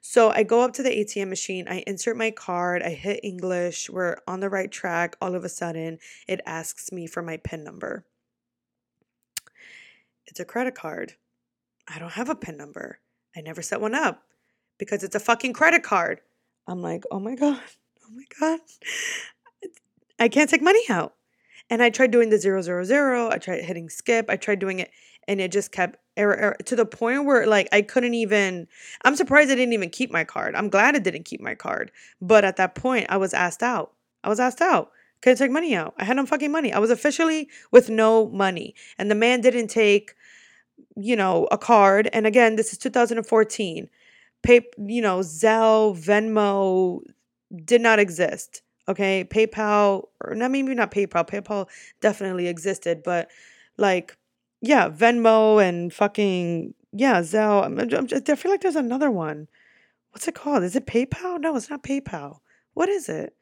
So 0.00 0.30
I 0.30 0.42
go 0.42 0.62
up 0.62 0.72
to 0.74 0.82
the 0.82 0.90
ATM 0.90 1.28
machine, 1.28 1.66
I 1.68 1.84
insert 1.86 2.16
my 2.16 2.30
card, 2.30 2.82
I 2.82 2.90
hit 2.90 3.20
English, 3.22 3.88
we're 3.88 4.16
on 4.26 4.40
the 4.40 4.50
right 4.50 4.70
track. 4.70 5.16
All 5.20 5.34
of 5.34 5.44
a 5.44 5.48
sudden, 5.48 5.98
it 6.28 6.40
asks 6.44 6.92
me 6.92 7.06
for 7.06 7.22
my 7.22 7.36
PIN 7.38 7.64
number. 7.64 8.04
It's 10.26 10.40
a 10.40 10.44
credit 10.44 10.74
card. 10.74 11.14
I 11.88 11.98
don't 11.98 12.12
have 12.12 12.28
a 12.28 12.34
PIN 12.34 12.56
number. 12.56 12.98
I 13.36 13.40
never 13.40 13.62
set 13.62 13.80
one 13.80 13.94
up 13.94 14.22
because 14.78 15.04
it's 15.04 15.14
a 15.14 15.20
fucking 15.20 15.52
credit 15.52 15.82
card. 15.82 16.20
I'm 16.66 16.82
like, 16.82 17.04
"Oh 17.10 17.20
my 17.20 17.34
god. 17.34 17.60
Oh 18.06 18.10
my 18.12 18.24
god. 18.38 18.60
I 20.18 20.28
can't 20.28 20.50
take 20.50 20.62
money 20.62 20.82
out. 20.88 21.14
And 21.70 21.82
I 21.82 21.90
tried 21.90 22.10
doing 22.10 22.30
the 22.30 22.38
zero 22.38 22.60
zero 22.62 22.84
zero. 22.84 23.30
I 23.30 23.38
tried 23.38 23.64
hitting 23.64 23.88
skip. 23.88 24.26
I 24.28 24.36
tried 24.36 24.58
doing 24.58 24.80
it, 24.80 24.90
and 25.26 25.40
it 25.40 25.50
just 25.50 25.72
kept 25.72 25.98
error, 26.16 26.36
error 26.36 26.56
to 26.66 26.76
the 26.76 26.84
point 26.86 27.24
where 27.24 27.46
like 27.46 27.68
I 27.72 27.82
couldn't 27.82 28.14
even. 28.14 28.68
I'm 29.04 29.16
surprised 29.16 29.50
I 29.50 29.54
didn't 29.54 29.72
even 29.72 29.90
keep 29.90 30.10
my 30.10 30.24
card. 30.24 30.54
I'm 30.54 30.68
glad 30.68 30.94
it 30.94 31.04
didn't 31.04 31.24
keep 31.24 31.40
my 31.40 31.54
card. 31.54 31.90
But 32.20 32.44
at 32.44 32.56
that 32.56 32.74
point, 32.74 33.06
I 33.08 33.16
was 33.16 33.32
asked 33.32 33.62
out. 33.62 33.92
I 34.22 34.28
was 34.28 34.40
asked 34.40 34.60
out. 34.60 34.90
Couldn't 35.22 35.38
take 35.38 35.50
money 35.50 35.74
out. 35.74 35.94
I 35.96 36.04
had 36.04 36.16
no 36.16 36.26
fucking 36.26 36.52
money. 36.52 36.70
I 36.70 36.78
was 36.78 36.90
officially 36.90 37.48
with 37.70 37.88
no 37.88 38.28
money, 38.28 38.74
and 38.98 39.10
the 39.10 39.14
man 39.14 39.40
didn't 39.40 39.68
take, 39.68 40.14
you 40.96 41.16
know, 41.16 41.48
a 41.50 41.56
card. 41.56 42.10
And 42.12 42.26
again, 42.26 42.56
this 42.56 42.72
is 42.72 42.78
2014. 42.78 43.88
Pay, 44.42 44.60
you 44.76 45.00
know, 45.00 45.20
Zelle, 45.20 45.98
Venmo 45.98 47.00
did 47.64 47.80
not 47.80 47.98
exist. 47.98 48.60
Okay, 48.88 49.24
PayPal 49.24 50.08
or 50.22 50.34
not 50.34 50.50
maybe 50.50 50.74
not 50.74 50.90
PayPal. 50.90 51.26
PayPal 51.26 51.68
definitely 52.00 52.48
existed, 52.48 53.02
but 53.02 53.30
like 53.78 54.16
yeah, 54.60 54.88
Venmo 54.88 55.62
and 55.66 55.92
fucking 55.92 56.74
yeah, 56.92 57.20
Zelle. 57.20 57.64
I'm, 57.64 57.78
I'm 57.78 58.06
just, 58.06 58.28
I 58.28 58.34
feel 58.36 58.50
like 58.50 58.60
there's 58.60 58.76
another 58.76 59.10
one. 59.10 59.48
what's 60.10 60.28
it 60.28 60.34
called? 60.34 60.62
Is 60.62 60.76
it 60.76 60.86
PayPal? 60.86 61.40
No, 61.40 61.56
it's 61.56 61.70
not 61.70 61.82
PayPal. 61.82 62.38
What 62.74 62.88
is 62.88 63.08
it? 63.08 63.34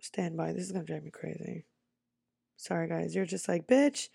Stand 0.00 0.36
by. 0.36 0.52
This 0.52 0.64
is 0.64 0.72
gonna 0.72 0.84
drive 0.84 1.04
me 1.04 1.10
crazy. 1.10 1.66
Sorry, 2.56 2.88
guys. 2.88 3.14
You're 3.14 3.26
just 3.26 3.48
like, 3.48 3.66
bitch, 3.66 4.08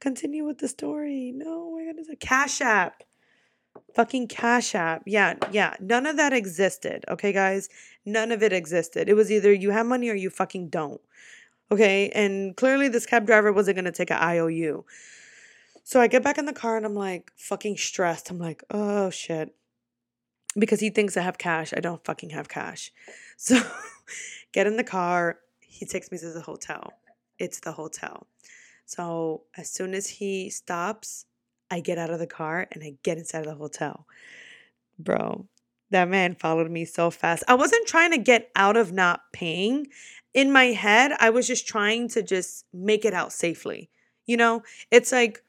continue 0.00 0.44
with 0.44 0.58
the 0.58 0.68
story. 0.68 1.32
No, 1.34 1.70
we're 1.72 1.90
gonna 1.92 2.04
say 2.04 2.16
Cash 2.16 2.60
App. 2.60 3.02
Fucking 3.94 4.28
Cash 4.28 4.74
App. 4.74 5.02
Yeah, 5.06 5.34
yeah. 5.52 5.74
None 5.80 6.06
of 6.06 6.16
that 6.16 6.32
existed. 6.32 7.04
Okay, 7.08 7.32
guys? 7.32 7.68
None 8.04 8.32
of 8.32 8.42
it 8.42 8.52
existed. 8.52 9.08
It 9.08 9.14
was 9.14 9.30
either 9.30 9.52
you 9.52 9.70
have 9.70 9.86
money 9.86 10.08
or 10.08 10.14
you 10.14 10.30
fucking 10.30 10.68
don't. 10.68 11.00
Okay. 11.70 12.10
And 12.10 12.56
clearly 12.56 12.88
this 12.88 13.06
cab 13.06 13.26
driver 13.26 13.52
wasn't 13.52 13.76
gonna 13.76 13.92
take 13.92 14.10
an 14.10 14.18
IOU. 14.18 14.84
So 15.84 16.00
I 16.00 16.06
get 16.06 16.22
back 16.22 16.38
in 16.38 16.46
the 16.46 16.52
car 16.52 16.76
and 16.76 16.86
I'm 16.86 16.94
like 16.94 17.30
fucking 17.36 17.76
stressed. 17.76 18.30
I'm 18.30 18.38
like, 18.38 18.64
oh 18.70 19.10
shit. 19.10 19.54
Because 20.56 20.80
he 20.80 20.90
thinks 20.90 21.16
I 21.16 21.22
have 21.22 21.38
cash. 21.38 21.72
I 21.76 21.80
don't 21.80 22.04
fucking 22.04 22.30
have 22.30 22.48
cash. 22.48 22.92
So 23.36 23.60
get 24.52 24.68
in 24.68 24.76
the 24.76 24.84
car. 24.84 25.40
He 25.60 25.86
takes 25.86 26.12
me 26.12 26.18
to 26.18 26.30
the 26.30 26.40
hotel. 26.40 26.92
It's 27.40 27.58
the 27.58 27.72
hotel. 27.72 28.28
So 28.86 29.42
as 29.56 29.68
soon 29.68 29.92
as 29.92 30.08
he 30.08 30.50
stops, 30.50 31.26
I 31.70 31.80
get 31.80 31.98
out 31.98 32.10
of 32.10 32.18
the 32.18 32.26
car 32.26 32.66
and 32.72 32.82
I 32.82 32.94
get 33.02 33.18
inside 33.18 33.40
of 33.40 33.46
the 33.46 33.54
hotel. 33.54 34.06
Bro, 34.98 35.46
that 35.90 36.08
man 36.08 36.34
followed 36.34 36.70
me 36.70 36.84
so 36.84 37.10
fast. 37.10 37.44
I 37.48 37.54
wasn't 37.54 37.86
trying 37.86 38.12
to 38.12 38.18
get 38.18 38.50
out 38.56 38.76
of 38.76 38.92
not 38.92 39.22
paying. 39.32 39.88
In 40.32 40.52
my 40.52 40.66
head, 40.66 41.12
I 41.20 41.30
was 41.30 41.46
just 41.46 41.66
trying 41.66 42.08
to 42.08 42.22
just 42.22 42.66
make 42.72 43.04
it 43.04 43.14
out 43.14 43.32
safely. 43.32 43.90
You 44.26 44.36
know, 44.36 44.62
it's 44.90 45.12
like 45.12 45.42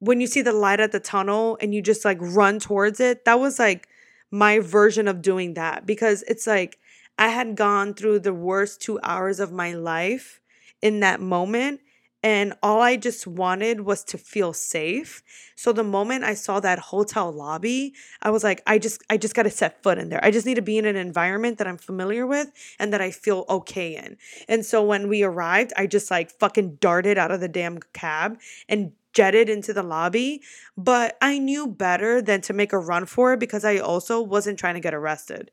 when 0.00 0.20
you 0.20 0.26
see 0.26 0.42
the 0.42 0.52
light 0.52 0.80
at 0.80 0.92
the 0.92 1.00
tunnel 1.00 1.58
and 1.60 1.74
you 1.74 1.82
just 1.82 2.04
like 2.04 2.18
run 2.20 2.58
towards 2.58 3.00
it, 3.00 3.24
that 3.24 3.40
was 3.40 3.58
like 3.58 3.88
my 4.30 4.58
version 4.58 5.08
of 5.08 5.22
doing 5.22 5.54
that 5.54 5.86
because 5.86 6.22
it's 6.28 6.46
like 6.46 6.78
I 7.18 7.28
had 7.28 7.56
gone 7.56 7.94
through 7.94 8.20
the 8.20 8.34
worst 8.34 8.80
two 8.80 9.00
hours 9.02 9.40
of 9.40 9.52
my 9.52 9.74
life 9.74 10.40
in 10.80 11.00
that 11.00 11.20
moment. 11.20 11.80
And 12.22 12.54
all 12.62 12.82
I 12.82 12.96
just 12.96 13.26
wanted 13.26 13.82
was 13.82 14.02
to 14.04 14.18
feel 14.18 14.52
safe. 14.52 15.22
So 15.54 15.72
the 15.72 15.84
moment 15.84 16.24
I 16.24 16.34
saw 16.34 16.58
that 16.60 16.78
hotel 16.78 17.30
lobby, 17.30 17.94
I 18.22 18.30
was 18.30 18.42
like, 18.42 18.60
I 18.66 18.78
just, 18.78 19.02
I 19.08 19.16
just 19.16 19.34
got 19.34 19.44
to 19.44 19.50
set 19.50 19.82
foot 19.82 19.98
in 19.98 20.08
there. 20.08 20.24
I 20.24 20.32
just 20.32 20.44
need 20.44 20.56
to 20.56 20.62
be 20.62 20.78
in 20.78 20.84
an 20.84 20.96
environment 20.96 21.58
that 21.58 21.68
I'm 21.68 21.78
familiar 21.78 22.26
with 22.26 22.50
and 22.80 22.92
that 22.92 23.00
I 23.00 23.12
feel 23.12 23.44
okay 23.48 23.96
in. 23.96 24.16
And 24.48 24.66
so 24.66 24.82
when 24.82 25.08
we 25.08 25.22
arrived, 25.22 25.72
I 25.76 25.86
just 25.86 26.10
like 26.10 26.30
fucking 26.30 26.76
darted 26.80 27.18
out 27.18 27.30
of 27.30 27.40
the 27.40 27.48
damn 27.48 27.78
cab 27.92 28.38
and 28.68 28.92
jetted 29.12 29.48
into 29.48 29.72
the 29.72 29.82
lobby, 29.82 30.42
but 30.76 31.16
I 31.20 31.38
knew 31.38 31.66
better 31.66 32.22
than 32.22 32.40
to 32.42 32.52
make 32.52 32.72
a 32.72 32.78
run 32.78 33.06
for 33.06 33.32
it 33.32 33.40
because 33.40 33.64
I 33.64 33.78
also 33.78 34.20
wasn't 34.20 34.58
trying 34.58 34.74
to 34.74 34.80
get 34.80 34.94
arrested. 34.94 35.50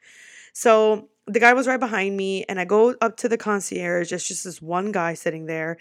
So 0.53 1.09
the 1.27 1.39
guy 1.39 1.53
was 1.53 1.67
right 1.67 1.79
behind 1.79 2.15
me, 2.15 2.45
and 2.47 2.59
I 2.59 2.65
go 2.65 2.95
up 3.01 3.17
to 3.17 3.29
the 3.29 3.37
concierge. 3.37 4.11
It's 4.11 4.27
just 4.27 4.43
this 4.43 4.61
one 4.61 4.91
guy 4.91 5.15
sitting 5.15 5.47
there, 5.47 5.77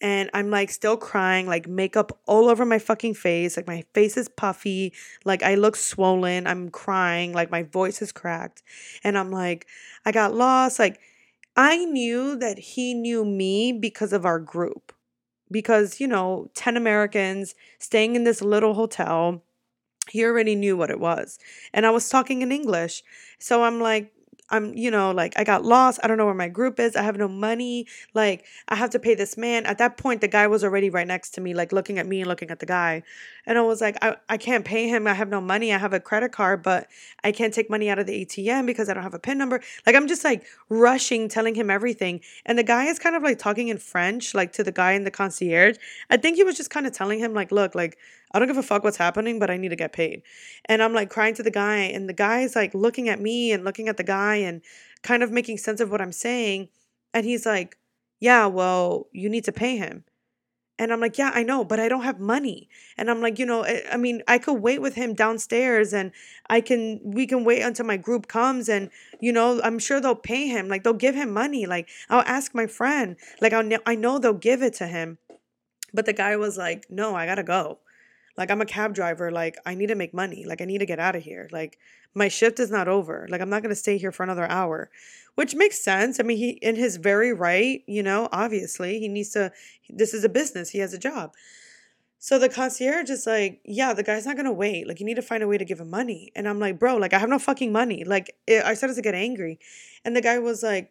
and 0.00 0.30
I'm 0.34 0.50
like 0.50 0.70
still 0.70 0.96
crying, 0.96 1.46
like 1.46 1.66
makeup 1.66 2.18
all 2.26 2.48
over 2.48 2.64
my 2.64 2.78
fucking 2.78 3.14
face. 3.14 3.56
Like 3.56 3.66
my 3.66 3.84
face 3.94 4.16
is 4.16 4.28
puffy, 4.28 4.92
like 5.24 5.42
I 5.42 5.54
look 5.54 5.76
swollen. 5.76 6.46
I'm 6.46 6.70
crying, 6.70 7.32
like 7.32 7.50
my 7.50 7.62
voice 7.62 8.02
is 8.02 8.12
cracked. 8.12 8.62
And 9.02 9.16
I'm 9.16 9.30
like, 9.30 9.66
I 10.04 10.12
got 10.12 10.34
lost. 10.34 10.78
Like 10.78 11.00
I 11.56 11.84
knew 11.86 12.36
that 12.36 12.58
he 12.58 12.92
knew 12.94 13.24
me 13.24 13.72
because 13.72 14.12
of 14.12 14.26
our 14.26 14.38
group 14.38 14.92
because, 15.50 16.00
you 16.00 16.06
know, 16.06 16.50
10 16.54 16.76
Americans 16.76 17.54
staying 17.78 18.16
in 18.16 18.24
this 18.24 18.42
little 18.42 18.74
hotel, 18.74 19.42
he 20.10 20.24
already 20.24 20.54
knew 20.54 20.76
what 20.76 20.90
it 20.90 21.00
was. 21.00 21.38
And 21.72 21.86
I 21.86 21.90
was 21.90 22.08
talking 22.08 22.42
in 22.42 22.52
English. 22.52 23.02
So 23.38 23.64
I'm 23.64 23.80
like, 23.80 24.12
I'm, 24.50 24.74
you 24.74 24.90
know, 24.90 25.10
like 25.10 25.34
I 25.36 25.44
got 25.44 25.64
lost. 25.64 26.00
I 26.02 26.06
don't 26.06 26.18
know 26.18 26.24
where 26.26 26.34
my 26.34 26.48
group 26.48 26.78
is. 26.78 26.96
I 26.96 27.02
have 27.02 27.16
no 27.16 27.28
money. 27.28 27.86
Like 28.14 28.44
I 28.68 28.76
have 28.76 28.90
to 28.90 28.98
pay 28.98 29.14
this 29.14 29.36
man. 29.36 29.66
At 29.66 29.78
that 29.78 29.96
point, 29.96 30.20
the 30.20 30.28
guy 30.28 30.46
was 30.46 30.62
already 30.62 30.90
right 30.90 31.06
next 31.06 31.30
to 31.30 31.40
me, 31.40 31.54
like 31.54 31.72
looking 31.72 31.98
at 31.98 32.06
me 32.06 32.20
and 32.20 32.28
looking 32.28 32.50
at 32.50 32.60
the 32.60 32.66
guy. 32.66 33.02
And 33.46 33.58
I 33.58 33.62
was 33.62 33.80
like, 33.80 33.96
I, 34.02 34.16
I 34.28 34.36
can't 34.36 34.64
pay 34.64 34.88
him. 34.88 35.06
I 35.06 35.14
have 35.14 35.28
no 35.28 35.40
money. 35.40 35.72
I 35.72 35.78
have 35.78 35.92
a 35.92 36.00
credit 36.00 36.32
card, 36.32 36.62
but 36.62 36.88
I 37.22 37.32
can't 37.32 37.54
take 37.54 37.70
money 37.70 37.88
out 37.90 37.98
of 37.98 38.06
the 38.06 38.24
ATM 38.24 38.66
because 38.66 38.88
I 38.88 38.94
don't 38.94 39.02
have 39.02 39.14
a 39.14 39.18
PIN 39.18 39.38
number. 39.38 39.60
Like 39.86 39.94
I'm 39.94 40.08
just 40.08 40.24
like 40.24 40.44
rushing, 40.68 41.28
telling 41.28 41.54
him 41.54 41.70
everything. 41.70 42.20
And 42.44 42.58
the 42.58 42.64
guy 42.64 42.84
is 42.84 42.98
kind 42.98 43.16
of 43.16 43.22
like 43.22 43.38
talking 43.38 43.68
in 43.68 43.78
French, 43.78 44.34
like 44.34 44.52
to 44.54 44.64
the 44.64 44.72
guy 44.72 44.92
in 44.92 45.04
the 45.04 45.10
concierge. 45.10 45.76
I 46.10 46.16
think 46.16 46.36
he 46.36 46.44
was 46.44 46.56
just 46.56 46.70
kind 46.70 46.86
of 46.86 46.92
telling 46.92 47.18
him, 47.18 47.34
like, 47.34 47.52
look, 47.52 47.74
like, 47.74 47.98
I 48.36 48.38
don't 48.38 48.48
give 48.48 48.58
a 48.58 48.62
fuck 48.62 48.84
what's 48.84 48.98
happening, 48.98 49.38
but 49.38 49.50
I 49.50 49.56
need 49.56 49.70
to 49.70 49.76
get 49.76 49.92
paid. 49.92 50.22
And 50.66 50.82
I'm 50.82 50.92
like 50.92 51.08
crying 51.08 51.34
to 51.36 51.42
the 51.42 51.50
guy, 51.50 51.76
and 51.76 52.08
the 52.08 52.12
guy's 52.12 52.54
like 52.54 52.74
looking 52.74 53.08
at 53.08 53.18
me 53.20 53.50
and 53.50 53.64
looking 53.64 53.88
at 53.88 53.96
the 53.96 54.04
guy 54.04 54.36
and 54.36 54.60
kind 55.02 55.22
of 55.22 55.30
making 55.30 55.56
sense 55.58 55.80
of 55.80 55.90
what 55.90 56.02
I'm 56.02 56.12
saying. 56.12 56.68
And 57.14 57.24
he's 57.24 57.46
like, 57.46 57.78
Yeah, 58.20 58.46
well, 58.46 59.08
you 59.12 59.30
need 59.30 59.44
to 59.44 59.52
pay 59.52 59.78
him. 59.78 60.04
And 60.78 60.92
I'm 60.92 61.00
like, 61.00 61.16
yeah, 61.16 61.30
I 61.34 61.42
know, 61.42 61.64
but 61.64 61.80
I 61.80 61.88
don't 61.88 62.02
have 62.02 62.20
money. 62.20 62.68
And 62.98 63.10
I'm 63.10 63.22
like, 63.22 63.38
you 63.38 63.46
know, 63.46 63.62
eh, 63.62 63.80
I 63.90 63.96
mean, 63.96 64.22
I 64.28 64.36
could 64.36 64.60
wait 64.60 64.82
with 64.82 64.94
him 64.94 65.14
downstairs 65.14 65.94
and 65.94 66.12
I 66.50 66.60
can, 66.60 67.00
we 67.02 67.26
can 67.26 67.44
wait 67.44 67.62
until 67.62 67.86
my 67.86 67.96
group 67.96 68.28
comes 68.28 68.68
and, 68.68 68.90
you 69.18 69.32
know, 69.32 69.60
I'm 69.62 69.78
sure 69.78 70.00
they'll 70.00 70.14
pay 70.14 70.48
him. 70.48 70.68
Like 70.68 70.84
they'll 70.84 70.92
give 70.92 71.14
him 71.14 71.32
money. 71.32 71.64
Like 71.64 71.88
I'll 72.10 72.24
ask 72.26 72.54
my 72.54 72.66
friend, 72.66 73.16
like 73.40 73.54
I'll, 73.54 73.66
I 73.86 73.94
know 73.94 74.18
they'll 74.18 74.34
give 74.34 74.62
it 74.62 74.74
to 74.74 74.86
him. 74.86 75.16
But 75.94 76.04
the 76.04 76.12
guy 76.12 76.36
was 76.36 76.58
like, 76.58 76.84
no, 76.90 77.14
I 77.14 77.24
gotta 77.24 77.42
go. 77.42 77.78
Like 78.36 78.50
I'm 78.50 78.60
a 78.60 78.66
cab 78.66 78.94
driver. 78.94 79.30
Like 79.30 79.56
I 79.64 79.74
need 79.74 79.86
to 79.88 79.94
make 79.94 80.12
money. 80.12 80.44
Like 80.46 80.60
I 80.60 80.64
need 80.64 80.78
to 80.78 80.86
get 80.86 80.98
out 80.98 81.16
of 81.16 81.22
here. 81.22 81.48
Like 81.52 81.78
my 82.14 82.28
shift 82.28 82.60
is 82.60 82.70
not 82.70 82.88
over. 82.88 83.26
Like 83.30 83.40
I'm 83.40 83.50
not 83.50 83.62
going 83.62 83.70
to 83.70 83.76
stay 83.76 83.98
here 83.98 84.12
for 84.12 84.22
another 84.22 84.48
hour, 84.50 84.90
which 85.34 85.54
makes 85.54 85.82
sense. 85.82 86.18
I 86.20 86.22
mean, 86.22 86.38
he 86.38 86.50
in 86.50 86.76
his 86.76 86.96
very 86.96 87.32
right, 87.32 87.82
you 87.86 88.02
know, 88.02 88.28
obviously 88.32 88.98
he 88.98 89.08
needs 89.08 89.30
to 89.30 89.52
this 89.88 90.14
is 90.14 90.24
a 90.24 90.28
business. 90.28 90.70
He 90.70 90.78
has 90.78 90.92
a 90.92 90.98
job. 90.98 91.32
So 92.18 92.38
the 92.38 92.48
concierge 92.48 93.10
is 93.10 93.26
like, 93.26 93.60
yeah, 93.64 93.92
the 93.92 94.02
guy's 94.02 94.26
not 94.26 94.36
gonna 94.36 94.52
wait. 94.52 94.88
Like, 94.88 95.00
you 95.00 95.06
need 95.06 95.16
to 95.16 95.22
find 95.22 95.42
a 95.42 95.46
way 95.46 95.58
to 95.58 95.64
give 95.64 95.78
him 95.78 95.90
money. 95.90 96.32
And 96.34 96.48
I'm 96.48 96.58
like, 96.58 96.78
bro, 96.78 96.96
like, 96.96 97.12
I 97.12 97.18
have 97.18 97.28
no 97.28 97.38
fucking 97.38 97.70
money. 97.70 98.04
Like, 98.04 98.34
it, 98.46 98.64
I 98.64 98.74
started 98.74 98.94
to 98.94 99.02
get 99.02 99.14
angry. 99.14 99.60
And 100.04 100.16
the 100.16 100.22
guy 100.22 100.38
was 100.38 100.62
like, 100.62 100.90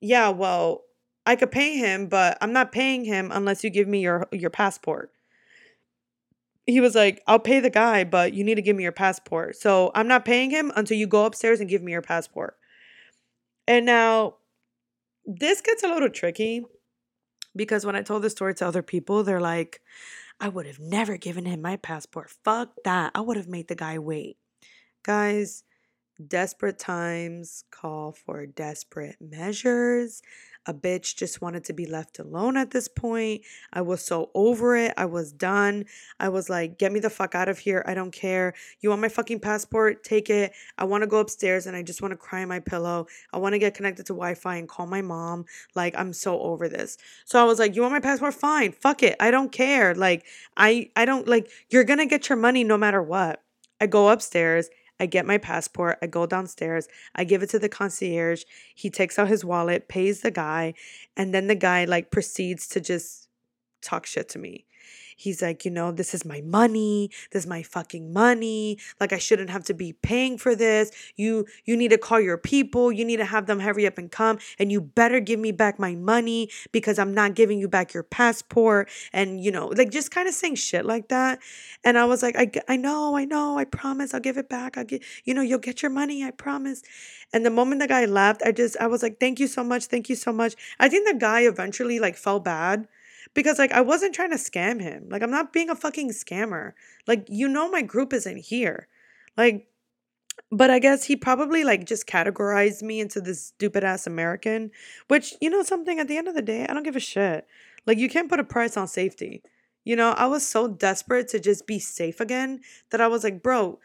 yeah, 0.00 0.28
well, 0.28 0.82
I 1.24 1.36
could 1.36 1.50
pay 1.50 1.76
him, 1.76 2.08
but 2.08 2.36
I'm 2.40 2.52
not 2.52 2.72
paying 2.72 3.04
him 3.04 3.30
unless 3.32 3.64
you 3.64 3.70
give 3.70 3.88
me 3.88 4.00
your 4.00 4.26
your 4.32 4.50
passport 4.50 5.12
he 6.66 6.80
was 6.80 6.94
like, 6.94 7.22
I'll 7.26 7.38
pay 7.38 7.60
the 7.60 7.70
guy, 7.70 8.04
but 8.04 8.34
you 8.34 8.42
need 8.42 8.56
to 8.56 8.62
give 8.62 8.76
me 8.76 8.82
your 8.82 8.92
passport. 8.92 9.56
So 9.56 9.92
I'm 9.94 10.08
not 10.08 10.24
paying 10.24 10.50
him 10.50 10.72
until 10.74 10.98
you 10.98 11.06
go 11.06 11.24
upstairs 11.24 11.60
and 11.60 11.68
give 11.68 11.82
me 11.82 11.92
your 11.92 12.02
passport. 12.02 12.56
And 13.68 13.86
now 13.86 14.36
this 15.24 15.60
gets 15.60 15.84
a 15.84 15.88
little 15.88 16.10
tricky 16.10 16.64
because 17.54 17.86
when 17.86 17.96
I 17.96 18.02
told 18.02 18.22
the 18.22 18.30
story 18.30 18.54
to 18.54 18.66
other 18.66 18.82
people, 18.82 19.22
they're 19.22 19.40
like, 19.40 19.80
I 20.40 20.48
would 20.48 20.66
have 20.66 20.80
never 20.80 21.16
given 21.16 21.46
him 21.46 21.62
my 21.62 21.76
passport. 21.76 22.30
Fuck 22.44 22.70
that. 22.84 23.12
I 23.14 23.20
would 23.20 23.36
have 23.36 23.48
made 23.48 23.68
the 23.68 23.74
guy 23.74 23.98
wait. 23.98 24.36
Guys, 25.04 25.62
desperate 26.24 26.78
times 26.78 27.64
call 27.70 28.12
for 28.12 28.46
desperate 28.46 29.16
measures. 29.20 30.22
A 30.68 30.74
bitch 30.74 31.14
just 31.14 31.40
wanted 31.40 31.62
to 31.64 31.72
be 31.72 31.86
left 31.86 32.18
alone 32.18 32.56
at 32.56 32.72
this 32.72 32.88
point. 32.88 33.42
I 33.72 33.82
was 33.82 34.04
so 34.04 34.30
over 34.34 34.76
it. 34.76 34.92
I 34.96 35.04
was 35.04 35.30
done. 35.30 35.84
I 36.18 36.28
was 36.28 36.50
like, 36.50 36.76
get 36.76 36.90
me 36.90 36.98
the 36.98 37.08
fuck 37.08 37.36
out 37.36 37.48
of 37.48 37.60
here. 37.60 37.84
I 37.86 37.94
don't 37.94 38.10
care. 38.10 38.52
You 38.80 38.88
want 38.88 39.02
my 39.02 39.08
fucking 39.08 39.40
passport? 39.40 40.02
Take 40.02 40.28
it. 40.28 40.52
I 40.76 40.84
want 40.84 41.02
to 41.02 41.06
go 41.06 41.18
upstairs 41.18 41.66
and 41.66 41.76
I 41.76 41.82
just 41.82 42.02
want 42.02 42.12
to 42.12 42.16
cry 42.16 42.40
in 42.40 42.48
my 42.48 42.58
pillow. 42.58 43.06
I 43.32 43.38
want 43.38 43.52
to 43.52 43.60
get 43.60 43.74
connected 43.74 44.06
to 44.06 44.12
Wi 44.12 44.34
Fi 44.34 44.56
and 44.56 44.68
call 44.68 44.86
my 44.86 45.02
mom. 45.02 45.44
Like, 45.76 45.96
I'm 45.96 46.12
so 46.12 46.40
over 46.40 46.68
this. 46.68 46.98
So 47.24 47.40
I 47.40 47.44
was 47.44 47.60
like, 47.60 47.76
you 47.76 47.82
want 47.82 47.94
my 47.94 48.00
passport? 48.00 48.34
Fine. 48.34 48.72
Fuck 48.72 49.04
it. 49.04 49.14
I 49.20 49.30
don't 49.30 49.52
care. 49.52 49.94
Like, 49.94 50.24
I, 50.56 50.90
I 50.96 51.04
don't 51.04 51.28
like, 51.28 51.48
you're 51.70 51.84
going 51.84 52.00
to 52.00 52.06
get 52.06 52.28
your 52.28 52.38
money 52.38 52.64
no 52.64 52.76
matter 52.76 53.02
what. 53.02 53.40
I 53.80 53.86
go 53.86 54.08
upstairs 54.08 54.68
I 54.98 55.06
get 55.06 55.26
my 55.26 55.38
passport, 55.38 55.98
I 56.00 56.06
go 56.06 56.26
downstairs, 56.26 56.88
I 57.14 57.24
give 57.24 57.42
it 57.42 57.50
to 57.50 57.58
the 57.58 57.68
concierge. 57.68 58.44
He 58.74 58.90
takes 58.90 59.18
out 59.18 59.28
his 59.28 59.44
wallet, 59.44 59.88
pays 59.88 60.22
the 60.22 60.30
guy, 60.30 60.74
and 61.16 61.34
then 61.34 61.46
the 61.48 61.54
guy 61.54 61.84
like 61.84 62.10
proceeds 62.10 62.66
to 62.68 62.80
just 62.80 63.28
talk 63.82 64.06
shit 64.06 64.28
to 64.30 64.38
me. 64.38 64.66
He's 65.16 65.40
like, 65.40 65.64
you 65.64 65.70
know, 65.70 65.90
this 65.92 66.14
is 66.14 66.24
my 66.24 66.42
money. 66.42 67.10
This 67.32 67.44
is 67.44 67.48
my 67.48 67.62
fucking 67.62 68.12
money. 68.12 68.78
Like 69.00 69.14
I 69.14 69.18
shouldn't 69.18 69.48
have 69.50 69.64
to 69.64 69.74
be 69.74 69.94
paying 69.94 70.36
for 70.36 70.54
this. 70.54 70.90
You 71.16 71.46
you 71.64 71.76
need 71.76 71.90
to 71.90 71.98
call 71.98 72.20
your 72.20 72.36
people. 72.36 72.92
You 72.92 73.04
need 73.04 73.16
to 73.16 73.24
have 73.24 73.46
them 73.46 73.60
hurry 73.60 73.86
up 73.86 73.96
and 73.96 74.10
come 74.10 74.38
and 74.58 74.70
you 74.70 74.80
better 74.80 75.18
give 75.18 75.40
me 75.40 75.52
back 75.52 75.78
my 75.78 75.94
money 75.94 76.50
because 76.70 76.98
I'm 76.98 77.14
not 77.14 77.34
giving 77.34 77.58
you 77.58 77.66
back 77.66 77.94
your 77.94 78.02
passport 78.02 78.90
and 79.12 79.42
you 79.42 79.50
know, 79.50 79.68
like 79.68 79.90
just 79.90 80.10
kind 80.10 80.28
of 80.28 80.34
saying 80.34 80.56
shit 80.56 80.84
like 80.84 81.08
that. 81.08 81.40
And 81.82 81.96
I 81.96 82.04
was 82.04 82.22
like, 82.22 82.36
I 82.36 82.50
I 82.68 82.76
know, 82.76 83.16
I 83.16 83.24
know. 83.24 83.58
I 83.58 83.64
promise 83.64 84.12
I'll 84.12 84.20
give 84.20 84.36
it 84.36 84.50
back. 84.50 84.76
I'll 84.76 84.84
get 84.84 85.02
you 85.24 85.32
know, 85.32 85.42
you'll 85.42 85.58
get 85.58 85.82
your 85.82 85.90
money. 85.90 86.22
I 86.22 86.30
promise. 86.30 86.82
And 87.32 87.44
the 87.44 87.50
moment 87.50 87.80
the 87.80 87.88
guy 87.88 88.04
left, 88.04 88.42
I 88.44 88.52
just 88.52 88.76
I 88.78 88.86
was 88.86 89.02
like, 89.02 89.18
"Thank 89.18 89.40
you 89.40 89.46
so 89.46 89.64
much. 89.64 89.86
Thank 89.86 90.08
you 90.08 90.14
so 90.16 90.32
much." 90.32 90.54
I 90.78 90.88
think 90.88 91.08
the 91.08 91.14
guy 91.18 91.40
eventually 91.40 91.98
like 91.98 92.16
felt 92.16 92.44
bad 92.44 92.86
because 93.36 93.60
like 93.60 93.70
I 93.70 93.82
wasn't 93.82 94.16
trying 94.16 94.30
to 94.30 94.36
scam 94.36 94.80
him. 94.80 95.06
Like 95.08 95.22
I'm 95.22 95.30
not 95.30 95.52
being 95.52 95.70
a 95.70 95.76
fucking 95.76 96.10
scammer. 96.10 96.72
Like 97.06 97.26
you 97.28 97.46
know 97.46 97.70
my 97.70 97.82
group 97.82 98.12
isn't 98.12 98.38
here. 98.38 98.88
Like 99.36 99.68
but 100.50 100.70
I 100.70 100.78
guess 100.78 101.04
he 101.04 101.16
probably 101.16 101.64
like 101.64 101.84
just 101.84 102.06
categorized 102.06 102.82
me 102.82 103.00
into 103.00 103.20
this 103.20 103.46
stupid 103.46 103.84
ass 103.84 104.06
American, 104.06 104.70
which, 105.08 105.34
you 105.40 105.50
know, 105.50 105.62
something 105.62 105.98
at 105.98 106.08
the 106.08 106.16
end 106.16 106.28
of 106.28 106.34
the 106.34 106.42
day, 106.42 106.66
I 106.66 106.74
don't 106.74 106.82
give 106.82 106.96
a 106.96 107.00
shit. 107.00 107.46
Like, 107.86 107.98
you 107.98 108.08
can't 108.08 108.28
put 108.28 108.40
a 108.40 108.44
price 108.44 108.76
on 108.76 108.88
safety. 108.88 109.42
You 109.84 109.96
know, 109.96 110.10
I 110.10 110.26
was 110.26 110.46
so 110.46 110.68
desperate 110.68 111.28
to 111.28 111.40
just 111.40 111.66
be 111.66 111.78
safe 111.78 112.20
again 112.20 112.60
that 112.90 113.00
I 113.00 113.08
was 113.08 113.24
like, 113.24 113.42
bro, 113.42 113.78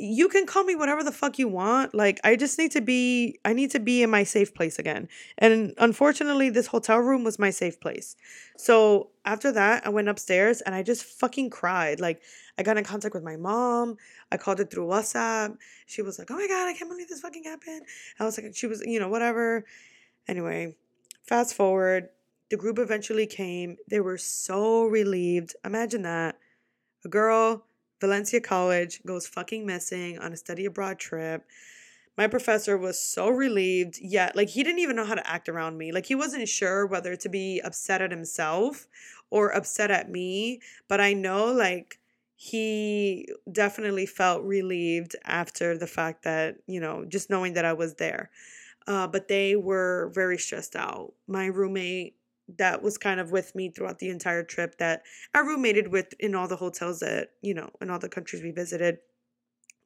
you 0.00 0.28
can 0.28 0.46
call 0.46 0.64
me 0.64 0.74
whatever 0.74 1.04
the 1.04 1.12
fuck 1.12 1.38
you 1.38 1.46
want. 1.46 1.94
Like, 1.94 2.18
I 2.24 2.34
just 2.34 2.58
need 2.58 2.70
to 2.72 2.80
be, 2.80 3.38
I 3.44 3.52
need 3.52 3.70
to 3.72 3.78
be 3.78 4.02
in 4.02 4.08
my 4.08 4.24
safe 4.24 4.54
place 4.54 4.78
again. 4.78 5.08
And 5.36 5.74
unfortunately, 5.76 6.48
this 6.48 6.68
hotel 6.68 6.98
room 6.98 7.22
was 7.22 7.38
my 7.38 7.50
safe 7.50 7.78
place. 7.78 8.16
So 8.56 9.10
after 9.26 9.52
that, 9.52 9.86
I 9.86 9.90
went 9.90 10.08
upstairs 10.08 10.62
and 10.62 10.74
I 10.74 10.82
just 10.82 11.04
fucking 11.04 11.50
cried. 11.50 12.00
Like, 12.00 12.22
I 12.56 12.62
got 12.62 12.78
in 12.78 12.84
contact 12.84 13.14
with 13.14 13.22
my 13.22 13.36
mom. 13.36 13.96
I 14.32 14.38
called 14.38 14.60
it 14.60 14.70
through 14.70 14.86
WhatsApp. 14.86 15.58
She 15.84 16.00
was 16.00 16.18
like, 16.18 16.30
oh 16.30 16.36
my 16.36 16.48
God, 16.48 16.66
I 16.66 16.72
can't 16.72 16.90
believe 16.90 17.08
this 17.08 17.20
fucking 17.20 17.44
happened. 17.44 17.82
I 18.18 18.24
was 18.24 18.40
like, 18.40 18.56
she 18.56 18.66
was, 18.66 18.82
you 18.84 19.00
know, 19.00 19.08
whatever. 19.08 19.66
Anyway, 20.26 20.76
fast 21.24 21.54
forward, 21.54 22.08
the 22.50 22.56
group 22.56 22.78
eventually 22.78 23.26
came. 23.26 23.76
They 23.88 24.00
were 24.00 24.18
so 24.18 24.84
relieved. 24.84 25.54
Imagine 25.62 26.02
that. 26.02 26.38
A 27.04 27.08
girl 27.08 27.66
Valencia 28.00 28.40
College 28.40 29.02
goes 29.04 29.26
fucking 29.26 29.66
missing 29.66 30.18
on 30.18 30.32
a 30.32 30.36
study 30.36 30.64
abroad 30.64 30.98
trip. 30.98 31.44
My 32.16 32.26
professor 32.26 32.76
was 32.76 33.00
so 33.00 33.28
relieved, 33.28 33.98
yet, 34.00 34.36
like, 34.36 34.50
he 34.50 34.62
didn't 34.62 34.80
even 34.80 34.96
know 34.96 35.04
how 35.04 35.14
to 35.14 35.26
act 35.26 35.48
around 35.48 35.78
me. 35.78 35.92
Like, 35.92 36.06
he 36.06 36.14
wasn't 36.14 36.48
sure 36.48 36.86
whether 36.86 37.16
to 37.16 37.28
be 37.28 37.60
upset 37.64 38.02
at 38.02 38.10
himself 38.10 38.88
or 39.30 39.50
upset 39.50 39.90
at 39.90 40.10
me. 40.10 40.60
But 40.88 41.00
I 41.00 41.12
know, 41.12 41.46
like, 41.46 41.98
he 42.34 43.28
definitely 43.50 44.06
felt 44.06 44.42
relieved 44.44 45.14
after 45.24 45.78
the 45.78 45.86
fact 45.86 46.24
that, 46.24 46.56
you 46.66 46.80
know, 46.80 47.04
just 47.06 47.30
knowing 47.30 47.52
that 47.54 47.64
I 47.64 47.74
was 47.74 47.94
there. 47.94 48.30
Uh, 48.86 49.06
but 49.06 49.28
they 49.28 49.56
were 49.56 50.10
very 50.14 50.36
stressed 50.36 50.74
out. 50.74 51.12
My 51.28 51.46
roommate 51.46 52.16
that 52.58 52.82
was 52.82 52.98
kind 52.98 53.20
of 53.20 53.30
with 53.30 53.54
me 53.54 53.70
throughout 53.70 53.98
the 53.98 54.10
entire 54.10 54.42
trip 54.42 54.78
that 54.78 55.02
I 55.34 55.40
roommated 55.40 55.88
with 55.88 56.14
in 56.18 56.34
all 56.34 56.48
the 56.48 56.56
hotels 56.56 57.00
that, 57.00 57.30
you 57.42 57.54
know, 57.54 57.70
in 57.80 57.90
all 57.90 57.98
the 57.98 58.08
countries 58.08 58.42
we 58.42 58.50
visited 58.50 58.98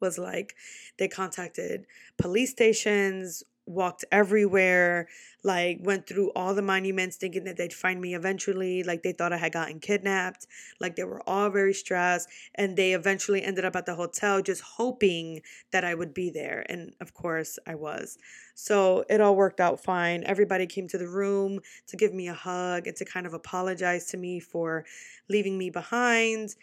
was 0.00 0.18
like 0.18 0.54
they 0.98 1.08
contacted 1.08 1.86
police 2.18 2.50
stations, 2.50 3.42
walked 3.66 4.04
everywhere, 4.12 5.08
like 5.42 5.78
went 5.82 6.06
through 6.06 6.30
all 6.36 6.54
the 6.54 6.62
monuments 6.62 7.16
thinking 7.16 7.44
that 7.44 7.56
they'd 7.56 7.72
find 7.72 8.00
me 8.00 8.14
eventually, 8.14 8.82
like 8.82 9.02
they 9.02 9.12
thought 9.12 9.32
I 9.32 9.38
had 9.38 9.52
gotten 9.52 9.80
kidnapped, 9.80 10.46
like 10.80 10.96
they 10.96 11.04
were 11.04 11.22
all 11.28 11.50
very 11.50 11.74
stressed 11.74 12.28
and 12.54 12.76
they 12.76 12.92
eventually 12.92 13.42
ended 13.42 13.64
up 13.64 13.76
at 13.76 13.86
the 13.86 13.94
hotel 13.94 14.42
just 14.42 14.62
hoping 14.62 15.40
that 15.72 15.84
I 15.84 15.94
would 15.94 16.14
be 16.14 16.30
there 16.30 16.64
and 16.68 16.94
of 17.00 17.14
course 17.14 17.58
I 17.66 17.74
was. 17.74 18.18
So 18.54 19.04
it 19.08 19.20
all 19.20 19.36
worked 19.36 19.60
out 19.60 19.82
fine. 19.82 20.24
Everybody 20.24 20.66
came 20.66 20.88
to 20.88 20.98
the 20.98 21.08
room 21.08 21.60
to 21.88 21.96
give 21.96 22.12
me 22.12 22.28
a 22.28 22.34
hug 22.34 22.86
and 22.86 22.96
to 22.96 23.04
kind 23.04 23.26
of 23.26 23.34
apologize 23.34 24.06
to 24.06 24.16
me 24.16 24.40
for 24.40 24.84
leaving 25.28 25.58
me 25.58 25.70
behind. 25.70 26.54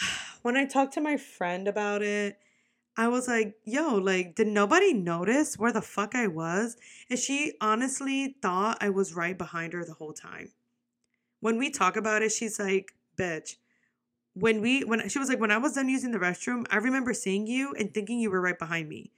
When 0.42 0.56
I 0.56 0.64
talked 0.64 0.94
to 0.94 1.00
my 1.00 1.16
friend 1.16 1.66
about 1.66 2.02
it, 2.02 2.38
I 2.96 3.08
was 3.08 3.28
like, 3.28 3.56
yo, 3.64 3.96
like, 3.96 4.34
did 4.34 4.46
nobody 4.46 4.94
notice 4.94 5.58
where 5.58 5.72
the 5.72 5.82
fuck 5.82 6.14
I 6.14 6.28
was? 6.28 6.76
And 7.10 7.18
she 7.18 7.52
honestly 7.60 8.36
thought 8.40 8.78
I 8.80 8.88
was 8.88 9.14
right 9.14 9.36
behind 9.36 9.74
her 9.74 9.84
the 9.84 9.94
whole 9.94 10.14
time. 10.14 10.52
When 11.40 11.58
we 11.58 11.70
talk 11.70 11.96
about 11.96 12.22
it, 12.22 12.32
she's 12.32 12.58
like, 12.58 12.94
bitch. 13.16 13.56
When 14.32 14.60
we, 14.60 14.82
when 14.84 15.08
she 15.08 15.18
was 15.18 15.28
like, 15.28 15.40
when 15.40 15.50
I 15.50 15.58
was 15.58 15.74
done 15.74 15.88
using 15.88 16.10
the 16.10 16.18
restroom, 16.18 16.66
I 16.70 16.76
remember 16.76 17.12
seeing 17.12 17.46
you 17.46 17.74
and 17.78 17.92
thinking 17.92 18.18
you 18.18 18.30
were 18.30 18.40
right 18.40 18.58
behind 18.58 18.88
me. 18.88 19.12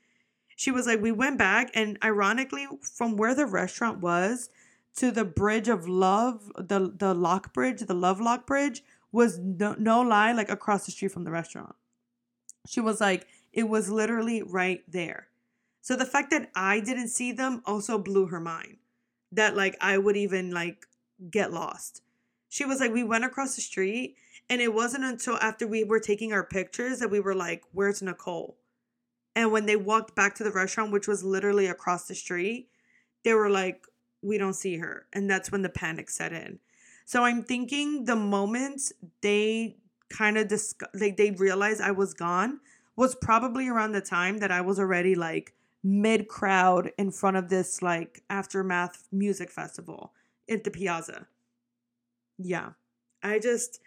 She 0.56 0.72
was 0.72 0.86
like, 0.86 1.00
we 1.00 1.12
went 1.12 1.38
back, 1.38 1.70
and 1.74 1.98
ironically, 2.02 2.66
from 2.82 3.16
where 3.16 3.32
the 3.32 3.46
restaurant 3.46 4.00
was 4.00 4.50
to 4.96 5.12
the 5.12 5.24
bridge 5.24 5.68
of 5.68 5.86
love, 5.86 6.50
the 6.56 6.92
the 6.96 7.14
lock 7.14 7.54
bridge, 7.54 7.80
the 7.80 7.94
love 7.94 8.20
lock 8.20 8.44
bridge, 8.44 8.82
was 9.12 9.38
no, 9.38 9.76
no 9.78 10.00
lie, 10.00 10.32
like 10.32 10.50
across 10.50 10.84
the 10.84 10.90
street 10.90 11.12
from 11.12 11.22
the 11.22 11.30
restaurant. 11.30 11.76
She 12.66 12.80
was 12.80 13.00
like, 13.00 13.26
it 13.58 13.68
was 13.68 13.90
literally 13.90 14.40
right 14.40 14.84
there. 14.86 15.26
So 15.80 15.96
the 15.96 16.04
fact 16.04 16.30
that 16.30 16.48
I 16.54 16.78
didn't 16.78 17.08
see 17.08 17.32
them 17.32 17.60
also 17.66 17.98
blew 17.98 18.26
her 18.26 18.38
mind. 18.38 18.76
That 19.32 19.56
like 19.56 19.76
I 19.80 19.98
would 19.98 20.16
even 20.16 20.52
like 20.52 20.86
get 21.28 21.52
lost. 21.52 22.02
She 22.48 22.64
was 22.64 22.78
like, 22.78 22.92
we 22.92 23.02
went 23.02 23.24
across 23.24 23.56
the 23.56 23.60
street, 23.60 24.14
and 24.48 24.60
it 24.60 24.72
wasn't 24.72 25.02
until 25.02 25.38
after 25.38 25.66
we 25.66 25.82
were 25.82 25.98
taking 25.98 26.32
our 26.32 26.44
pictures 26.44 27.00
that 27.00 27.10
we 27.10 27.18
were 27.18 27.34
like, 27.34 27.64
where's 27.72 28.00
Nicole? 28.00 28.56
And 29.34 29.50
when 29.50 29.66
they 29.66 29.74
walked 29.74 30.14
back 30.14 30.36
to 30.36 30.44
the 30.44 30.52
restaurant, 30.52 30.92
which 30.92 31.08
was 31.08 31.24
literally 31.24 31.66
across 31.66 32.06
the 32.06 32.14
street, 32.14 32.68
they 33.24 33.34
were 33.34 33.50
like, 33.50 33.86
we 34.22 34.38
don't 34.38 34.54
see 34.54 34.76
her. 34.76 35.06
And 35.12 35.28
that's 35.28 35.50
when 35.50 35.62
the 35.62 35.68
panic 35.68 36.10
set 36.10 36.32
in. 36.32 36.60
So 37.06 37.24
I'm 37.24 37.42
thinking 37.42 38.04
the 38.04 38.14
moment 38.14 38.82
they 39.20 39.78
kind 40.10 40.38
of 40.38 40.46
dis- 40.46 40.76
like 40.94 41.16
they 41.16 41.32
realized 41.32 41.80
I 41.80 41.90
was 41.90 42.14
gone, 42.14 42.60
was 42.98 43.14
probably 43.14 43.68
around 43.68 43.92
the 43.92 44.00
time 44.00 44.38
that 44.38 44.50
I 44.50 44.60
was 44.60 44.80
already 44.80 45.14
like 45.14 45.54
mid 45.84 46.26
crowd 46.26 46.90
in 46.98 47.12
front 47.12 47.36
of 47.36 47.48
this 47.48 47.80
like 47.80 48.24
aftermath 48.28 49.04
music 49.12 49.52
festival 49.52 50.12
at 50.50 50.64
the 50.64 50.72
piazza. 50.72 51.28
Yeah. 52.38 52.70
I 53.22 53.38
just 53.38 53.80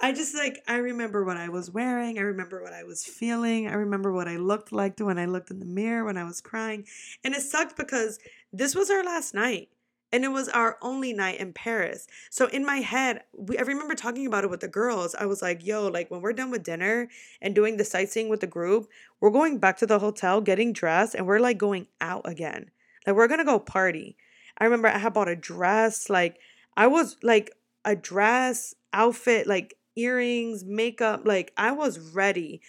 I 0.00 0.12
just 0.12 0.36
like 0.36 0.62
I 0.68 0.76
remember 0.76 1.24
what 1.24 1.36
I 1.36 1.48
was 1.48 1.72
wearing, 1.72 2.20
I 2.20 2.22
remember 2.22 2.62
what 2.62 2.72
I 2.72 2.84
was 2.84 3.04
feeling, 3.04 3.66
I 3.66 3.72
remember 3.72 4.12
what 4.12 4.28
I 4.28 4.36
looked 4.36 4.70
like 4.70 5.00
when 5.00 5.18
I 5.18 5.26
looked 5.26 5.50
in 5.50 5.58
the 5.58 5.66
mirror 5.66 6.04
when 6.04 6.16
I 6.16 6.22
was 6.22 6.40
crying. 6.40 6.86
And 7.24 7.34
it 7.34 7.42
sucked 7.42 7.76
because 7.76 8.20
this 8.52 8.76
was 8.76 8.90
our 8.90 9.02
last 9.02 9.34
night 9.34 9.70
and 10.12 10.24
it 10.24 10.28
was 10.28 10.48
our 10.48 10.78
only 10.82 11.12
night 11.12 11.40
in 11.40 11.52
Paris. 11.52 12.06
So 12.30 12.46
in 12.46 12.64
my 12.64 12.78
head, 12.78 13.22
we, 13.36 13.58
I 13.58 13.62
remember 13.62 13.94
talking 13.94 14.26
about 14.26 14.44
it 14.44 14.50
with 14.50 14.60
the 14.60 14.68
girls. 14.68 15.14
I 15.14 15.26
was 15.26 15.42
like, 15.42 15.64
"Yo, 15.64 15.88
like 15.88 16.10
when 16.10 16.20
we're 16.22 16.32
done 16.32 16.50
with 16.50 16.62
dinner 16.62 17.08
and 17.40 17.54
doing 17.54 17.76
the 17.76 17.84
sightseeing 17.84 18.28
with 18.28 18.40
the 18.40 18.46
group, 18.46 18.88
we're 19.20 19.30
going 19.30 19.58
back 19.58 19.76
to 19.78 19.86
the 19.86 19.98
hotel, 19.98 20.40
getting 20.40 20.72
dressed, 20.72 21.14
and 21.14 21.26
we're 21.26 21.40
like 21.40 21.58
going 21.58 21.88
out 22.00 22.22
again. 22.24 22.70
Like 23.06 23.16
we're 23.16 23.28
gonna 23.28 23.44
go 23.44 23.58
party." 23.58 24.16
I 24.58 24.64
remember 24.64 24.88
I 24.88 24.98
had 24.98 25.12
bought 25.12 25.28
a 25.28 25.36
dress. 25.36 26.08
Like 26.08 26.38
I 26.76 26.86
was 26.86 27.16
like 27.22 27.50
a 27.84 27.94
dress, 27.96 28.74
outfit, 28.92 29.46
like 29.46 29.74
earrings, 29.96 30.64
makeup. 30.64 31.22
Like 31.24 31.52
I 31.56 31.72
was 31.72 31.98
ready, 31.98 32.60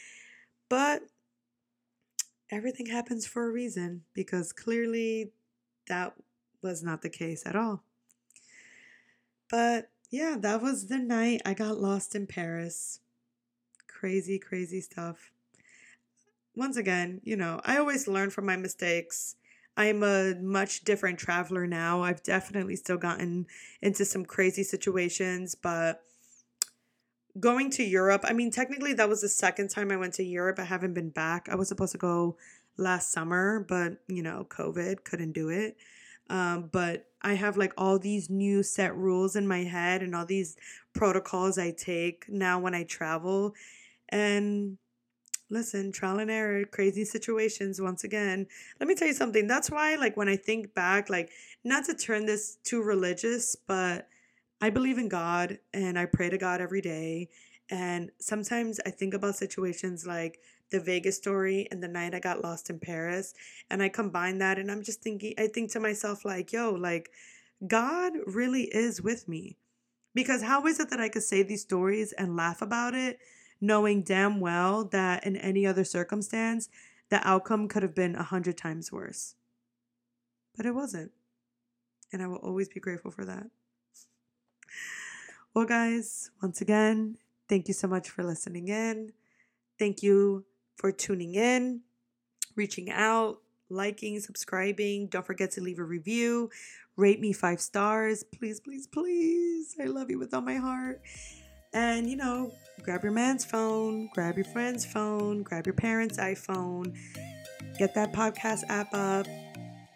but 0.69 1.03
everything 2.51 2.87
happens 2.87 3.25
for 3.25 3.45
a 3.45 3.51
reason 3.51 4.03
because 4.13 4.51
clearly 4.53 5.31
that 5.87 6.13
was 6.67 6.83
not 6.83 7.01
the 7.01 7.09
case 7.09 7.43
at 7.45 7.55
all. 7.55 7.83
But 9.49 9.89
yeah, 10.11 10.35
that 10.39 10.61
was 10.61 10.87
the 10.87 10.97
night 10.97 11.41
I 11.45 11.53
got 11.53 11.79
lost 11.79 12.13
in 12.13 12.27
Paris. 12.27 12.99
Crazy, 13.87 14.37
crazy 14.37 14.81
stuff. 14.81 15.31
Once 16.55 16.77
again, 16.77 17.21
you 17.23 17.35
know, 17.35 17.61
I 17.63 17.77
always 17.77 18.07
learn 18.07 18.29
from 18.29 18.45
my 18.45 18.57
mistakes. 18.57 19.35
I'm 19.77 20.03
a 20.03 20.33
much 20.41 20.83
different 20.83 21.19
traveler 21.19 21.67
now. 21.67 22.01
I've 22.01 22.23
definitely 22.23 22.75
still 22.75 22.97
gotten 22.97 23.45
into 23.81 24.05
some 24.05 24.25
crazy 24.25 24.63
situations, 24.63 25.55
but 25.55 26.01
going 27.39 27.69
to 27.71 27.83
Europe, 27.83 28.25
I 28.27 28.33
mean, 28.33 28.49
technically, 28.49 28.93
that 28.93 29.07
was 29.07 29.21
the 29.21 29.29
second 29.29 29.69
time 29.69 29.91
I 29.91 29.97
went 29.97 30.15
to 30.15 30.23
Europe. 30.23 30.59
I 30.59 30.63
haven't 30.63 30.95
been 30.95 31.11
back. 31.11 31.47
I 31.49 31.55
was 31.55 31.67
supposed 31.67 31.91
to 31.91 31.99
go 31.99 32.37
last 32.77 33.11
summer, 33.11 33.65
but, 33.67 33.99
you 34.07 34.23
know, 34.23 34.47
COVID 34.49 35.03
couldn't 35.03 35.33
do 35.33 35.49
it. 35.49 35.77
Um, 36.29 36.69
but 36.71 37.05
I 37.21 37.33
have 37.33 37.57
like 37.57 37.73
all 37.77 37.99
these 37.99 38.29
new 38.29 38.63
set 38.63 38.95
rules 38.95 39.35
in 39.35 39.47
my 39.47 39.63
head 39.63 40.01
and 40.01 40.15
all 40.15 40.25
these 40.25 40.55
protocols 40.93 41.57
I 41.57 41.71
take 41.71 42.25
now 42.29 42.59
when 42.59 42.75
I 42.75 42.83
travel. 42.83 43.53
And 44.09 44.77
listen, 45.49 45.91
trial 45.91 46.19
and 46.19 46.29
error, 46.29 46.65
crazy 46.65 47.05
situations 47.05 47.81
once 47.81 48.03
again. 48.03 48.47
Let 48.79 48.87
me 48.87 48.95
tell 48.95 49.07
you 49.07 49.13
something. 49.13 49.47
That's 49.47 49.71
why, 49.71 49.95
like, 49.95 50.17
when 50.17 50.29
I 50.29 50.35
think 50.35 50.73
back, 50.73 51.09
like, 51.09 51.31
not 51.63 51.85
to 51.85 51.93
turn 51.93 52.25
this 52.25 52.57
too 52.63 52.83
religious, 52.83 53.55
but 53.55 54.07
I 54.61 54.69
believe 54.69 54.97
in 54.97 55.07
God 55.07 55.59
and 55.73 55.97
I 55.97 56.05
pray 56.05 56.29
to 56.29 56.37
God 56.37 56.61
every 56.61 56.81
day. 56.81 57.29
And 57.69 58.11
sometimes 58.19 58.79
I 58.85 58.91
think 58.91 59.13
about 59.13 59.35
situations 59.35 60.05
like 60.05 60.39
the 60.69 60.79
Vegas 60.79 61.17
story 61.17 61.67
and 61.71 61.81
the 61.81 61.87
night 61.87 62.13
I 62.13 62.19
got 62.19 62.43
lost 62.43 62.69
in 62.69 62.79
Paris. 62.79 63.33
And 63.69 63.81
I 63.81 63.89
combine 63.89 64.37
that 64.39 64.59
and 64.59 64.71
I'm 64.71 64.83
just 64.83 65.01
thinking, 65.01 65.33
I 65.37 65.47
think 65.47 65.71
to 65.71 65.79
myself, 65.79 66.25
like, 66.25 66.51
yo, 66.51 66.71
like, 66.71 67.09
God 67.65 68.13
really 68.25 68.63
is 68.63 69.01
with 69.01 69.27
me. 69.27 69.57
Because 70.13 70.43
how 70.43 70.65
is 70.65 70.79
it 70.79 70.89
that 70.89 70.99
I 70.99 71.09
could 71.09 71.23
say 71.23 71.43
these 71.43 71.61
stories 71.61 72.11
and 72.13 72.35
laugh 72.35 72.61
about 72.61 72.95
it, 72.95 73.19
knowing 73.61 74.03
damn 74.03 74.39
well 74.39 74.83
that 74.85 75.25
in 75.25 75.37
any 75.37 75.65
other 75.65 75.83
circumstance, 75.83 76.69
the 77.09 77.25
outcome 77.27 77.67
could 77.67 77.83
have 77.83 77.95
been 77.95 78.15
a 78.15 78.23
hundred 78.23 78.57
times 78.57 78.91
worse? 78.91 79.35
But 80.55 80.65
it 80.65 80.73
wasn't. 80.73 81.11
And 82.11 82.21
I 82.21 82.27
will 82.27 82.37
always 82.37 82.67
be 82.67 82.79
grateful 82.79 83.11
for 83.11 83.25
that. 83.25 83.47
Well, 85.53 85.65
guys, 85.65 86.31
once 86.41 86.61
again, 86.61 87.17
thank 87.47 87.67
you 87.67 87.73
so 87.73 87.87
much 87.87 88.09
for 88.09 88.23
listening 88.23 88.67
in. 88.67 89.13
Thank 89.77 90.01
you 90.01 90.45
for 90.77 90.91
tuning 90.91 91.35
in. 91.35 91.81
reaching 92.57 92.89
out, 92.89 93.37
liking, 93.69 94.19
subscribing. 94.19 95.07
Don't 95.07 95.25
forget 95.25 95.51
to 95.51 95.61
leave 95.61 95.79
a 95.79 95.83
review. 95.83 96.49
Rate 96.97 97.21
me 97.21 97.31
five 97.31 97.61
stars. 97.61 98.23
Please, 98.23 98.59
please, 98.59 98.87
please. 98.87 99.75
I 99.79 99.85
love 99.85 100.09
you 100.09 100.19
with 100.19 100.33
all 100.33 100.41
my 100.41 100.55
heart. 100.55 101.01
And, 101.73 102.09
you 102.09 102.17
know, 102.17 102.51
grab 102.81 103.03
your 103.03 103.11
man's 103.11 103.45
phone, 103.45 104.09
grab 104.13 104.35
your 104.35 104.45
friend's 104.45 104.85
phone, 104.85 105.43
grab 105.43 105.67
your 105.67 105.75
parents' 105.75 106.17
iPhone, 106.17 106.97
get 107.77 107.93
that 107.93 108.13
podcast 108.13 108.63
app 108.69 108.87
up, 108.93 109.27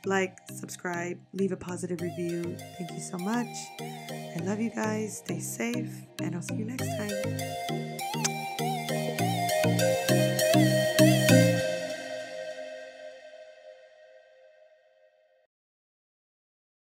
like, 0.05 0.37
subscribe, 0.53 1.17
leave 1.33 1.53
a 1.53 1.57
positive 1.57 2.01
review. 2.01 2.55
Thank 2.77 2.91
you 2.91 2.99
so 2.99 3.17
much. 3.17 3.47
I 3.79 4.39
love 4.43 4.59
you 4.59 4.69
guys. 4.69 5.17
Stay 5.17 5.39
safe, 5.39 5.91
and 6.19 6.35
I'll 6.35 6.41
see 6.41 6.55
you 6.55 6.65
next 6.65 6.85
time. 6.85 7.80
Música 10.11 10.80